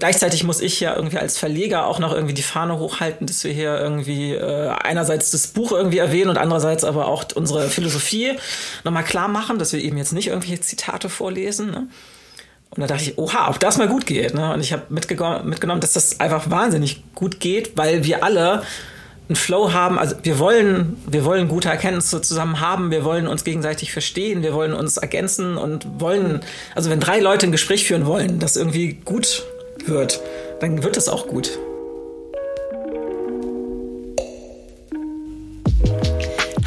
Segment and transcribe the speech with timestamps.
[0.00, 3.52] Gleichzeitig muss ich ja irgendwie als Verleger auch noch irgendwie die Fahne hochhalten, dass wir
[3.52, 8.32] hier irgendwie äh, einerseits das Buch irgendwie erwähnen und andererseits aber auch unsere Philosophie
[8.82, 11.70] nochmal klar machen, dass wir eben jetzt nicht irgendwelche Zitate vorlesen.
[11.70, 11.88] Ne?
[12.70, 14.32] Und da dachte ich, oha, ob das mal gut geht.
[14.32, 14.54] Ne?
[14.54, 18.62] Und ich habe mitgenommen, dass das einfach wahnsinnig gut geht, weil wir alle
[19.28, 19.98] einen Flow haben.
[19.98, 24.54] Also wir wollen, wir wollen gute Erkenntnisse zusammen haben, wir wollen uns gegenseitig verstehen, wir
[24.54, 26.40] wollen uns ergänzen und wollen,
[26.74, 29.44] also wenn drei Leute ein Gespräch führen wollen, das irgendwie gut
[29.88, 30.20] wird,
[30.60, 31.58] dann wird es auch gut.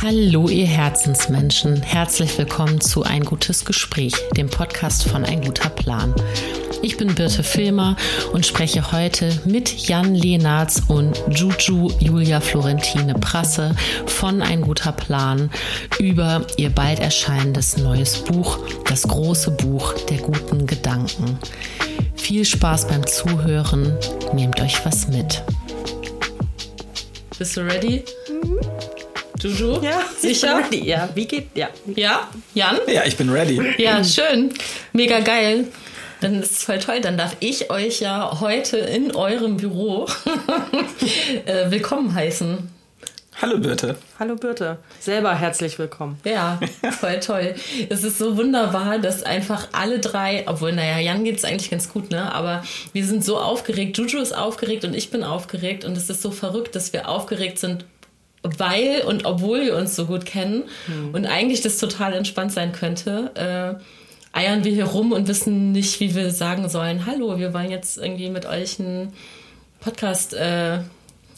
[0.02, 6.14] Hallo ihr Herzensmenschen, herzlich willkommen zu Ein gutes Gespräch, dem Podcast von Ein guter Plan.
[6.82, 7.96] Ich bin Birte Filmer
[8.34, 13.74] und spreche heute mit Jan Lehnartz und Juju Julia Florentine Prasse
[14.06, 15.50] von Ein guter Plan
[15.98, 21.40] über ihr bald erscheinendes neues Buch, das große Buch der guten Gedanken.
[22.24, 23.98] Viel Spaß beim Zuhören.
[24.34, 25.44] Nehmt euch was mit.
[27.38, 28.06] Bist du ready?
[28.30, 28.60] Mhm.
[29.42, 29.82] Juju?
[29.84, 30.60] Ja, sicher?
[30.60, 30.88] Ready.
[30.88, 31.50] Ja, wie geht?
[31.54, 31.68] Ja.
[31.98, 32.78] Ja, Jan?
[32.88, 33.62] Ja, ich bin ready.
[33.78, 34.54] Ja, schön.
[34.94, 35.68] Mega geil.
[36.22, 37.02] Dann ist es voll toll.
[37.02, 40.08] Dann darf ich euch ja heute in eurem Büro
[41.46, 42.70] äh, willkommen heißen.
[43.42, 43.98] Hallo Birte.
[44.20, 44.78] Hallo Birte.
[45.00, 46.20] Selber herzlich willkommen.
[46.24, 46.60] Ja,
[47.00, 47.56] voll toll.
[47.90, 51.92] Es ist so wunderbar, dass einfach alle drei, obwohl, naja, Jan geht es eigentlich ganz
[51.92, 52.34] gut, ne?
[52.34, 53.98] Aber wir sind so aufgeregt.
[53.98, 55.84] Juju ist aufgeregt und ich bin aufgeregt.
[55.84, 57.86] Und es ist so verrückt, dass wir aufgeregt sind,
[58.44, 61.14] weil und obwohl wir uns so gut kennen hm.
[61.14, 63.32] und eigentlich das total entspannt sein könnte.
[63.36, 63.84] Äh,
[64.38, 67.98] eiern wir hier rum und wissen nicht, wie wir sagen sollen, hallo, wir wollen jetzt
[67.98, 69.14] irgendwie mit euch einen
[69.80, 70.80] Podcast äh,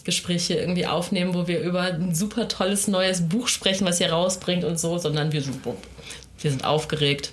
[0.05, 4.63] Gespräche irgendwie aufnehmen, wo wir über ein super tolles neues Buch sprechen, was ihr rausbringt
[4.63, 7.31] und so, sondern wir, wir sind aufgeregt.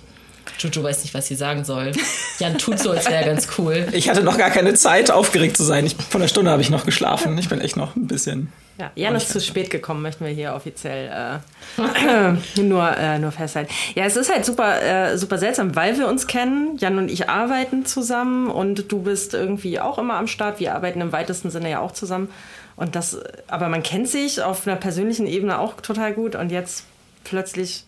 [0.59, 1.91] Juju weiß nicht, was sie sagen soll.
[2.39, 3.87] Jan tut so, als wäre ganz cool.
[3.93, 5.85] Ich hatte noch gar keine Zeit, aufgeregt zu sein.
[5.85, 7.37] Ich, von der Stunde habe ich noch geschlafen.
[7.37, 8.51] Ich bin echt noch ein bisschen.
[8.79, 11.39] Ja, Jan ist zu spät gekommen, möchten wir hier offiziell
[11.77, 13.71] äh, nur, äh, nur festhalten.
[13.93, 16.77] Ja, es ist halt super, äh, super seltsam, weil wir uns kennen.
[16.79, 20.59] Jan und ich arbeiten zusammen und du bist irgendwie auch immer am Start.
[20.59, 22.29] Wir arbeiten im weitesten Sinne ja auch zusammen.
[22.75, 23.17] Und das,
[23.47, 26.85] aber man kennt sich auf einer persönlichen Ebene auch total gut und jetzt
[27.23, 27.85] plötzlich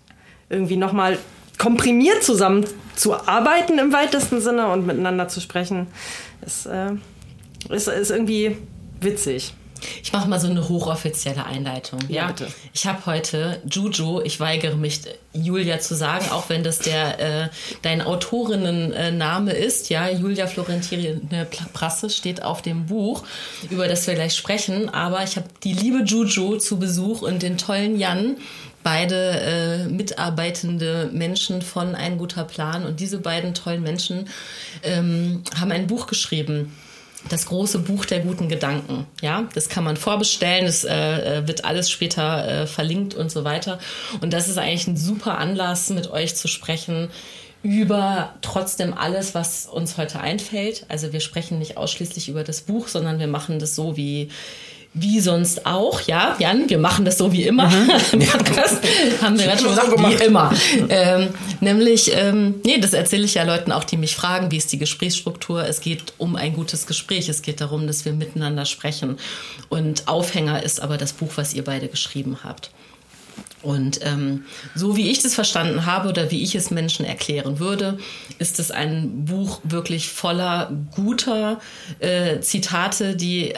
[0.50, 1.18] irgendwie nochmal
[1.58, 5.88] komprimiert zusammen zu arbeiten im weitesten Sinne und miteinander zu sprechen,
[6.46, 6.92] ist, äh,
[7.70, 8.58] ist, ist irgendwie
[9.02, 9.54] witzig.
[10.04, 12.00] Ich mache mal so eine hochoffizielle Einleitung.
[12.08, 12.28] Ja, ja?
[12.28, 12.48] bitte.
[12.74, 15.02] Ich habe heute Juju, ich weigere mich,
[15.34, 17.50] Julia zu sagen, auch wenn das der äh,
[17.82, 19.90] dein Autorinnenname ist.
[19.90, 21.22] Ja, Julia Florentine
[21.74, 23.24] Prasse steht auf dem Buch,
[23.70, 24.90] über das wir gleich sprechen.
[24.90, 28.38] Aber ich habe die liebe Juju zu Besuch und den tollen Jan
[28.86, 32.86] beide äh, mitarbeitende Menschen von Ein guter Plan.
[32.86, 34.30] Und diese beiden tollen Menschen
[34.84, 36.72] ähm, haben ein Buch geschrieben
[37.30, 39.08] das große Buch der guten Gedanken.
[39.22, 40.94] Ja, das kann man vorbestellen, es äh,
[41.40, 43.80] äh, wird alles später äh, verlinkt und so weiter.
[44.22, 47.10] Und das ist eigentlich ein super Anlass, mit euch zu sprechen
[47.64, 50.86] über trotzdem alles, was uns heute einfällt.
[50.88, 54.30] Also wir sprechen nicht ausschließlich über das Buch, sondern wir machen das so wie
[54.98, 57.88] wie sonst auch, ja, Jan, wir machen das so wie immer mhm.
[58.32, 58.82] Podcast.
[59.22, 60.52] Haben wir gerade schon gesagt, wie immer.
[60.88, 61.30] Ähm,
[61.62, 64.78] nämlich, ähm, nee, das erzähle ich ja Leuten auch, die mich fragen, wie ist die
[64.78, 65.68] Gesprächsstruktur.
[65.68, 67.28] Es geht um ein gutes Gespräch.
[67.28, 69.18] Es geht darum, dass wir miteinander sprechen.
[69.70, 72.72] Und Aufhänger ist aber das Buch, was ihr beide geschrieben habt.
[73.62, 74.46] Und ähm,
[74.76, 77.98] so wie ich das verstanden habe oder wie ich es Menschen erklären würde,
[78.38, 81.60] ist es ein Buch wirklich voller guter
[82.00, 83.54] äh, Zitate, die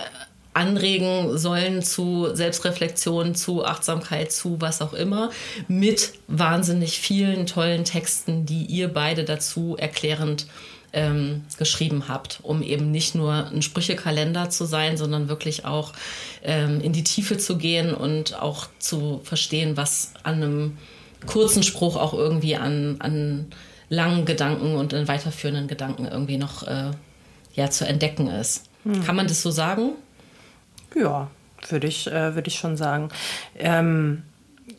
[0.57, 5.29] anregen sollen zu Selbstreflexion, zu Achtsamkeit, zu was auch immer,
[5.67, 10.47] mit wahnsinnig vielen tollen Texten, die ihr beide dazu erklärend
[10.93, 15.93] ähm, geschrieben habt, um eben nicht nur ein Sprüchekalender zu sein, sondern wirklich auch
[16.43, 20.77] ähm, in die Tiefe zu gehen und auch zu verstehen, was an einem
[21.27, 23.45] kurzen Spruch auch irgendwie an, an
[23.89, 26.91] langen Gedanken und in weiterführenden Gedanken irgendwie noch äh,
[27.53, 28.63] ja, zu entdecken ist.
[28.83, 29.03] Hm.
[29.03, 29.91] Kann man das so sagen?
[30.99, 31.29] Ja,
[31.69, 33.09] würde ich, äh, würde ich schon sagen.
[33.57, 34.23] Ähm,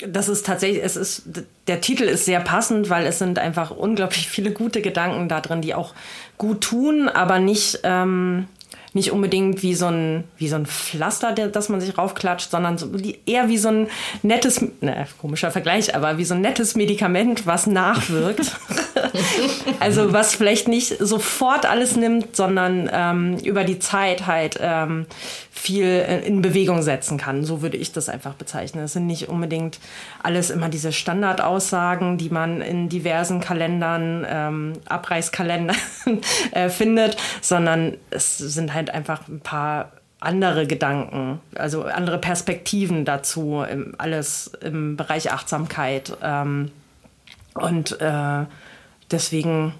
[0.07, 1.23] das ist tatsächlich, es ist,
[1.67, 5.63] der Titel ist sehr passend, weil es sind einfach unglaublich viele gute Gedanken da drin,
[5.63, 5.95] die auch
[6.37, 8.47] gut tun, aber nicht, ähm,
[8.93, 12.79] nicht unbedingt wie so ein, wie so ein Pflaster, der, das man sich raufklatscht, sondern
[12.79, 12.91] so,
[13.27, 13.89] eher wie so ein
[14.23, 18.57] nettes, ne, komischer Vergleich, aber wie so ein nettes Medikament, was nachwirkt.
[19.81, 25.07] also was vielleicht nicht sofort alles nimmt, sondern ähm, über die Zeit halt ähm,
[25.59, 27.45] viel in Bewegung setzen kann.
[27.45, 28.85] So würde ich das einfach bezeichnen.
[28.85, 29.81] Es sind nicht unbedingt
[30.23, 35.77] alles immer diese Standardaussagen, die man in diversen Kalendern, ähm, Abreißkalendern
[36.53, 43.65] äh, findet, sondern es sind halt einfach ein paar andere Gedanken, also andere Perspektiven dazu,
[43.99, 46.17] alles im Bereich Achtsamkeit.
[46.23, 46.71] Ähm,
[47.55, 48.45] und äh,
[49.11, 49.75] deswegen,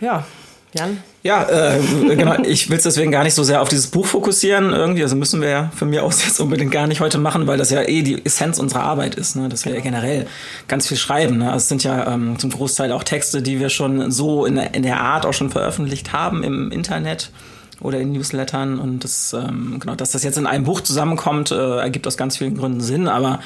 [0.00, 0.24] ja,
[0.74, 1.02] Jan?
[1.22, 1.80] Ja, äh,
[2.16, 2.42] genau.
[2.42, 5.02] Ich will es deswegen gar nicht so sehr auf dieses Buch fokussieren irgendwie.
[5.02, 7.70] Also müssen wir ja von mir aus jetzt unbedingt gar nicht heute machen, weil das
[7.70, 9.48] ja eh die Essenz unserer Arbeit ist, ne?
[9.48, 10.26] dass wir ja generell
[10.68, 11.38] ganz viel schreiben.
[11.38, 11.46] Ne?
[11.46, 14.82] Also es sind ja ähm, zum Großteil auch Texte, die wir schon so in, in
[14.82, 17.30] der Art auch schon veröffentlicht haben im Internet
[17.80, 21.78] oder in Newslettern und das ähm, genau, dass das jetzt in einem Buch zusammenkommt, äh,
[21.78, 23.40] ergibt aus ganz vielen Gründen Sinn, aber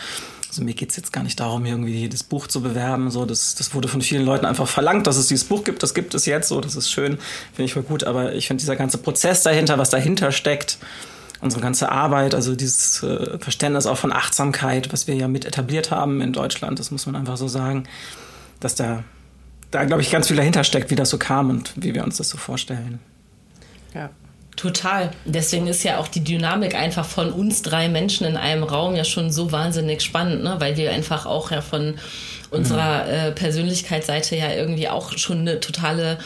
[0.49, 3.11] also mir geht's jetzt gar nicht darum, irgendwie das Buch zu bewerben.
[3.11, 5.83] So, das, das wurde von vielen Leuten einfach verlangt, dass es dieses Buch gibt.
[5.83, 6.49] Das gibt es jetzt.
[6.49, 7.19] So, das ist schön,
[7.53, 8.05] finde ich voll gut.
[8.05, 10.79] Aber ich finde dieser ganze Prozess dahinter, was dahinter steckt,
[11.41, 15.91] unsere ganze Arbeit, also dieses äh, Verständnis auch von Achtsamkeit, was wir ja mit etabliert
[15.91, 17.85] haben in Deutschland, das muss man einfach so sagen,
[18.61, 19.05] dass da,
[19.71, 22.17] da glaube ich, ganz viel dahinter steckt, wie das so kam und wie wir uns
[22.17, 22.99] das so vorstellen.
[23.95, 24.11] Ja.
[24.59, 25.13] Total.
[25.25, 29.05] Deswegen ist ja auch die Dynamik einfach von uns drei Menschen in einem Raum ja
[29.05, 30.57] schon so wahnsinnig spannend, ne?
[30.59, 31.95] weil wir einfach auch ja von
[32.51, 33.11] unserer mhm.
[33.11, 36.19] äh, Persönlichkeitsseite ja irgendwie auch schon eine totale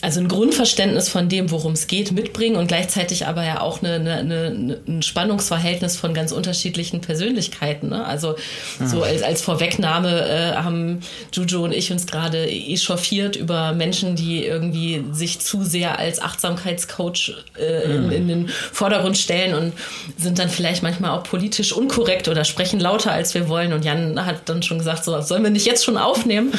[0.00, 3.94] also ein Grundverständnis von dem, worum es geht, mitbringen und gleichzeitig aber ja auch eine,
[3.94, 7.88] eine, eine, ein Spannungsverhältnis von ganz unterschiedlichen Persönlichkeiten.
[7.88, 8.04] Ne?
[8.04, 8.36] Also
[8.84, 11.00] so als, als Vorwegnahme äh, haben
[11.32, 17.34] Juju und ich uns gerade echauffiert über Menschen, die irgendwie sich zu sehr als Achtsamkeitscoach
[17.58, 19.72] äh, in, in, den Vordergrund stellen und
[20.16, 23.72] sind dann vielleicht manchmal auch politisch unkorrekt oder sprechen lauter, als wir wollen.
[23.72, 26.52] Und Jan hat dann schon gesagt, so sollen wir nicht jetzt schon aufnehmen?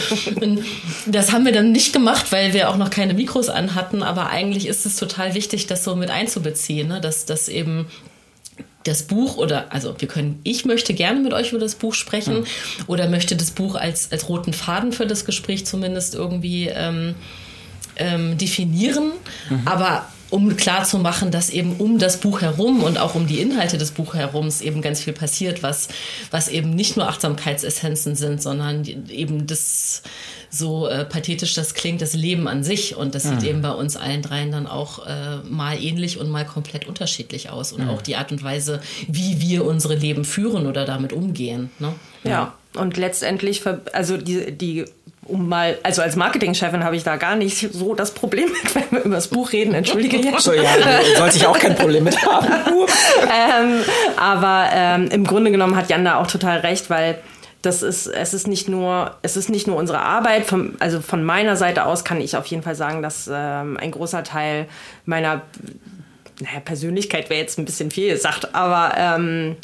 [1.06, 4.30] das haben wir dann nicht gemacht, weil wir auch noch keine Mikro Mikros anhatten, aber
[4.30, 7.00] eigentlich ist es total wichtig, das so mit einzubeziehen, ne?
[7.00, 7.86] dass, dass eben
[8.86, 12.40] das Buch oder also wir können, ich möchte gerne mit euch über das Buch sprechen
[12.40, 12.46] mhm.
[12.88, 17.14] oder möchte das Buch als, als roten Faden für das Gespräch zumindest irgendwie ähm,
[17.98, 19.12] ähm, definieren,
[19.50, 19.62] mhm.
[19.66, 23.40] aber um klar zu machen, dass eben um das Buch herum und auch um die
[23.40, 25.88] Inhalte des Buches herum eben ganz viel passiert, was,
[26.32, 30.04] was eben nicht nur Achtsamkeitsessenzen sind, sondern eben das
[30.50, 32.96] so äh, pathetisch das klingt, das Leben an sich.
[32.96, 33.48] Und das sieht mhm.
[33.48, 37.72] eben bei uns allen dreien dann auch äh, mal ähnlich und mal komplett unterschiedlich aus.
[37.72, 37.90] Und mhm.
[37.90, 41.70] auch die Art und Weise, wie wir unsere Leben führen oder damit umgehen.
[41.80, 41.94] Ne?
[42.24, 42.30] Ja.
[42.30, 42.56] ja.
[42.76, 44.86] Und letztendlich, also die, die
[45.30, 48.84] um mal, also als Marketingchefin habe ich da gar nicht so das Problem mit, wenn
[48.92, 49.74] wir über das Buch reden.
[49.74, 50.42] Entschuldige jetzt.
[50.44, 50.64] So, ja,
[51.18, 52.48] sollte ich auch kein Problem mit haben.
[52.48, 53.82] ähm,
[54.18, 57.20] aber ähm, im Grunde genommen hat Jan da auch total recht, weil
[57.62, 60.46] das ist, es ist nicht nur, es ist nicht nur unsere Arbeit.
[60.46, 63.92] Von, also von meiner Seite aus kann ich auf jeden Fall sagen, dass ähm, ein
[63.92, 64.68] großer Teil
[65.06, 65.42] meiner
[66.40, 69.58] naja, Persönlichkeit wäre jetzt ein bisschen viel gesagt, aber ähm,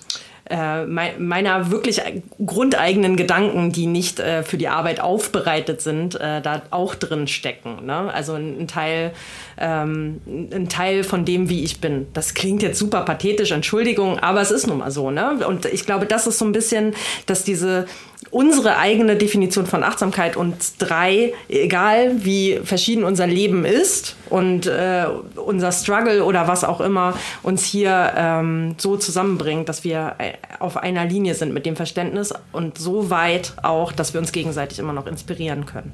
[0.48, 2.02] äh, meiner wirklich
[2.46, 7.86] grundeigenen Gedanken, die nicht äh, für die Arbeit aufbereitet sind, äh, da auch drin stecken.
[7.86, 8.14] Ne?
[8.14, 9.12] Also ein, Teil,
[9.58, 12.08] ähm, ein Teil von dem, wie ich bin.
[12.14, 15.10] Das klingt jetzt super pathetisch, Entschuldigung, aber es ist nun mal so.
[15.10, 15.48] Ne?
[15.48, 16.94] Und ich glaube, das ist so ein bisschen,
[17.26, 17.88] dass diese
[18.32, 25.06] unsere eigene Definition von Achtsamkeit uns drei, egal wie verschieden unser Leben ist und äh,
[25.36, 30.78] unser Struggle oder was auch immer uns hier ähm, so zusammenbringt, dass wir äh, auf
[30.78, 34.94] einer Linie sind mit dem Verständnis und so weit auch, dass wir uns gegenseitig immer
[34.94, 35.94] noch inspirieren können.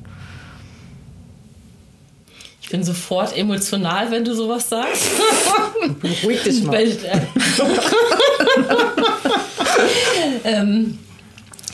[2.62, 5.12] Ich bin sofort emotional, wenn du sowas sagst.
[6.00, 6.82] Beruhig dich mal.
[10.44, 10.98] Äh, ähm,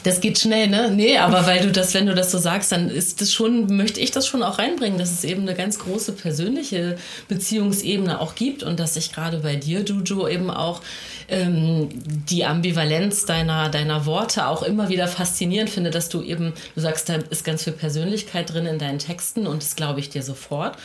[0.04, 0.92] das geht schnell, ne?
[0.92, 4.00] Nee, aber weil du das, wenn du das so sagst, dann ist das schon, möchte
[4.00, 8.64] ich das schon auch reinbringen, dass es eben eine ganz große persönliche Beziehungsebene auch gibt
[8.64, 10.82] und dass ich gerade bei dir, Juju, eben auch
[11.30, 11.90] ähm,
[12.30, 17.10] die Ambivalenz deiner, deiner Worte auch immer wieder faszinierend finde, dass du eben, du sagst,
[17.10, 20.78] da ist ganz viel Persönlichkeit drin in deinen Texten und das glaube ich dir sofort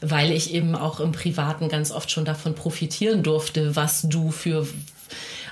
[0.00, 4.64] weil ich eben auch im Privaten ganz oft schon davon profitieren durfte, was du für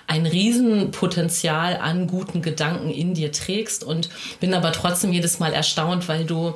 [0.07, 4.09] ein Riesenpotenzial an guten Gedanken in dir trägst und
[4.41, 6.55] bin aber trotzdem jedes Mal erstaunt, weil du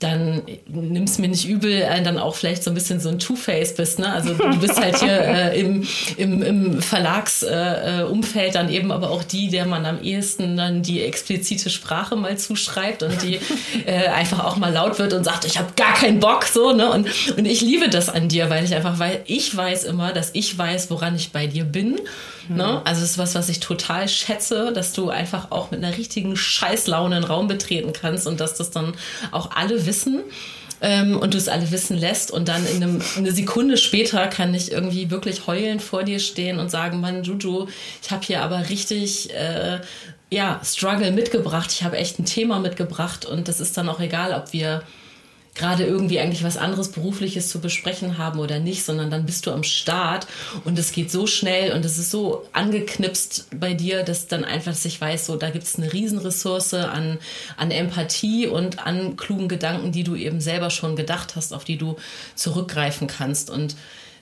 [0.00, 3.74] dann nimmst mir nicht übel, äh, dann auch vielleicht so ein bisschen so ein Two-Face
[3.74, 3.98] bist.
[3.98, 4.12] Ne?
[4.12, 5.86] Also du bist halt hier äh, im,
[6.16, 11.02] im, im Verlagsumfeld äh, dann eben aber auch die, der man am ehesten dann die
[11.02, 13.38] explizite Sprache mal zuschreibt und die
[13.86, 16.72] äh, einfach auch mal laut wird und sagt, ich habe gar keinen Bock so.
[16.72, 16.90] Ne?
[16.90, 20.30] Und, und ich liebe das an dir, weil ich einfach, weil ich weiß immer, dass
[20.34, 21.98] ich weiß, woran ich bei dir bin
[22.48, 22.56] Mhm.
[22.56, 22.82] Ne?
[22.84, 26.36] Also es ist was, was ich total schätze, dass du einfach auch mit einer richtigen
[26.36, 28.94] Scheißlaune einen Raum betreten kannst und dass das dann
[29.30, 30.22] auch alle wissen
[30.80, 34.54] ähm, und du es alle wissen lässt und dann in einem, eine Sekunde später kann
[34.54, 37.68] ich irgendwie wirklich heulend vor dir stehen und sagen, Mann, Juju,
[38.02, 39.80] ich habe hier aber richtig äh,
[40.30, 41.72] ja, Struggle mitgebracht.
[41.72, 44.82] Ich habe echt ein Thema mitgebracht und das ist dann auch egal, ob wir
[45.54, 49.52] gerade irgendwie eigentlich was anderes Berufliches zu besprechen haben oder nicht, sondern dann bist du
[49.52, 50.26] am Start
[50.64, 54.74] und es geht so schnell und es ist so angeknipst bei dir, dass dann einfach
[54.74, 57.18] sich weiß, so da gibt es eine Riesenressource an,
[57.56, 61.78] an Empathie und an klugen Gedanken, die du eben selber schon gedacht hast, auf die
[61.78, 61.96] du
[62.34, 63.48] zurückgreifen kannst.
[63.48, 63.76] Und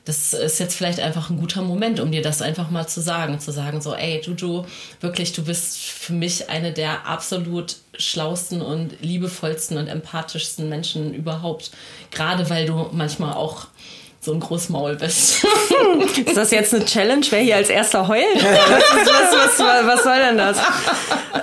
[0.04, 3.38] das ist jetzt vielleicht einfach ein guter Moment, um dir das einfach mal zu sagen.
[3.38, 4.64] Zu sagen so, ey, Juju,
[5.00, 11.70] wirklich, du bist für mich eine der absolut schlausten und liebevollsten und empathischsten Menschen überhaupt.
[12.10, 13.68] Gerade weil du manchmal auch
[14.24, 15.44] so ein Großmaul bist.
[16.26, 17.26] ist das jetzt eine Challenge?
[17.30, 18.22] Wer hier als erster heult?
[18.36, 18.46] was,
[18.94, 20.58] was, was, was, soll denn das?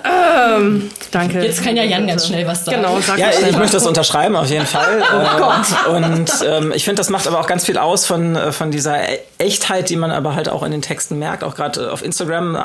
[0.05, 1.41] Ähm, danke.
[1.43, 2.77] Jetzt kann ja Jan ganz schnell was sagen.
[2.77, 5.03] Genau, sag Ja, ich möchte das unterschreiben auf jeden Fall.
[5.13, 5.93] oh Gott.
[5.93, 8.97] Und ähm, ich finde, das macht aber auch ganz viel aus von, äh, von dieser
[9.39, 11.43] Echtheit, die man aber halt auch in den Texten merkt.
[11.43, 12.59] Auch gerade äh, auf Instagram äh,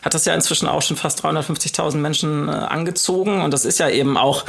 [0.00, 3.42] hat das ja inzwischen auch schon fast 350.000 Menschen äh, angezogen.
[3.42, 4.46] Und das ist ja eben auch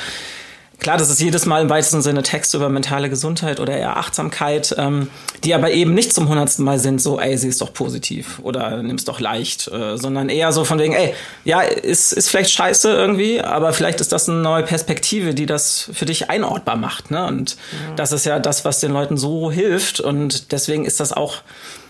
[0.80, 4.76] Klar, das ist jedes Mal im weitesten Sinne Text über mentale Gesundheit oder eher Achtsamkeit,
[4.78, 5.10] ähm,
[5.44, 8.84] die aber eben nicht zum hundertsten Mal sind, so, ey, sie ist doch positiv oder
[8.84, 12.92] nimm's doch leicht, äh, sondern eher so von wegen, ey, ja, ist, ist vielleicht scheiße
[12.92, 17.10] irgendwie, aber vielleicht ist das eine neue Perspektive, die das für dich einordbar macht.
[17.10, 17.26] Ne?
[17.26, 17.96] Und ja.
[17.96, 20.00] das ist ja das, was den Leuten so hilft.
[20.00, 21.42] Und deswegen ist das auch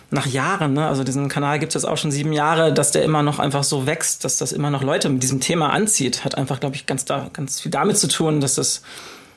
[0.09, 3.03] nach Jahren, ne, also diesen Kanal gibt es jetzt auch schon sieben Jahre, dass der
[3.03, 6.35] immer noch einfach so wächst, dass das immer noch Leute mit diesem Thema anzieht, hat
[6.35, 8.81] einfach, glaube ich, ganz, da, ganz viel damit zu tun, dass das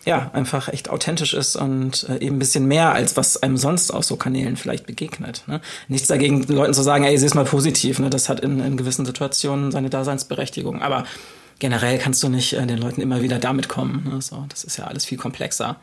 [0.05, 3.91] ja einfach echt authentisch ist und äh, eben ein bisschen mehr, als was einem sonst
[3.91, 5.43] auf so Kanälen vielleicht begegnet.
[5.47, 5.61] Ne?
[5.89, 8.09] Nichts dagegen, Leuten zu sagen, ey, sieh es mal positiv, ne?
[8.09, 10.81] das hat in, in gewissen Situationen seine Daseinsberechtigung.
[10.81, 11.05] Aber
[11.59, 14.09] generell kannst du nicht äh, den Leuten immer wieder damit kommen.
[14.11, 14.23] Ne?
[14.23, 15.77] So, das ist ja alles viel komplexer.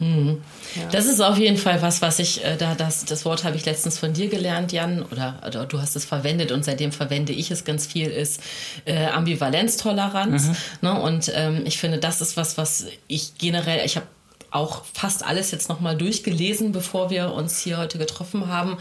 [0.00, 0.40] Mhm.
[0.74, 0.88] Ja.
[0.90, 3.66] Das ist auf jeden Fall was, was ich äh, da das das Wort habe ich
[3.66, 7.50] letztens von dir gelernt, Jan, oder, oder du hast es verwendet und seitdem verwende ich
[7.50, 8.42] es ganz viel ist
[8.86, 10.48] äh, Ambivalenztoleranz.
[10.48, 10.56] Mhm.
[10.80, 11.00] Ne?
[11.00, 14.06] Und ähm, ich finde, das ist was, was ich generell ich habe
[14.50, 18.78] auch fast alles jetzt nochmal durchgelesen, bevor wir uns hier heute getroffen haben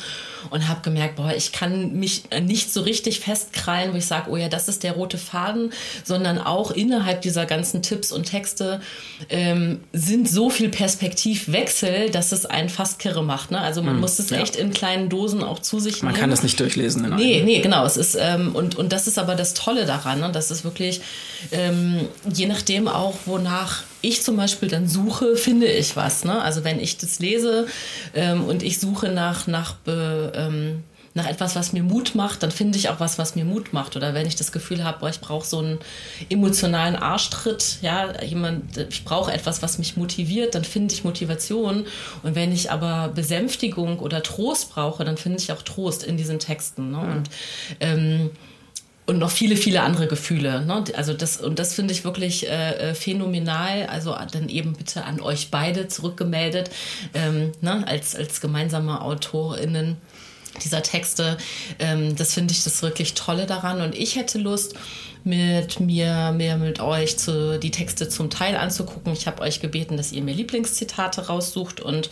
[0.49, 4.37] und habe gemerkt, boah, ich kann mich nicht so richtig festkrallen, wo ich sage, oh
[4.37, 5.71] ja, das ist der rote Faden,
[6.03, 8.81] sondern auch innerhalb dieser ganzen Tipps und Texte
[9.29, 13.51] ähm, sind so viel Perspektivwechsel, dass es einen fast kirre macht.
[13.51, 13.59] Ne?
[13.59, 14.39] Also man hm, muss es ja.
[14.39, 16.13] echt in kleinen Dosen auch zu sich nehmen.
[16.13, 17.05] Man kann das nicht durchlesen.
[17.05, 17.85] In nee, nee, genau.
[17.85, 20.31] Es ist, ähm, und, und das ist aber das Tolle daran, ne?
[20.31, 21.01] dass es wirklich
[21.51, 26.23] ähm, je nachdem auch, wonach ich zum Beispiel dann suche, finde ich was.
[26.23, 26.41] Ne?
[26.41, 27.67] Also wenn ich das lese
[28.13, 32.77] ähm, und ich suche nach, nach, ähm, nach etwas, was mir Mut macht, dann finde
[32.77, 33.95] ich auch was, was mir Mut macht.
[33.95, 35.79] Oder wenn ich das Gefühl habe, ich brauche so einen
[36.29, 41.85] emotionalen Arschtritt, ja, jemand, ich brauche etwas, was mich motiviert, dann finde ich Motivation.
[42.23, 46.39] Und wenn ich aber Besänftigung oder Trost brauche, dann finde ich auch Trost in diesen
[46.39, 46.91] Texten.
[46.91, 46.97] Ne?
[46.97, 47.11] Mhm.
[47.11, 47.29] Und
[47.79, 48.29] ähm,
[49.09, 50.63] und noch viele, viele andere Gefühle.
[50.65, 50.83] Ne?
[50.95, 53.87] Also das, und das finde ich wirklich äh, äh, phänomenal.
[53.87, 56.69] Also dann eben bitte an euch beide zurückgemeldet,
[57.15, 57.85] ähm, ne?
[57.87, 59.97] als, als gemeinsame AutorInnen
[60.63, 61.37] dieser Texte.
[61.79, 63.81] Ähm, das finde ich das wirklich Tolle daran.
[63.81, 64.75] Und ich hätte Lust,
[65.23, 69.11] mit mir, mir mit euch zu, die Texte zum Teil anzugucken.
[69.11, 71.81] Ich habe euch gebeten, dass ihr mir Lieblingszitate raussucht.
[71.81, 72.11] Und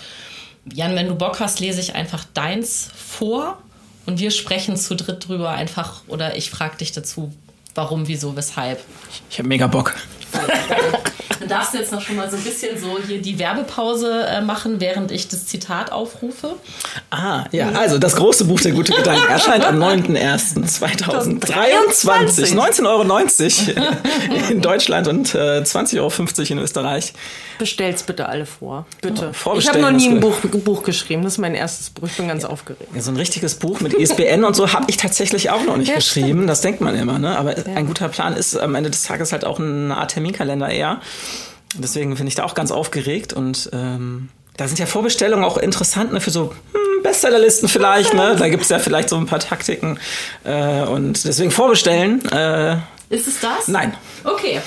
[0.73, 3.61] Jan, wenn du Bock hast, lese ich einfach deins vor
[4.07, 7.31] und wir sprechen zu dritt drüber einfach oder ich frage dich dazu,
[7.75, 8.83] warum, wieso, weshalb.
[9.29, 9.95] Ich habe mega Bock.
[11.47, 14.79] Darfst du jetzt noch schon mal so ein bisschen so hier die Werbepause äh, machen,
[14.79, 16.55] während ich das Zitat aufrufe.
[17.09, 17.71] Ah, ja.
[17.71, 22.55] Also, das große Buch der gute Gedanken erscheint am 9.01.2023.
[22.55, 23.03] 19,90 Euro
[24.49, 26.11] in Deutschland und äh, 20,50 Euro
[26.51, 27.13] in Österreich.
[27.57, 28.85] Bestell's bitte alle vor.
[29.01, 29.31] Bitte.
[29.45, 31.23] Oh, ich habe noch nie ein Buch, Buch, geschrieben.
[31.23, 32.07] Das ist mein erstes Buch.
[32.07, 32.49] Ich bin ganz ja.
[32.49, 32.89] aufgeregt.
[32.93, 35.89] Ja, so ein richtiges Buch mit ISBN und so habe ich tatsächlich auch noch nicht
[35.89, 36.27] ja, geschrieben.
[36.27, 36.49] Stimmt.
[36.49, 37.37] Das denkt man immer, ne?
[37.37, 41.01] Aber ein guter Plan ist am Ende des Tages halt auch eine Art Terminkalender eher.
[41.75, 46.13] Deswegen bin ich da auch ganz aufgeregt und ähm, da sind ja Vorbestellungen auch interessant
[46.13, 48.13] ne, für so hm, Bestsellerlisten vielleicht.
[48.13, 48.36] Ne?
[48.38, 50.00] Da gibt es ja vielleicht so ein paar Taktiken.
[50.43, 52.25] Äh, und deswegen vorbestellen.
[52.31, 52.77] Äh,
[53.09, 53.67] ist es das?
[53.67, 53.93] Nein.
[54.23, 54.59] Okay.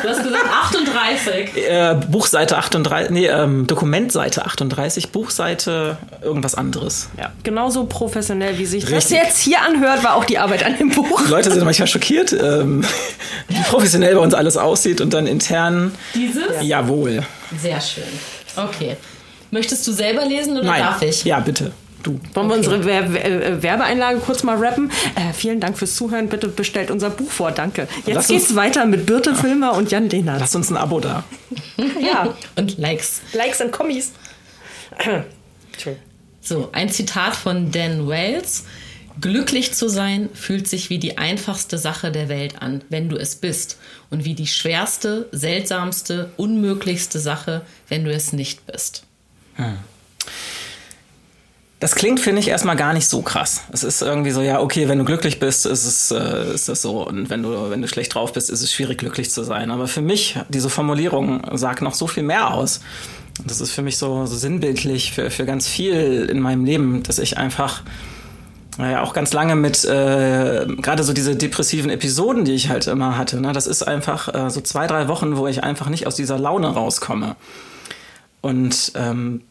[0.00, 1.50] Du hast gesagt 38.
[1.66, 7.08] Äh, Buchseite 38, nee, ähm, Dokumentseite 38, Buchseite irgendwas anderes.
[7.18, 8.94] Ja, genauso professionell, wie sich Richtig.
[9.02, 11.22] das jetzt hier anhört, war auch die Arbeit an dem Buch.
[11.24, 12.84] Die Leute sind manchmal schockiert, ähm,
[13.48, 15.92] wie professionell bei uns alles aussieht und dann intern.
[16.14, 16.48] Dieses?
[16.56, 16.80] Ja.
[16.80, 17.22] Jawohl.
[17.60, 18.04] Sehr schön.
[18.56, 18.96] Okay.
[19.50, 20.82] Möchtest du selber lesen oder Nein.
[20.82, 21.24] darf ich?
[21.24, 21.72] Ja, bitte.
[22.06, 22.20] Du.
[22.34, 22.48] Wollen okay.
[22.48, 24.90] wir unsere Wer äh, Werbeeinlage kurz mal rappen?
[25.14, 26.28] Äh, vielen Dank fürs Zuhören.
[26.28, 27.50] Bitte bestellt unser Buch vor.
[27.50, 27.88] Danke.
[28.04, 30.40] Jetzt Lass geht's weiter mit Birte Filmer und Jan Lehnert.
[30.40, 31.24] Lass uns ein Abo da.
[32.00, 32.34] ja.
[32.56, 33.20] Und Likes.
[33.32, 34.12] Likes und Kommis.
[36.40, 38.64] so, ein Zitat von Dan Wells.
[39.20, 43.36] Glücklich zu sein fühlt sich wie die einfachste Sache der Welt an, wenn du es
[43.36, 43.78] bist,
[44.10, 49.04] und wie die schwerste, seltsamste, unmöglichste Sache, wenn du es nicht bist.
[49.54, 49.78] Hm.
[51.78, 53.62] Das klingt, finde ich, erstmal gar nicht so krass.
[53.70, 56.80] Es ist irgendwie so, ja, okay, wenn du glücklich bist, ist es, äh, ist das
[56.80, 57.06] so.
[57.06, 59.70] Und wenn du, wenn du schlecht drauf bist, ist es schwierig, glücklich zu sein.
[59.70, 62.80] Aber für mich, diese Formulierung sagt noch so viel mehr aus.
[63.44, 67.18] Das ist für mich so, so sinnbildlich für, für ganz viel in meinem Leben, dass
[67.18, 67.82] ich einfach
[68.78, 73.16] naja, auch ganz lange mit äh, gerade so diese depressiven Episoden, die ich halt immer
[73.16, 73.40] hatte.
[73.40, 73.52] Ne?
[73.52, 76.68] Das ist einfach äh, so zwei, drei Wochen, wo ich einfach nicht aus dieser Laune
[76.68, 77.36] rauskomme.
[78.42, 79.42] Und ähm,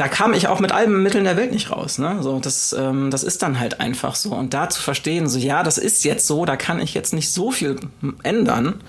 [0.00, 1.98] da kam ich auch mit allen Mitteln der Welt nicht raus.
[1.98, 2.22] Ne?
[2.22, 4.30] So, das, ähm, das ist dann halt einfach so.
[4.30, 7.30] Und da zu verstehen, so ja, das ist jetzt so, da kann ich jetzt nicht
[7.30, 7.76] so viel
[8.22, 8.80] ändern.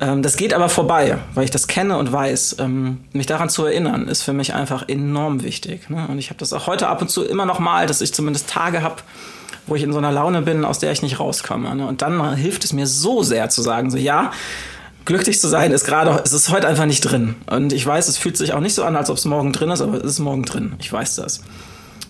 [0.00, 2.56] Ähm, das geht aber vorbei, weil ich das kenne und weiß.
[2.58, 5.88] Ähm, mich daran zu erinnern, ist für mich einfach enorm wichtig.
[5.88, 6.04] Ne?
[6.08, 8.50] Und ich habe das auch heute ab und zu immer noch mal, dass ich zumindest
[8.50, 8.96] Tage habe,
[9.68, 11.76] wo ich in so einer Laune bin, aus der ich nicht rauskomme.
[11.76, 11.86] Ne?
[11.86, 14.32] Und dann hilft es mir so sehr zu sagen, so ja,
[15.04, 17.36] glücklich zu sein ist gerade, es ist heute einfach nicht drin.
[17.46, 19.70] Und ich weiß, es fühlt sich auch nicht so an, als ob es morgen drin
[19.70, 20.74] ist, aber es ist morgen drin.
[20.78, 21.42] Ich weiß das.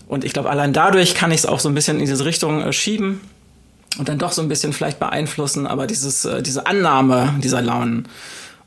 [0.07, 2.61] Und ich glaube, allein dadurch kann ich es auch so ein bisschen in diese Richtung
[2.61, 3.21] äh, schieben
[3.97, 8.07] und dann doch so ein bisschen vielleicht beeinflussen, aber dieses, äh, diese Annahme dieser Launen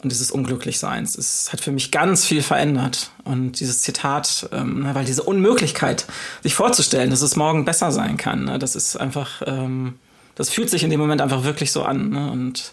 [0.03, 3.11] und dieses Unglücklichseins, es hat für mich ganz viel verändert.
[3.25, 6.07] Und dieses Zitat, ähm, weil diese Unmöglichkeit,
[6.43, 9.99] sich vorzustellen, dass es morgen besser sein kann, ne, das ist einfach, ähm,
[10.35, 12.73] das fühlt sich in dem Moment einfach wirklich so an ne, und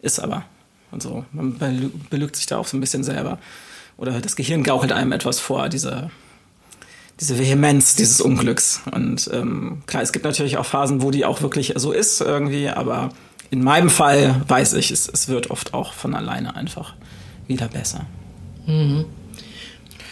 [0.00, 0.44] ist aber.
[0.90, 1.58] Und so, man
[2.10, 3.38] belügt sich da auch so ein bisschen selber.
[3.96, 6.10] Oder das Gehirn gaukelt einem etwas vor, diese
[7.20, 8.80] diese Vehemenz dieses Unglücks.
[8.90, 12.68] Und ähm, klar, es gibt natürlich auch Phasen, wo die auch wirklich so ist irgendwie,
[12.68, 13.10] aber
[13.50, 16.94] in meinem Fall weiß ich, es, es wird oft auch von alleine einfach
[17.46, 18.06] wieder besser.
[18.66, 19.04] Mhm.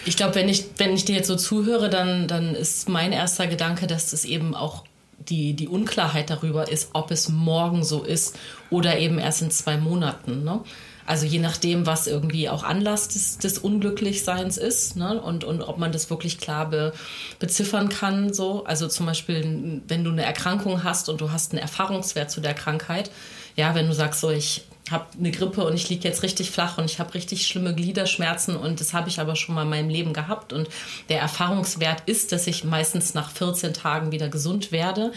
[0.05, 3.47] Ich glaube, wenn ich, wenn ich dir jetzt so zuhöre, dann, dann ist mein erster
[3.47, 4.85] Gedanke, dass es eben auch
[5.29, 8.39] die, die Unklarheit darüber ist, ob es morgen so ist
[8.71, 10.45] oder eben erst in zwei Monaten.
[10.45, 10.61] Ne?
[11.05, 15.21] Also je nachdem, was irgendwie auch Anlass des, des Unglücklichseins ist ne?
[15.21, 16.93] und, und ob man das wirklich klar be,
[17.39, 18.33] beziffern kann.
[18.33, 18.65] So.
[18.65, 22.55] Also zum Beispiel, wenn du eine Erkrankung hast und du hast einen Erfahrungswert zu der
[22.55, 23.11] Krankheit,
[23.57, 26.77] ja, wenn du sagst, so ich habe eine Grippe und ich liege jetzt richtig flach
[26.77, 29.89] und ich habe richtig schlimme Gliederschmerzen und das habe ich aber schon mal in meinem
[29.89, 30.69] Leben gehabt und
[31.09, 35.13] der Erfahrungswert ist, dass ich meistens nach 14 Tagen wieder gesund werde,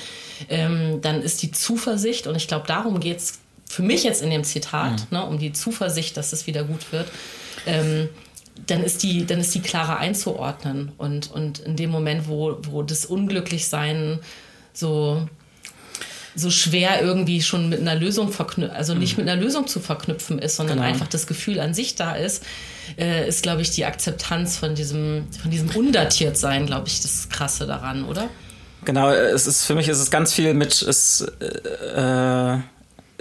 [0.49, 4.29] ähm, dann ist die Zuversicht und ich glaube, darum geht es für mich jetzt in
[4.29, 5.17] dem Zitat, mhm.
[5.17, 7.09] ne, um die Zuversicht, dass es wieder gut wird,
[7.65, 8.09] ähm,
[8.67, 10.91] dann ist die, dann ist die klarer einzuordnen.
[10.97, 14.19] Und, und in dem Moment, wo, wo das Unglücklichsein
[14.73, 15.27] so,
[16.35, 19.23] so schwer irgendwie schon mit einer Lösung verknüpft, also nicht mhm.
[19.23, 20.89] mit einer Lösung zu verknüpfen ist, sondern genau.
[20.89, 22.43] einfach das Gefühl an sich da ist,
[22.97, 27.65] äh, ist, glaube ich, die Akzeptanz von diesem, von diesem Undatiertsein, glaube ich, das Krasse
[27.65, 28.29] daran, oder?
[28.83, 32.57] Genau, es ist für mich ist es ganz viel mit es äh,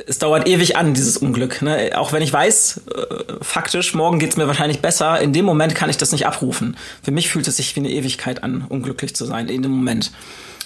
[0.07, 1.63] es dauert ewig an, dieses Unglück.
[1.63, 1.93] Ne?
[1.95, 5.89] Auch wenn ich weiß, äh, faktisch, morgen geht's mir wahrscheinlich besser, in dem Moment kann
[5.89, 6.77] ich das nicht abrufen.
[7.03, 10.11] Für mich fühlt es sich wie eine Ewigkeit an, unglücklich zu sein, in dem Moment.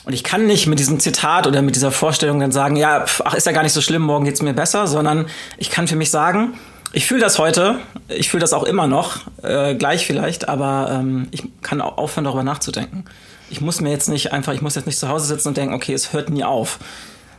[0.08, 3.34] Und ich kann nicht mit diesem Zitat oder mit dieser Vorstellung dann sagen, ja, ach,
[3.34, 5.26] ist ja gar nicht so schlimm, morgen geht's mir besser, sondern
[5.58, 6.54] ich kann für mich sagen,
[6.94, 11.28] ich fühle das heute, ich fühle das auch immer noch, äh, gleich vielleicht, aber ähm,
[11.30, 13.04] ich kann auch aufhören, darüber nachzudenken.
[13.50, 15.74] Ich muss mir jetzt nicht einfach, ich muss jetzt nicht zu Hause sitzen und denken,
[15.74, 16.78] okay, es hört nie auf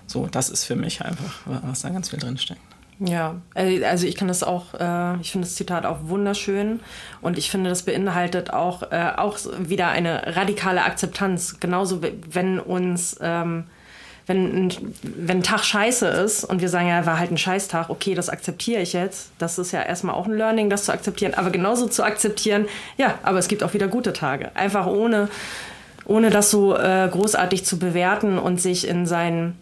[0.05, 2.61] so, das ist für mich einfach, was da ganz viel drinsteckt.
[2.99, 6.81] Ja, äh, also ich kann das auch, äh, ich finde das Zitat auch wunderschön
[7.21, 11.59] und ich finde, das beinhaltet auch, äh, auch wieder eine radikale Akzeptanz.
[11.61, 13.65] Genauso, wenn uns, ähm,
[14.27, 14.69] wenn,
[15.01, 18.29] wenn ein Tag scheiße ist und wir sagen, ja, war halt ein Scheißtag, okay, das
[18.29, 19.31] akzeptiere ich jetzt.
[19.39, 23.15] Das ist ja erstmal auch ein Learning, das zu akzeptieren, aber genauso zu akzeptieren, ja,
[23.23, 24.55] aber es gibt auch wieder gute Tage.
[24.55, 25.29] Einfach ohne,
[26.05, 29.57] ohne das so großartig zu bewerten und sich in seinen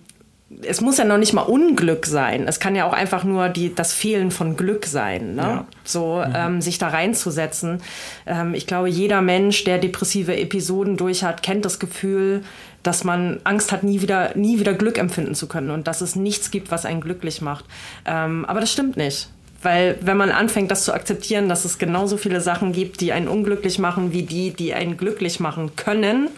[0.61, 2.47] es muss ja noch nicht mal Unglück sein.
[2.47, 5.35] Es kann ja auch einfach nur die, das Fehlen von Glück sein.
[5.35, 5.41] Ne?
[5.41, 5.65] Ja.
[5.83, 6.33] So mhm.
[6.35, 7.81] ähm, sich da reinzusetzen.
[8.25, 12.43] Ähm, ich glaube, jeder Mensch, der depressive Episoden durch hat, kennt das Gefühl,
[12.81, 16.15] dass man Angst hat, nie wieder, nie wieder Glück empfinden zu können und dass es
[16.15, 17.65] nichts gibt, was einen glücklich macht.
[18.05, 19.29] Ähm, aber das stimmt nicht.
[19.61, 23.27] Weil wenn man anfängt, das zu akzeptieren, dass es genauso viele Sachen gibt, die einen
[23.27, 26.29] unglücklich machen, wie die, die einen glücklich machen können,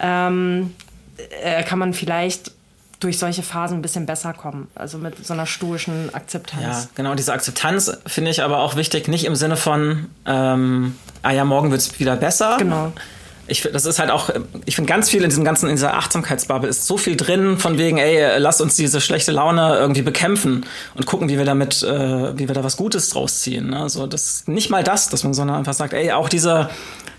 [0.00, 0.72] ähm,
[1.42, 2.50] äh, kann man vielleicht
[3.00, 4.68] durch solche Phasen ein bisschen besser kommen.
[4.74, 6.62] Also mit so einer stoischen Akzeptanz.
[6.62, 7.14] Ja, genau.
[7.14, 11.70] Diese Akzeptanz finde ich aber auch wichtig, nicht im Sinne von, ähm, ah ja, morgen
[11.70, 12.56] wird es wieder besser.
[12.58, 12.92] Genau.
[13.46, 14.30] ich das ist halt auch,
[14.64, 17.78] ich finde ganz viel in diesem ganzen, in dieser Achtsamkeitsbubble ist so viel drin von
[17.78, 22.38] wegen, ey, lass uns diese schlechte Laune irgendwie bekämpfen und gucken, wie wir damit, äh,
[22.38, 23.70] wie wir da was Gutes draus ziehen.
[23.70, 23.80] Ne?
[23.80, 26.70] Also das nicht mal das, dass man sondern einfach sagt, ey, auch diese,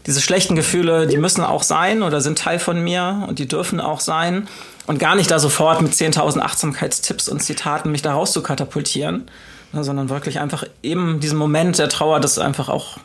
[0.08, 3.80] diese schlechten Gefühle, die müssen auch sein oder sind Teil von mir und die dürfen
[3.80, 4.48] auch sein
[4.88, 9.30] und gar nicht da sofort mit 10.000 Achtsamkeitstipps und Zitaten mich da raus zu katapultieren,
[9.74, 9.84] ne?
[9.84, 12.98] sondern wirklich einfach eben diesen Moment der Trauer, das einfach auch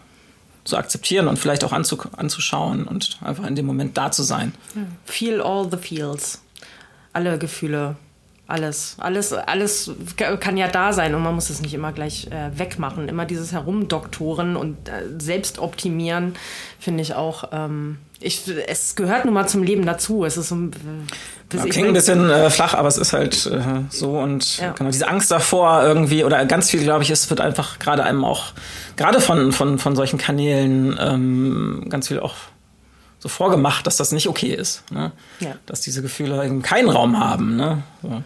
[0.65, 4.55] zu akzeptieren und vielleicht auch anzu anzuschauen und einfach in dem Moment da zu sein.
[5.07, 6.41] Feel all the feels.
[7.13, 7.97] Alle Gefühle,
[8.51, 12.59] alles, alles, alles kann ja da sein und man muss es nicht immer gleich äh,
[12.59, 13.09] wegmachen.
[13.09, 16.35] Immer dieses Herumdoktoren und äh, Selbstoptimieren
[16.79, 17.45] finde ich auch.
[17.53, 20.25] Ähm, ich, es gehört nun mal zum Leben dazu.
[20.25, 23.61] Es ist so, äh, ja, klingt ein bisschen äh, flach, aber es ist halt äh,
[23.89, 24.73] so und ja.
[24.73, 28.25] genau diese Angst davor irgendwie oder ganz viel, glaube ich, es wird einfach gerade einem
[28.25, 28.53] auch
[28.97, 32.35] gerade von von von solchen Kanälen ähm, ganz viel auch
[33.21, 34.91] so vorgemacht, dass das nicht okay ist.
[34.91, 35.13] Ne?
[35.41, 35.55] Ja.
[35.67, 37.55] Dass diese Gefühle eben keinen Raum haben.
[37.55, 37.83] Ne?
[38.03, 38.23] So,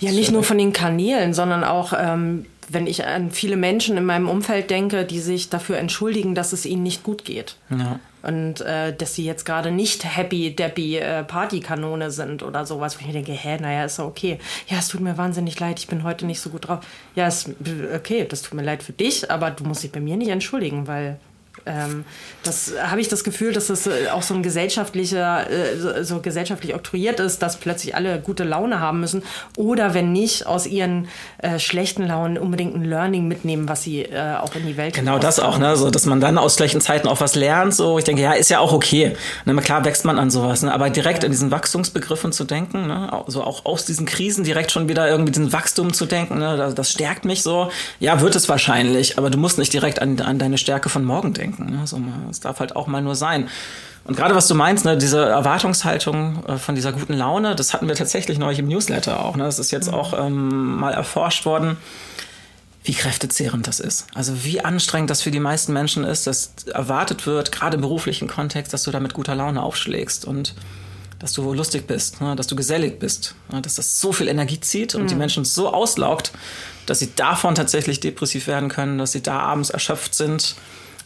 [0.00, 4.04] ja, nicht nur von den Kanälen, sondern auch, ähm, wenn ich an viele Menschen in
[4.04, 7.56] meinem Umfeld denke, die sich dafür entschuldigen, dass es ihnen nicht gut geht.
[7.70, 8.00] Ja.
[8.22, 13.00] Und äh, dass sie jetzt gerade nicht happy, deppy äh, Partykanone sind oder sowas, wo
[13.00, 14.38] ich mir denke, hä, naja, ist doch okay.
[14.68, 16.80] Ja, es tut mir wahnsinnig leid, ich bin heute nicht so gut drauf.
[17.14, 17.50] Ja, ist
[17.94, 20.86] okay, das tut mir leid für dich, aber du musst dich bei mir nicht entschuldigen,
[20.86, 21.18] weil
[21.66, 22.04] ähm,
[22.42, 26.74] das habe ich das Gefühl, dass das äh, auch so ein gesellschaftlicher, äh, so gesellschaftlich
[26.74, 29.22] oktroyiert ist, dass plötzlich alle gute Laune haben müssen
[29.56, 34.36] oder wenn nicht aus ihren äh, schlechten Launen unbedingt ein Learning mitnehmen, was sie äh,
[34.40, 35.76] auch in die Welt Genau das auch, ne?
[35.76, 37.74] So, dass man dann aus schlechten Zeiten auch was lernt.
[37.74, 39.14] So, ich denke, ja, ist ja auch okay.
[39.44, 39.54] Ne?
[39.62, 40.72] Klar wächst man an sowas, ne?
[40.72, 43.22] aber direkt in diesen Wachstumsbegriffen zu denken, ne?
[43.28, 46.56] so auch aus diesen Krisen direkt schon wieder irgendwie diesen Wachstum zu denken, ne?
[46.56, 47.70] das, das stärkt mich so.
[48.00, 51.32] Ja, wird es wahrscheinlich, aber du musst nicht direkt an, an deine Stärke von morgen
[51.34, 51.70] denken denken.
[51.70, 51.86] Ne?
[51.86, 52.00] So,
[52.30, 53.48] es darf halt auch mal nur sein.
[54.04, 57.86] Und gerade was du meinst, ne, diese Erwartungshaltung äh, von dieser guten Laune, das hatten
[57.86, 59.36] wir tatsächlich neulich im Newsletter auch.
[59.36, 59.44] Ne?
[59.44, 59.94] Das ist jetzt mhm.
[59.94, 61.76] auch ähm, mal erforscht worden,
[62.84, 64.06] wie kräftezehrend das ist.
[64.14, 68.26] Also wie anstrengend das für die meisten Menschen ist, dass erwartet wird, gerade im beruflichen
[68.26, 70.54] Kontext, dass du da mit guter Laune aufschlägst und
[71.20, 74.58] dass du lustig bist, ne, dass du gesellig bist, ne, dass das so viel Energie
[74.58, 75.08] zieht und mhm.
[75.08, 76.32] die Menschen so auslaugt,
[76.86, 80.56] dass sie davon tatsächlich depressiv werden können, dass sie da abends erschöpft sind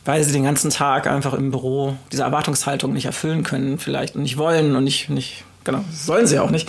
[0.07, 4.23] weil sie den ganzen Tag einfach im Büro diese Erwartungshaltung nicht erfüllen können, vielleicht und
[4.23, 6.69] nicht wollen und nicht, nicht genau, sollen sie auch nicht,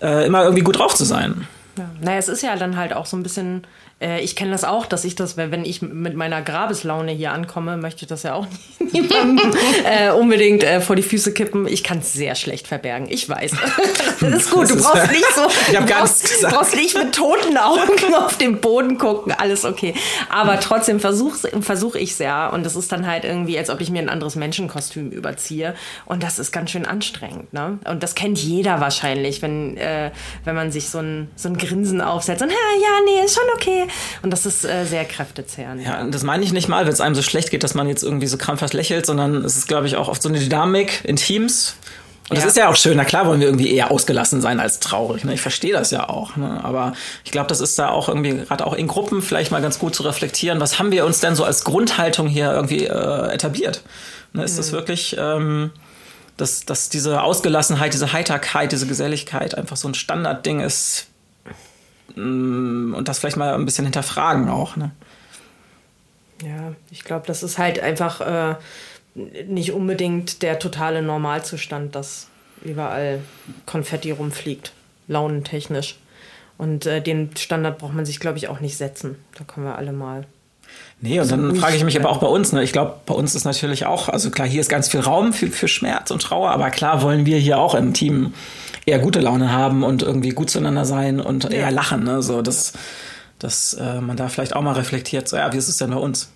[0.00, 1.46] äh, immer irgendwie gut drauf zu sein.
[1.78, 1.90] Ja.
[2.00, 3.66] Naja, es ist ja dann halt auch so ein bisschen
[3.98, 7.78] äh, ich kenne das auch, dass ich das, wenn ich mit meiner Grabeslaune hier ankomme,
[7.78, 8.46] möchte ich das ja auch
[8.92, 9.52] niemandem
[9.84, 11.66] äh, unbedingt äh, vor die Füße kippen.
[11.66, 13.06] Ich kann es sehr schlecht verbergen.
[13.08, 13.52] Ich weiß.
[14.20, 14.68] das ist gut.
[14.68, 15.46] Du brauchst nicht so.
[15.72, 15.78] Ich.
[15.78, 19.32] Du brauchst nicht mit toten Augen auf den Boden gucken.
[19.32, 19.94] Alles okay.
[20.28, 22.48] Aber trotzdem versuche versuch ich es ja.
[22.48, 25.74] Und das ist dann halt irgendwie, als ob ich mir ein anderes Menschenkostüm überziehe.
[26.04, 27.52] Und das ist ganz schön anstrengend.
[27.54, 27.78] Ne?
[27.88, 30.10] Und das kennt jeder wahrscheinlich, wenn, äh,
[30.44, 32.56] wenn man sich so ein, so ein Grinsen aufsetzt und, ja,
[33.06, 33.85] nee, ist schon okay.
[34.22, 35.82] Und das ist äh, sehr kräftezehrend.
[35.82, 38.02] Ja, das meine ich nicht mal, wenn es einem so schlecht geht, dass man jetzt
[38.02, 41.16] irgendwie so krampfhaft lächelt, sondern es ist, glaube ich, auch oft so eine Dynamik in
[41.16, 41.76] Teams.
[42.28, 42.96] Und das ist ja auch schön.
[42.96, 45.24] Na klar wollen wir irgendwie eher ausgelassen sein als traurig.
[45.24, 45.34] Ne?
[45.34, 46.36] Ich verstehe das ja auch.
[46.36, 46.60] Ne?
[46.64, 46.94] Aber
[47.24, 49.94] ich glaube, das ist da auch irgendwie, gerade auch in Gruppen, vielleicht mal ganz gut
[49.94, 50.58] zu reflektieren.
[50.58, 53.82] Was haben wir uns denn so als Grundhaltung hier irgendwie äh, etabliert?
[54.32, 54.42] Ne?
[54.42, 54.56] Ist mhm.
[54.56, 55.70] das wirklich, ähm,
[56.36, 61.06] dass, dass diese Ausgelassenheit, diese Heiterkeit, diese Geselligkeit einfach so ein Standardding ist,
[62.16, 64.76] und das vielleicht mal ein bisschen hinterfragen auch.
[64.76, 64.90] Ne?
[66.42, 68.56] Ja, ich glaube, das ist halt einfach äh,
[69.46, 72.28] nicht unbedingt der totale Normalzustand, dass
[72.64, 73.20] überall
[73.66, 74.72] Konfetti rumfliegt,
[75.08, 75.98] launentechnisch.
[76.58, 79.16] Und äh, den Standard braucht man sich, glaube ich, auch nicht setzen.
[79.36, 80.26] Da können wir alle mal
[81.00, 82.62] Nee, und dann frage ich mich aber auch bei uns, ne?
[82.62, 85.48] ich glaube, bei uns ist natürlich auch, also klar, hier ist ganz viel Raum für,
[85.48, 88.32] für Schmerz und Trauer, aber klar wollen wir hier auch im Team
[88.86, 91.50] eher gute Laune haben und irgendwie gut zueinander sein und ja.
[91.50, 92.04] eher lachen.
[92.04, 92.22] Ne?
[92.22, 92.72] So, dass,
[93.40, 95.96] dass äh, man da vielleicht auch mal reflektiert, so ja, wie ist es denn bei
[95.96, 96.32] uns?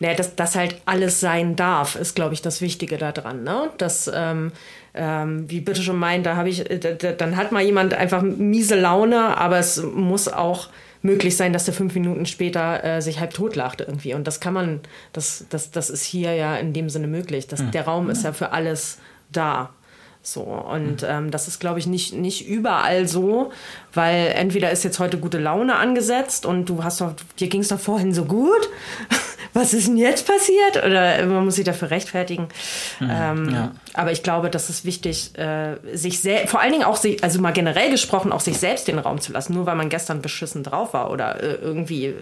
[0.00, 3.44] Ja, dass das halt alles sein darf, ist, glaube ich, das Wichtige daran.
[3.44, 3.70] Ne?
[3.76, 4.52] Dass, ähm,
[4.94, 8.74] ähm, wie bitte schon meint, da habe ich, äh, dann hat mal jemand einfach miese
[8.74, 10.68] Laune, aber es muss auch
[11.02, 14.14] möglich sein, dass der fünf Minuten später äh, sich halb tot lacht irgendwie.
[14.14, 14.80] Und das kann man,
[15.12, 17.48] das, das, das ist hier ja in dem Sinne möglich.
[17.48, 17.72] Das, mhm.
[17.72, 18.98] Der Raum ist ja für alles
[19.30, 19.70] da.
[20.24, 23.50] So, und ähm, das ist, glaube ich, nicht, nicht überall so,
[23.92, 27.68] weil entweder ist jetzt heute gute Laune angesetzt und du hast doch, dir ging es
[27.68, 28.68] doch vorhin so gut,
[29.52, 30.76] was ist denn jetzt passiert?
[30.86, 32.46] Oder man muss sich dafür rechtfertigen.
[33.00, 33.72] Mhm, ähm, ja.
[33.94, 37.40] Aber ich glaube, das ist wichtig, äh, sich sehr, vor allen Dingen auch sich, also
[37.40, 39.52] mal generell gesprochen, auch sich selbst den Raum zu lassen.
[39.54, 42.14] Nur weil man gestern beschissen drauf war oder äh, irgendwie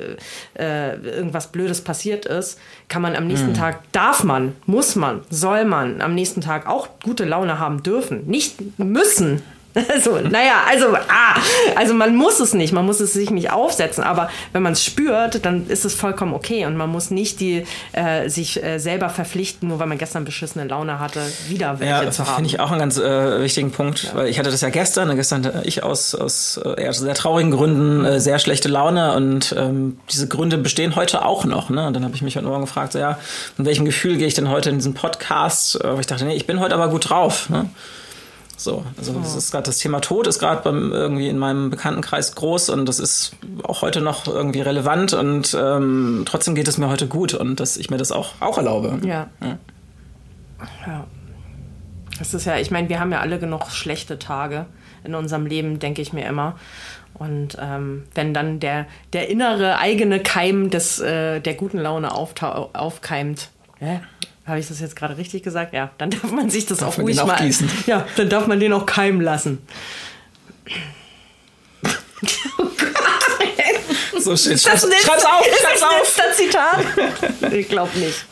[0.55, 2.59] äh irgendwas Blödes passiert ist,
[2.89, 3.55] kann man am nächsten mhm.
[3.55, 7.90] Tag, darf man, muss man, soll man am nächsten Tag auch gute Laune haben dürfen.
[8.27, 9.43] Nicht müssen,
[9.93, 11.41] also, naja, also, ah,
[11.77, 14.85] also man muss es nicht, man muss es sich nicht aufsetzen, aber wenn man es
[14.85, 19.09] spürt, dann ist es vollkommen okay und man muss nicht die, äh, sich äh, selber
[19.11, 22.37] verpflichten, nur weil man gestern beschissene Laune hatte, wieder welche ja, zu haben.
[22.37, 24.15] finde ich auch einen ganz äh, wichtigen Punkt, ja.
[24.15, 28.05] weil ich hatte das ja gestern, gestern hatte ich aus, aus äh, sehr traurigen Gründen
[28.05, 31.71] äh, sehr schlechte Laune und ähm, diese Gründe bestehen heute auch noch.
[31.71, 31.87] Ne?
[31.87, 33.19] Und dann habe ich mich heute Morgen gefragt, so, ja,
[33.57, 35.83] mit welchem Gefühl gehe ich denn heute in diesen Podcast?
[35.85, 37.49] Äh, ich dachte, nee, ich bin heute aber gut drauf.
[37.51, 37.71] Ne?
[38.63, 42.35] So, also das ist gerade das Thema Tod ist gerade beim irgendwie in meinem Bekanntenkreis
[42.35, 46.91] groß und das ist auch heute noch irgendwie relevant und ähm, trotzdem geht es mir
[46.91, 48.99] heute gut und dass ich mir das auch auch erlaube.
[49.03, 49.29] Ja.
[49.41, 49.59] ja.
[50.87, 51.07] ja.
[52.19, 54.67] Das ist ja, ich meine, wir haben ja alle genug schlechte Tage
[55.05, 56.57] in unserem Leben, denke ich mir immer.
[57.15, 63.49] Und ähm, wenn dann der, der innere eigene Keim des, äh, der guten Laune aufkeimt,
[63.81, 64.01] äh,
[64.47, 65.73] habe ich das jetzt gerade richtig gesagt?
[65.75, 67.37] Ja, dann darf man sich das darf auch ruhig auch mal.
[67.37, 67.71] Gießen.
[67.87, 69.59] Ja, dann darf man den auch keimen lassen.
[74.19, 74.61] so shit.
[74.61, 76.17] Schreib's, schreib's auf, schreib's auf.
[76.17, 77.53] Das Zitat?
[77.53, 78.25] Ich glaube nicht.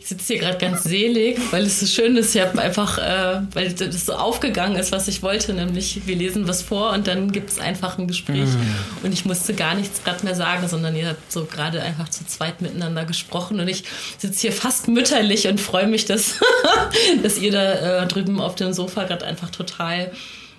[0.00, 2.34] Ich sitze hier gerade ganz selig, weil es so schön ist.
[2.34, 6.48] Ich habe einfach, äh, weil das so aufgegangen ist, was ich wollte, nämlich wir lesen
[6.48, 8.48] was vor und dann gibt es einfach ein Gespräch.
[8.48, 9.04] Mm.
[9.06, 12.26] Und ich musste gar nichts gerade mehr sagen, sondern ihr habt so gerade einfach zu
[12.26, 13.60] zweit miteinander gesprochen.
[13.60, 13.84] Und ich
[14.18, 16.40] sitze hier fast mütterlich und freue mich, dass,
[17.22, 20.10] dass ihr da äh, drüben auf dem Sofa gerade einfach total,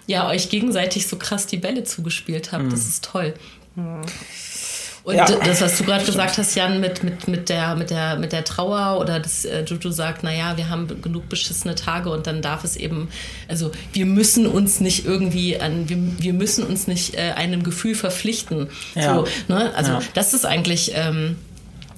[0.08, 2.66] ja, euch gegenseitig so krass die Bälle zugespielt habt.
[2.66, 2.70] Mm.
[2.70, 3.34] Das ist toll.
[3.76, 4.02] Mm.
[5.04, 5.26] Und ja.
[5.26, 8.44] das, was du gerade gesagt hast, Jan, mit, mit, mit, der, mit, der, mit der
[8.44, 12.64] Trauer oder dass äh, Juju sagt, naja, wir haben genug beschissene Tage und dann darf
[12.64, 13.10] es eben,
[13.48, 17.96] also wir müssen uns nicht irgendwie an, wir, wir müssen uns nicht äh, einem Gefühl
[17.96, 18.70] verpflichten.
[18.94, 19.16] Ja.
[19.16, 19.72] So, ne?
[19.76, 20.02] Also ja.
[20.14, 20.92] das ist eigentlich.
[20.96, 21.38] Ähm,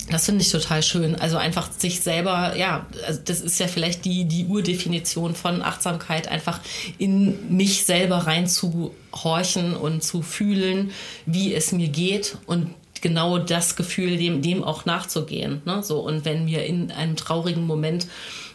[0.09, 1.15] das finde ich total schön.
[1.15, 6.27] Also einfach sich selber, ja, also das ist ja vielleicht die, die Urdefinition von Achtsamkeit,
[6.27, 6.59] einfach
[6.97, 10.91] in mich selber reinzuhorchen und zu fühlen,
[11.25, 12.69] wie es mir geht und
[13.03, 15.61] genau das Gefühl, dem, dem auch nachzugehen.
[15.65, 15.83] Ne?
[15.83, 18.07] So, und wenn mir in einem traurigen Moment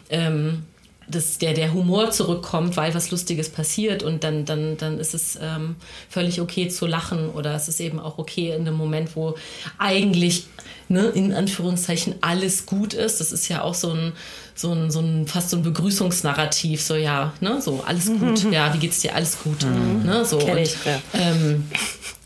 [0.09, 0.63] ähm,
[1.07, 5.39] das, der, der Humor zurückkommt, weil was Lustiges passiert und dann, dann, dann ist es
[5.41, 5.75] ähm,
[6.09, 9.35] völlig okay zu lachen oder es ist eben auch okay in einem Moment, wo
[9.77, 10.45] eigentlich
[10.87, 13.19] ne, in Anführungszeichen alles gut ist.
[13.19, 14.13] Das ist ja auch so ein,
[14.55, 18.73] so ein, so ein fast so ein Begrüßungsnarrativ, so ja, ne, so alles gut, ja,
[18.73, 20.05] wie geht's dir, alles gut, mhm.
[20.05, 20.39] ne, so.
[20.39, 20.75] und,
[21.13, 21.65] ähm,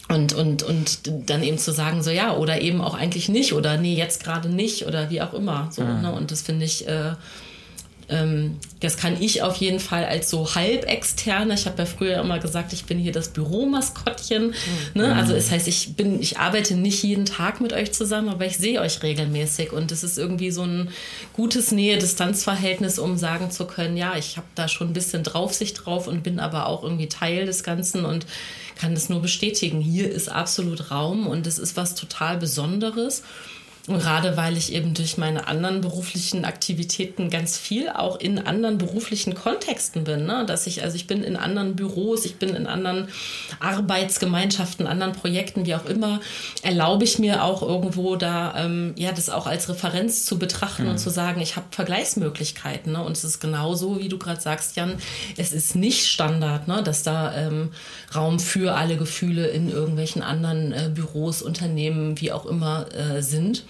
[0.09, 3.77] und, und, und dann eben zu sagen, so ja, oder eben auch eigentlich nicht, oder
[3.77, 5.69] nee, jetzt gerade nicht, oder wie auch immer.
[5.71, 6.01] So, mhm.
[6.01, 6.11] ne?
[6.11, 7.13] Und das finde ich, äh,
[8.09, 11.53] ähm, das kann ich auf jeden Fall als so halb externe.
[11.53, 14.47] Ich habe ja früher immer gesagt, ich bin hier das Büromaskottchen.
[14.47, 15.01] Mhm.
[15.01, 15.15] Ne?
[15.15, 18.57] Also das heißt, ich bin, ich arbeite nicht jeden Tag mit euch zusammen, aber ich
[18.57, 20.89] sehe euch regelmäßig und es ist irgendwie so ein
[21.31, 26.07] gutes Nähe-Distanz-Verhältnis, um sagen zu können, ja, ich habe da schon ein bisschen Draufsicht drauf
[26.07, 28.25] und bin aber auch irgendwie Teil des Ganzen und
[28.75, 29.79] kann das nur bestätigen.
[29.79, 33.23] Hier ist absolut Raum und es ist was total Besonderes.
[33.85, 38.77] Und gerade weil ich eben durch meine anderen beruflichen Aktivitäten ganz viel auch in anderen
[38.77, 40.45] beruflichen Kontexten bin, ne?
[40.47, 43.09] dass ich, also ich bin in anderen Büros, ich bin in anderen
[43.59, 46.21] Arbeitsgemeinschaften, anderen Projekten, wie auch immer,
[46.61, 50.91] erlaube ich mir auch irgendwo da, ähm, ja, das auch als Referenz zu betrachten mhm.
[50.91, 52.93] und zu sagen, ich habe Vergleichsmöglichkeiten.
[52.93, 53.03] Ne?
[53.03, 54.93] Und es ist genauso, wie du gerade sagst, Jan,
[55.35, 56.83] es ist nicht Standard, ne?
[56.83, 57.71] dass da ähm,
[58.15, 63.65] Raum für alle Gefühle in irgendwelchen anderen äh, Büros, Unternehmen, wie auch immer äh, sind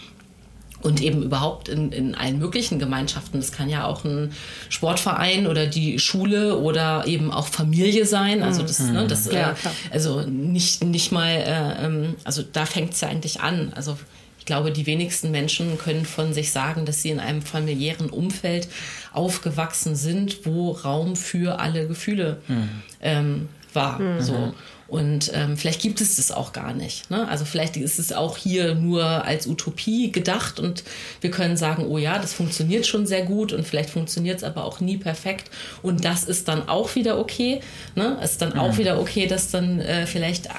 [0.83, 3.39] und eben überhaupt in, in allen möglichen Gemeinschaften.
[3.39, 4.33] Das kann ja auch ein
[4.69, 8.43] Sportverein oder die Schule oder eben auch Familie sein.
[8.43, 8.93] Also das, mhm.
[8.93, 9.55] ne, das ja, äh,
[9.91, 13.71] also nicht, nicht mal, äh, ähm, also da fängt es ja eigentlich an.
[13.75, 13.97] Also
[14.39, 18.67] ich glaube, die wenigsten Menschen können von sich sagen, dass sie in einem familiären Umfeld
[19.13, 22.69] aufgewachsen sind, wo Raum für alle Gefühle mhm.
[23.01, 23.99] ähm, war.
[23.99, 24.21] Mhm.
[24.21, 24.53] So.
[24.87, 27.09] Und ähm, vielleicht gibt es das auch gar nicht.
[27.09, 27.27] Ne?
[27.27, 30.83] Also vielleicht ist es auch hier nur als Utopie gedacht und
[31.21, 34.65] wir können sagen, oh ja, das funktioniert schon sehr gut und vielleicht funktioniert es aber
[34.65, 35.49] auch nie perfekt.
[35.81, 37.61] Und das ist dann auch wieder okay.
[37.95, 38.17] Ne?
[38.23, 38.59] Ist dann mhm.
[38.59, 40.49] auch wieder okay, dass dann äh, vielleicht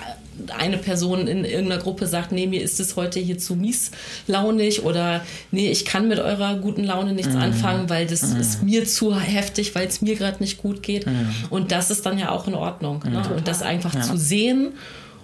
[0.56, 5.24] eine Person in irgendeiner Gruppe sagt, nee, mir ist es heute hier zu mieslaunig oder
[5.50, 7.40] nee, ich kann mit eurer guten Laune nichts mhm.
[7.40, 8.40] anfangen, weil das mhm.
[8.40, 11.06] ist mir zu heftig, weil es mir gerade nicht gut geht.
[11.06, 11.28] Mhm.
[11.50, 13.02] Und das ist dann ja auch in Ordnung.
[13.08, 13.22] Ne?
[13.34, 14.02] Und das einfach ja.
[14.02, 14.72] zu sehen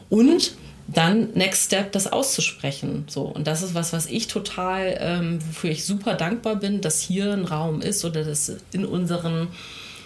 [0.09, 0.53] und
[0.87, 3.05] dann Next Step das auszusprechen.
[3.09, 7.01] So und das ist was, was ich total, ähm, wofür ich super dankbar bin, dass
[7.01, 9.49] hier ein Raum ist oder dass in unseren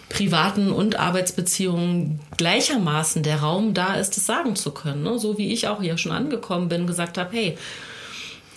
[0.09, 5.03] privaten und Arbeitsbeziehungen gleichermaßen der Raum da ist, es sagen zu können.
[5.03, 5.19] Ne?
[5.19, 7.57] So wie ich auch hier schon angekommen bin, gesagt habe, hey,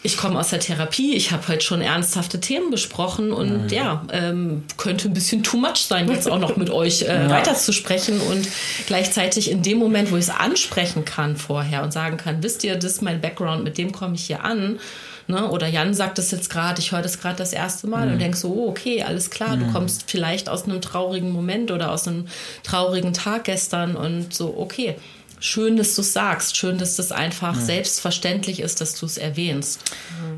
[0.04, 3.70] ich komme aus der Therapie, ich habe heute schon ernsthafte Themen besprochen und mhm.
[3.70, 7.30] ja, ähm, könnte ein bisschen too much sein, jetzt auch noch mit euch äh, ja.
[7.30, 8.48] weiterzusprechen und
[8.86, 12.76] gleichzeitig in dem Moment, wo ich es ansprechen kann vorher und sagen kann, wisst ihr,
[12.76, 14.80] das ist mein Background, mit dem komme ich hier an.
[15.28, 15.50] Ne?
[15.50, 18.13] Oder Jan sagt es jetzt gerade, ich höre das gerade das erste Mal mhm.
[18.13, 19.66] und denkst so, oh, okay, alles klar, mhm.
[19.66, 22.28] du kommst vielleicht aus einem traurigen Moment oder aus einem
[22.63, 24.96] traurigen Tag gestern und so, okay,
[25.40, 27.62] schön, dass du es sagst, schön, dass das einfach ja.
[27.62, 29.82] selbstverständlich ist, dass du es erwähnst.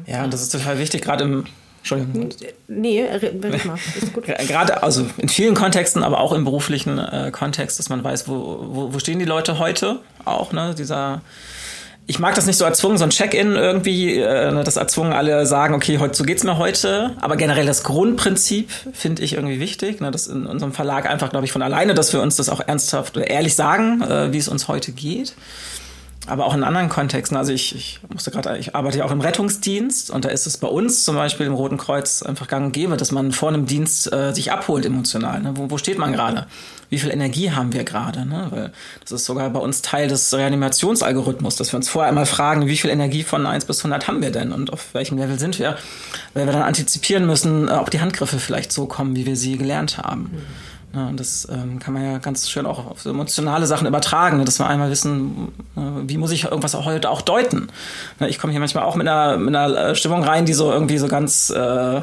[0.07, 1.45] Ja, und das ist total wichtig, gerade im
[1.79, 2.29] Entschuldigung.
[2.67, 3.77] Nee, red mal.
[3.95, 4.25] Ist gut.
[4.47, 8.67] Gerade, also in vielen Kontexten, aber auch im beruflichen äh, Kontext, dass man weiß, wo,
[8.69, 10.75] wo, wo stehen die Leute heute auch, ne?
[10.77, 11.21] Dieser
[12.07, 15.45] ich mag das nicht so erzwungen, so ein Check-in irgendwie, äh, ne, das erzwungen alle
[15.45, 17.11] sagen, okay, heute, so geht's mir heute.
[17.21, 21.45] Aber generell das Grundprinzip finde ich irgendwie wichtig, ne, das in unserem Verlag einfach, glaube
[21.45, 24.47] ich, von alleine, dass wir uns das auch ernsthaft oder ehrlich sagen, äh, wie es
[24.47, 25.35] uns heute geht
[26.29, 27.37] aber auch in anderen Kontexten.
[27.37, 30.57] Also ich, ich musste gerade, ich arbeite ja auch im Rettungsdienst und da ist es
[30.57, 33.65] bei uns zum Beispiel im Roten Kreuz einfach gang und gäbe, dass man vor einem
[33.65, 35.41] Dienst äh, sich abholt emotional.
[35.41, 35.53] Ne?
[35.55, 36.47] Wo, wo steht man gerade?
[36.89, 38.25] Wie viel Energie haben wir gerade?
[38.25, 38.47] Ne?
[38.49, 42.67] Weil das ist sogar bei uns Teil des Reanimationsalgorithmus, dass wir uns vorher einmal fragen,
[42.67, 45.59] wie viel Energie von 1 bis 100 haben wir denn und auf welchem Level sind
[45.59, 45.77] wir?
[46.33, 49.97] Weil wir dann antizipieren müssen, ob die Handgriffe vielleicht so kommen, wie wir sie gelernt
[49.97, 50.29] haben.
[50.31, 50.68] Mhm.
[50.93, 54.45] Ja, und das ähm, kann man ja ganz schön auch auf emotionale Sachen übertragen, ne?
[54.45, 57.67] dass wir einmal wissen, äh, wie muss ich irgendwas auch heute auch deuten.
[58.19, 58.27] Ne?
[58.27, 60.97] Ich komme hier manchmal auch mit einer, mit einer äh, Stimmung rein, die so irgendwie
[60.97, 62.01] so ganz äh,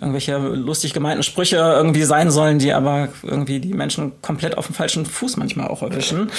[0.00, 4.74] irgendwelche lustig gemeinten Sprüche irgendwie sein sollen, die aber irgendwie die Menschen komplett auf dem
[4.74, 6.30] falschen Fuß manchmal auch erwischen.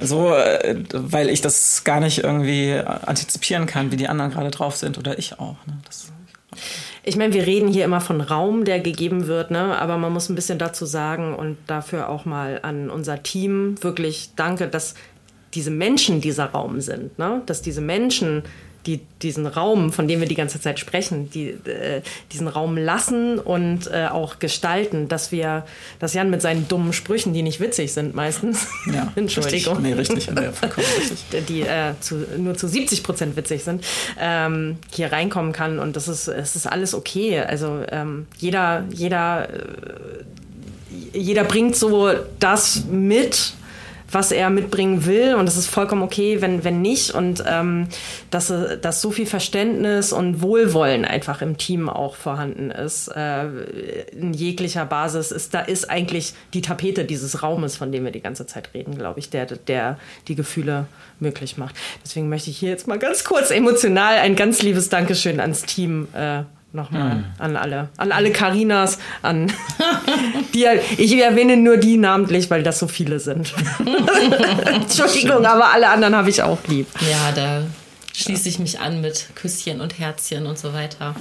[0.00, 4.76] So, äh, weil ich das gar nicht irgendwie antizipieren kann, wie die anderen gerade drauf
[4.76, 5.56] sind oder ich auch.
[5.66, 5.78] Ne?
[5.86, 6.12] Das,
[6.54, 9.78] ich meine, wir reden hier immer von Raum, der gegeben wird, ne?
[9.78, 14.30] aber man muss ein bisschen dazu sagen und dafür auch mal an unser Team wirklich
[14.34, 14.96] danke, dass
[15.54, 17.42] diese Menschen dieser Raum sind, ne?
[17.46, 18.42] dass diese Menschen
[18.86, 23.38] die diesen Raum, von dem wir die ganze Zeit sprechen, die, äh, diesen Raum lassen
[23.38, 25.66] und äh, auch gestalten, dass wir,
[25.98, 30.30] dass Jan mit seinen dummen Sprüchen, die nicht witzig sind meistens, ja, Entschuldigung, richtig.
[30.30, 33.84] Nee, richtig, die äh, zu, nur zu 70 Prozent witzig sind,
[34.20, 37.40] ähm, hier reinkommen kann und das ist, es ist alles okay.
[37.40, 43.54] Also ähm, jeder, jeder, äh, jeder bringt so das mit,
[44.10, 47.88] was er mitbringen will und es ist vollkommen okay, wenn, wenn nicht und ähm,
[48.30, 53.46] dass, dass so viel Verständnis und Wohlwollen einfach im Team auch vorhanden ist, äh,
[54.12, 58.22] in jeglicher Basis ist, da ist eigentlich die Tapete dieses Raumes, von dem wir die
[58.22, 60.86] ganze Zeit reden, glaube ich, der, der die Gefühle
[61.18, 61.74] möglich macht.
[62.04, 66.08] Deswegen möchte ich hier jetzt mal ganz kurz emotional ein ganz liebes Dankeschön ans Team
[66.14, 66.42] äh,
[66.76, 67.24] nochmal mhm.
[67.38, 69.52] an alle, an alle Karinas, an
[70.54, 73.52] die, ich erwähne nur die namentlich, weil das so viele sind.
[74.66, 76.86] Entschuldigung, aber alle anderen habe ich auch lieb.
[77.00, 77.62] Ja, da
[78.16, 81.14] schließe ich mich an mit Küsschen und Herzchen und so weiter.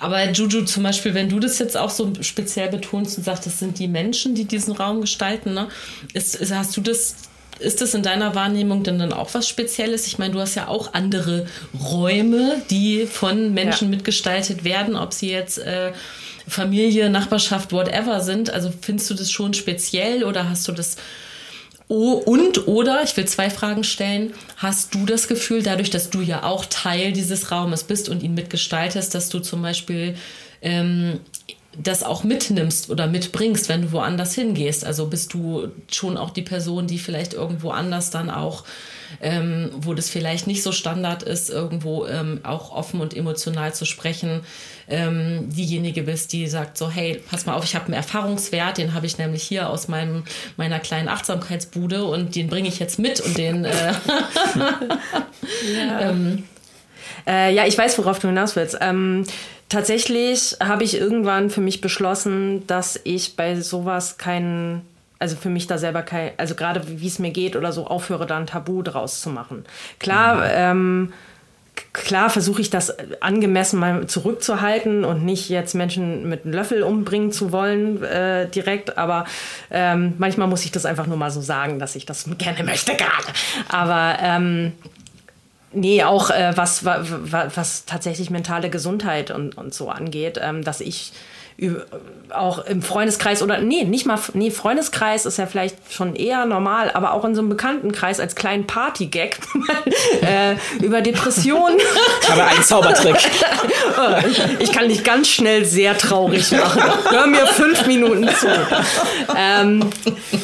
[0.00, 3.58] Aber Juju, zum Beispiel, wenn du das jetzt auch so speziell betonst und sagst, das
[3.58, 5.68] sind die Menschen, die diesen Raum gestalten, ne?
[6.14, 7.14] ist, ist, hast du das
[7.62, 10.06] ist das in deiner Wahrnehmung denn dann auch was Spezielles?
[10.06, 11.46] Ich meine, du hast ja auch andere
[11.78, 13.96] Räume, die von Menschen ja.
[13.96, 15.92] mitgestaltet werden, ob sie jetzt äh,
[16.48, 18.50] Familie, Nachbarschaft, whatever sind.
[18.50, 20.96] Also findest du das schon speziell oder hast du das
[21.94, 26.22] Oh, und oder, ich will zwei Fragen stellen, hast du das Gefühl, dadurch, dass du
[26.22, 30.16] ja auch Teil dieses Raumes bist und ihn mitgestaltest, dass du zum Beispiel
[30.62, 31.20] ähm,
[31.76, 34.84] das auch mitnimmst oder mitbringst, wenn du woanders hingehst.
[34.84, 38.64] Also bist du schon auch die Person, die vielleicht irgendwo anders dann auch,
[39.22, 43.86] ähm, wo das vielleicht nicht so Standard ist, irgendwo ähm, auch offen und emotional zu
[43.86, 44.40] sprechen,
[44.88, 48.92] ähm, diejenige bist, die sagt so, hey, pass mal auf, ich habe einen Erfahrungswert, den
[48.92, 50.24] habe ich nämlich hier aus meinem,
[50.58, 53.64] meiner kleinen Achtsamkeitsbude und den bringe ich jetzt mit und den...
[53.64, 53.92] Äh,
[55.74, 56.14] ja.
[57.26, 58.78] äh, ja, ich weiß, worauf du hinaus willst.
[58.80, 59.24] Ähm,
[59.68, 64.82] tatsächlich habe ich irgendwann für mich beschlossen, dass ich bei sowas keinen,
[65.18, 68.26] also für mich da selber kein, also gerade wie es mir geht oder so, aufhöre,
[68.26, 69.64] da ein Tabu draus zu machen.
[69.98, 70.42] Klar, mhm.
[70.54, 71.12] ähm,
[71.92, 77.32] klar versuche ich das angemessen mal zurückzuhalten und nicht jetzt Menschen mit einem Löffel umbringen
[77.32, 79.24] zu wollen äh, direkt, aber
[79.70, 82.96] ähm, manchmal muss ich das einfach nur mal so sagen, dass ich das gerne möchte
[82.96, 83.26] gerade.
[83.68, 84.72] Aber ähm,
[85.74, 87.08] Nee, auch äh, was, was,
[87.56, 91.12] was tatsächlich mentale Gesundheit und, und so angeht, ähm, dass ich
[92.34, 96.90] auch im Freundeskreis oder nee, nicht mal, nee, Freundeskreis ist ja vielleicht schon eher normal,
[96.92, 99.36] aber auch in so einem Bekanntenkreis als kleinen Partygag
[100.22, 101.78] äh, über Depressionen.
[102.22, 103.16] Ich habe einen Zaubertrick.
[104.58, 106.82] ich kann dich ganz schnell sehr traurig machen.
[107.10, 108.48] Hör mir fünf Minuten zu.
[109.36, 109.84] Ähm,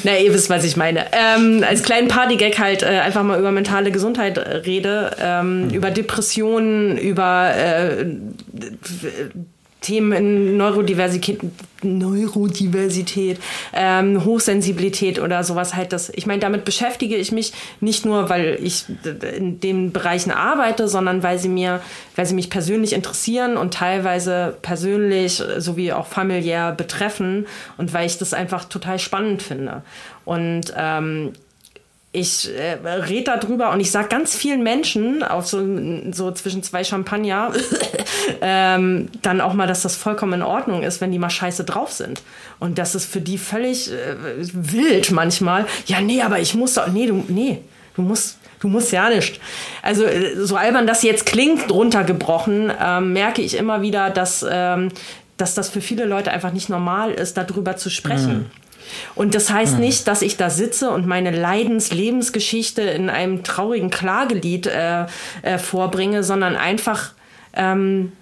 [0.04, 1.06] na, ihr wisst, was ich meine.
[1.12, 6.96] Ähm, als kleinen Partygag halt äh, einfach mal über mentale Gesundheit rede, ähm, über Depressionen,
[6.98, 8.06] über äh,
[9.80, 11.40] Themen in Neurodiversität,
[11.82, 13.38] Neurodiversität
[13.72, 16.10] ähm, Hochsensibilität oder sowas halt das.
[16.10, 18.86] Ich meine, damit beschäftige ich mich nicht nur, weil ich
[19.36, 21.80] in den Bereichen arbeite, sondern weil sie mir,
[22.16, 28.18] weil sie mich persönlich interessieren und teilweise persönlich sowie auch familiär betreffen und weil ich
[28.18, 29.82] das einfach total spannend finde.
[30.24, 31.32] Und ähm,
[32.10, 35.62] ich äh, rede darüber und ich sage ganz vielen Menschen, auch so,
[36.10, 37.52] so zwischen zwei Champagner,
[38.40, 41.92] ähm, dann auch mal, dass das vollkommen in Ordnung ist, wenn die mal scheiße drauf
[41.92, 42.22] sind.
[42.60, 44.16] Und das ist für die völlig äh,
[44.52, 45.66] wild manchmal.
[45.86, 47.60] Ja, nee, aber ich muss doch, nee, du, nee,
[47.94, 49.38] du musst, du musst ja nicht.
[49.82, 54.88] Also äh, so albern das jetzt klingt, runtergebrochen, ähm, merke ich immer wieder, dass, ähm,
[55.36, 58.38] dass das für viele Leute einfach nicht normal ist, darüber zu sprechen.
[58.38, 58.67] Mhm.
[59.14, 59.80] Und das heißt mhm.
[59.80, 65.06] nicht, dass ich da sitze und meine Leidens-Lebensgeschichte in einem traurigen Klagelied äh,
[65.42, 67.12] äh, vorbringe, sondern einfach
[67.54, 68.12] ähm,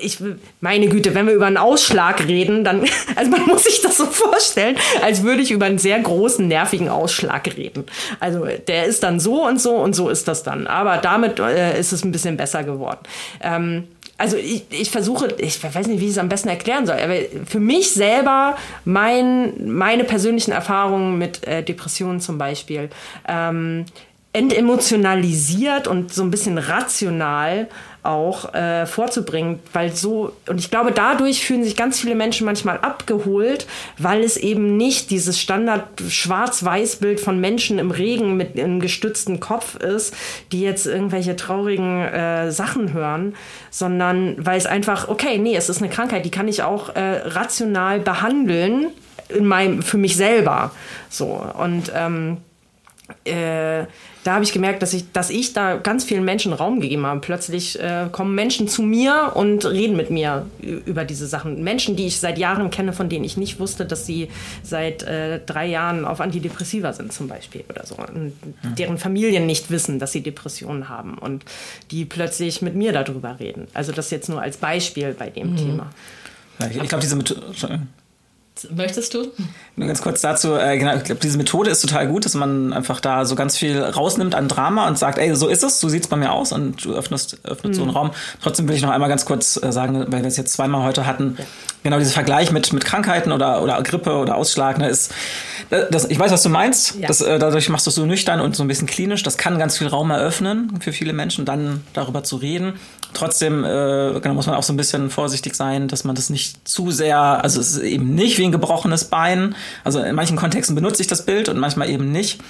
[0.00, 0.18] ich,
[0.60, 2.84] meine Güte, wenn wir über einen Ausschlag reden, dann,
[3.16, 6.88] also man muss sich das so vorstellen, als würde ich über einen sehr großen, nervigen
[6.88, 7.84] Ausschlag reden.
[8.20, 10.66] Also der ist dann so und so und so ist das dann.
[10.66, 13.00] Aber damit äh, ist es ein bisschen besser geworden.
[13.40, 13.88] Ähm,
[14.18, 17.14] also ich, ich versuche, ich weiß nicht, wie ich es am besten erklären soll, aber
[17.46, 22.88] für mich selber mein, meine persönlichen Erfahrungen mit äh, Depressionen zum Beispiel
[23.26, 23.84] ähm,
[24.32, 27.68] entemotionalisiert und so ein bisschen rational
[28.02, 32.78] auch äh, vorzubringen, weil so, und ich glaube, dadurch fühlen sich ganz viele Menschen manchmal
[32.78, 39.38] abgeholt, weil es eben nicht dieses Standard Schwarz-Weiß-Bild von Menschen im Regen mit einem gestützten
[39.38, 40.14] Kopf ist,
[40.50, 43.36] die jetzt irgendwelche traurigen äh, Sachen hören,
[43.70, 47.22] sondern weil es einfach, okay, nee, es ist eine Krankheit, die kann ich auch äh,
[47.24, 48.88] rational behandeln
[49.28, 50.72] in meinem, für mich selber.
[51.08, 52.38] So, und ähm,
[53.24, 53.84] äh,
[54.24, 57.20] da habe ich gemerkt, dass ich, dass ich da ganz vielen Menschen Raum gegeben habe.
[57.20, 61.64] Plötzlich äh, kommen Menschen zu mir und reden mit mir über diese Sachen.
[61.64, 64.28] Menschen, die ich seit Jahren kenne, von denen ich nicht wusste, dass sie
[64.62, 67.96] seit äh, drei Jahren auf Antidepressiva sind zum Beispiel oder so.
[67.96, 68.74] Und mhm.
[68.76, 71.44] deren Familien nicht wissen, dass sie Depressionen haben und
[71.90, 73.66] die plötzlich mit mir darüber reden.
[73.74, 75.56] Also das jetzt nur als Beispiel bei dem mhm.
[75.56, 75.90] Thema.
[76.70, 77.42] Ich, ich glaube, diese Methode
[78.70, 79.28] Möchtest du?
[79.76, 82.72] Nur ganz kurz dazu, äh, genau, ich glaube, diese Methode ist total gut, dass man
[82.72, 85.88] einfach da so ganz viel rausnimmt an Drama und sagt, ey, so ist es, so
[85.88, 87.74] sieht's bei mir aus und du öffnest, öffnest mhm.
[87.74, 88.10] so einen Raum.
[88.42, 91.06] Trotzdem will ich noch einmal ganz kurz äh, sagen, weil wir es jetzt zweimal heute
[91.06, 91.44] hatten, ja.
[91.82, 95.12] genau dieser Vergleich mit, mit Krankheiten oder, oder Grippe oder Ausschlag, ne, ist,
[95.70, 97.08] äh, das, ich weiß, was du meinst, ja.
[97.08, 99.58] das, äh, dadurch machst du es so nüchtern und so ein bisschen klinisch, das kann
[99.58, 102.74] ganz viel Raum eröffnen für viele Menschen, dann darüber zu reden.
[103.14, 106.66] Trotzdem äh, genau, muss man auch so ein bisschen vorsichtig sein, dass man das nicht
[106.66, 109.54] zu sehr, also es ist eben nicht wie ein gebrochenes Bein.
[109.84, 112.40] Also in manchen Kontexten benutze ich das Bild und manchmal eben nicht,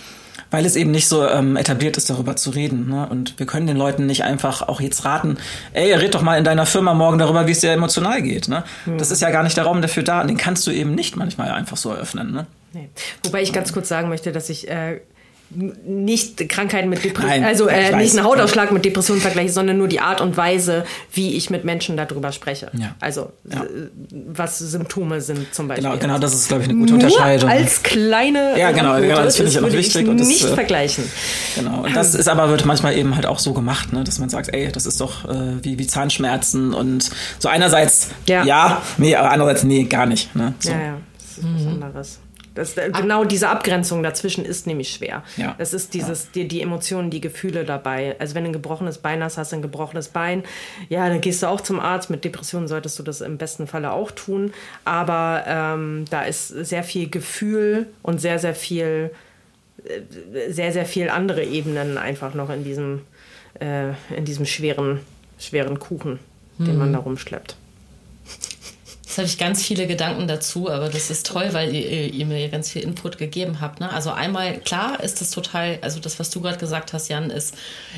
[0.51, 2.89] weil es eben nicht so ähm, etabliert ist, darüber zu reden.
[2.89, 3.09] Ne?
[3.09, 5.39] Und wir können den Leuten nicht einfach auch jetzt raten,
[5.73, 8.49] ey, red doch mal in deiner Firma morgen darüber, wie es dir emotional geht.
[8.49, 8.65] Ne?
[8.87, 8.99] Mhm.
[8.99, 10.21] Das ist ja gar nicht der Raum dafür da.
[10.21, 12.33] Und den kannst du eben nicht manchmal einfach so eröffnen.
[12.33, 12.47] Ne?
[12.73, 12.89] Nee.
[13.25, 15.01] Wobei ich ganz kurz sagen möchte, dass ich äh,
[15.55, 20.01] nicht Krankheiten mit Depressionen, also äh, nicht einen Hautausschlag mit Depressionen vergleiche, sondern nur die
[20.01, 22.71] Art und Weise, wie ich mit Menschen darüber spreche.
[22.73, 22.95] Ja.
[23.01, 23.65] Also ja.
[24.11, 25.89] was Symptome sind zum Beispiel.
[25.89, 27.51] Genau, genau das ist, glaube ich, eine gute nur Unterscheidung.
[27.51, 30.09] Als kleine Ja, genau, genau das finde ich auch wichtig.
[30.09, 31.05] und das, nicht äh, vergleichen.
[31.57, 31.85] Genau.
[31.85, 34.55] Und das ist aber wird manchmal eben halt auch so gemacht, ne, dass man sagt,
[34.55, 39.31] ey, das ist doch äh, wie, wie Zahnschmerzen und so einerseits ja, ja nee, aber
[39.31, 40.35] andererseits nee, gar nicht.
[40.35, 40.71] Ne, so.
[40.71, 41.83] Ja, ja, das ist was mhm.
[41.83, 42.19] anderes.
[42.55, 45.23] Das, äh, genau diese Abgrenzung dazwischen ist nämlich schwer.
[45.37, 45.55] Ja.
[45.59, 48.17] Das ist dieses, die, die Emotionen, die Gefühle dabei.
[48.19, 50.43] Also wenn du ein gebrochenes Bein hast, hast du ein gebrochenes Bein.
[50.89, 52.11] Ja, dann gehst du auch zum Arzt.
[52.11, 54.53] Mit Depressionen solltest du das im besten Falle auch tun.
[54.85, 59.11] Aber ähm, da ist sehr viel Gefühl und sehr, sehr viel,
[59.85, 63.01] äh, sehr, sehr viel andere Ebenen einfach noch in diesem,
[63.61, 65.01] äh, in diesem schweren,
[65.39, 66.19] schweren Kuchen,
[66.59, 66.65] mhm.
[66.65, 66.93] den man mhm.
[66.93, 67.57] da rumschleppt.
[69.13, 72.49] Jetzt habe ich ganz viele Gedanken dazu, aber das ist toll, weil ihr, ihr mir
[72.49, 73.79] ganz viel Input gegeben habt.
[73.79, 73.93] Ne?
[73.93, 77.55] Also einmal, klar ist das total, also das, was du gerade gesagt hast, Jan, ist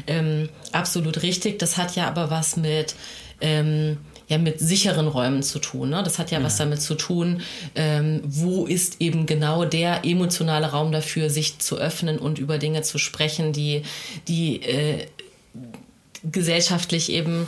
[0.08, 1.60] ähm, absolut richtig.
[1.60, 2.96] Das hat ja aber was mit...
[3.40, 5.90] Ähm, ja mit sicheren Räumen zu tun.
[5.90, 6.02] Ne?
[6.02, 7.42] Das hat ja, ja, was damit zu tun,
[7.74, 12.80] ähm, wo ist eben genau der emotionale Raum dafür, sich zu öffnen und über Dinge
[12.80, 13.82] zu sprechen, die,
[14.26, 15.06] die äh,
[16.24, 17.46] gesellschaftlich eben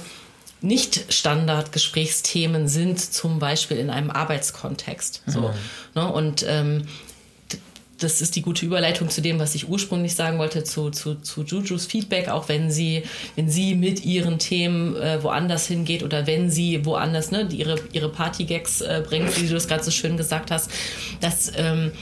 [0.61, 5.23] nicht Standardgesprächsthemen sind, zum Beispiel in einem Arbeitskontext.
[5.27, 5.55] So, mhm.
[5.95, 6.13] ne?
[6.13, 6.87] Und ähm,
[7.99, 11.43] das ist die gute Überleitung zu dem, was ich ursprünglich sagen wollte, zu, zu, zu
[11.43, 13.05] Jujus Feedback, auch wenn sie,
[13.37, 18.11] wenn sie mit ihren Themen äh, woanders hingeht oder wenn sie woanders ne, ihre, ihre
[18.11, 20.71] Party-Gags äh, bringt, wie du das gerade so schön gesagt hast,
[21.21, 21.93] dass ähm,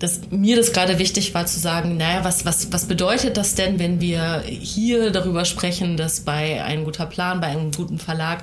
[0.00, 3.78] dass mir das gerade wichtig war zu sagen, naja, was, was, was bedeutet das denn,
[3.78, 8.42] wenn wir hier darüber sprechen, dass bei einem guter Plan, bei einem guten Verlag,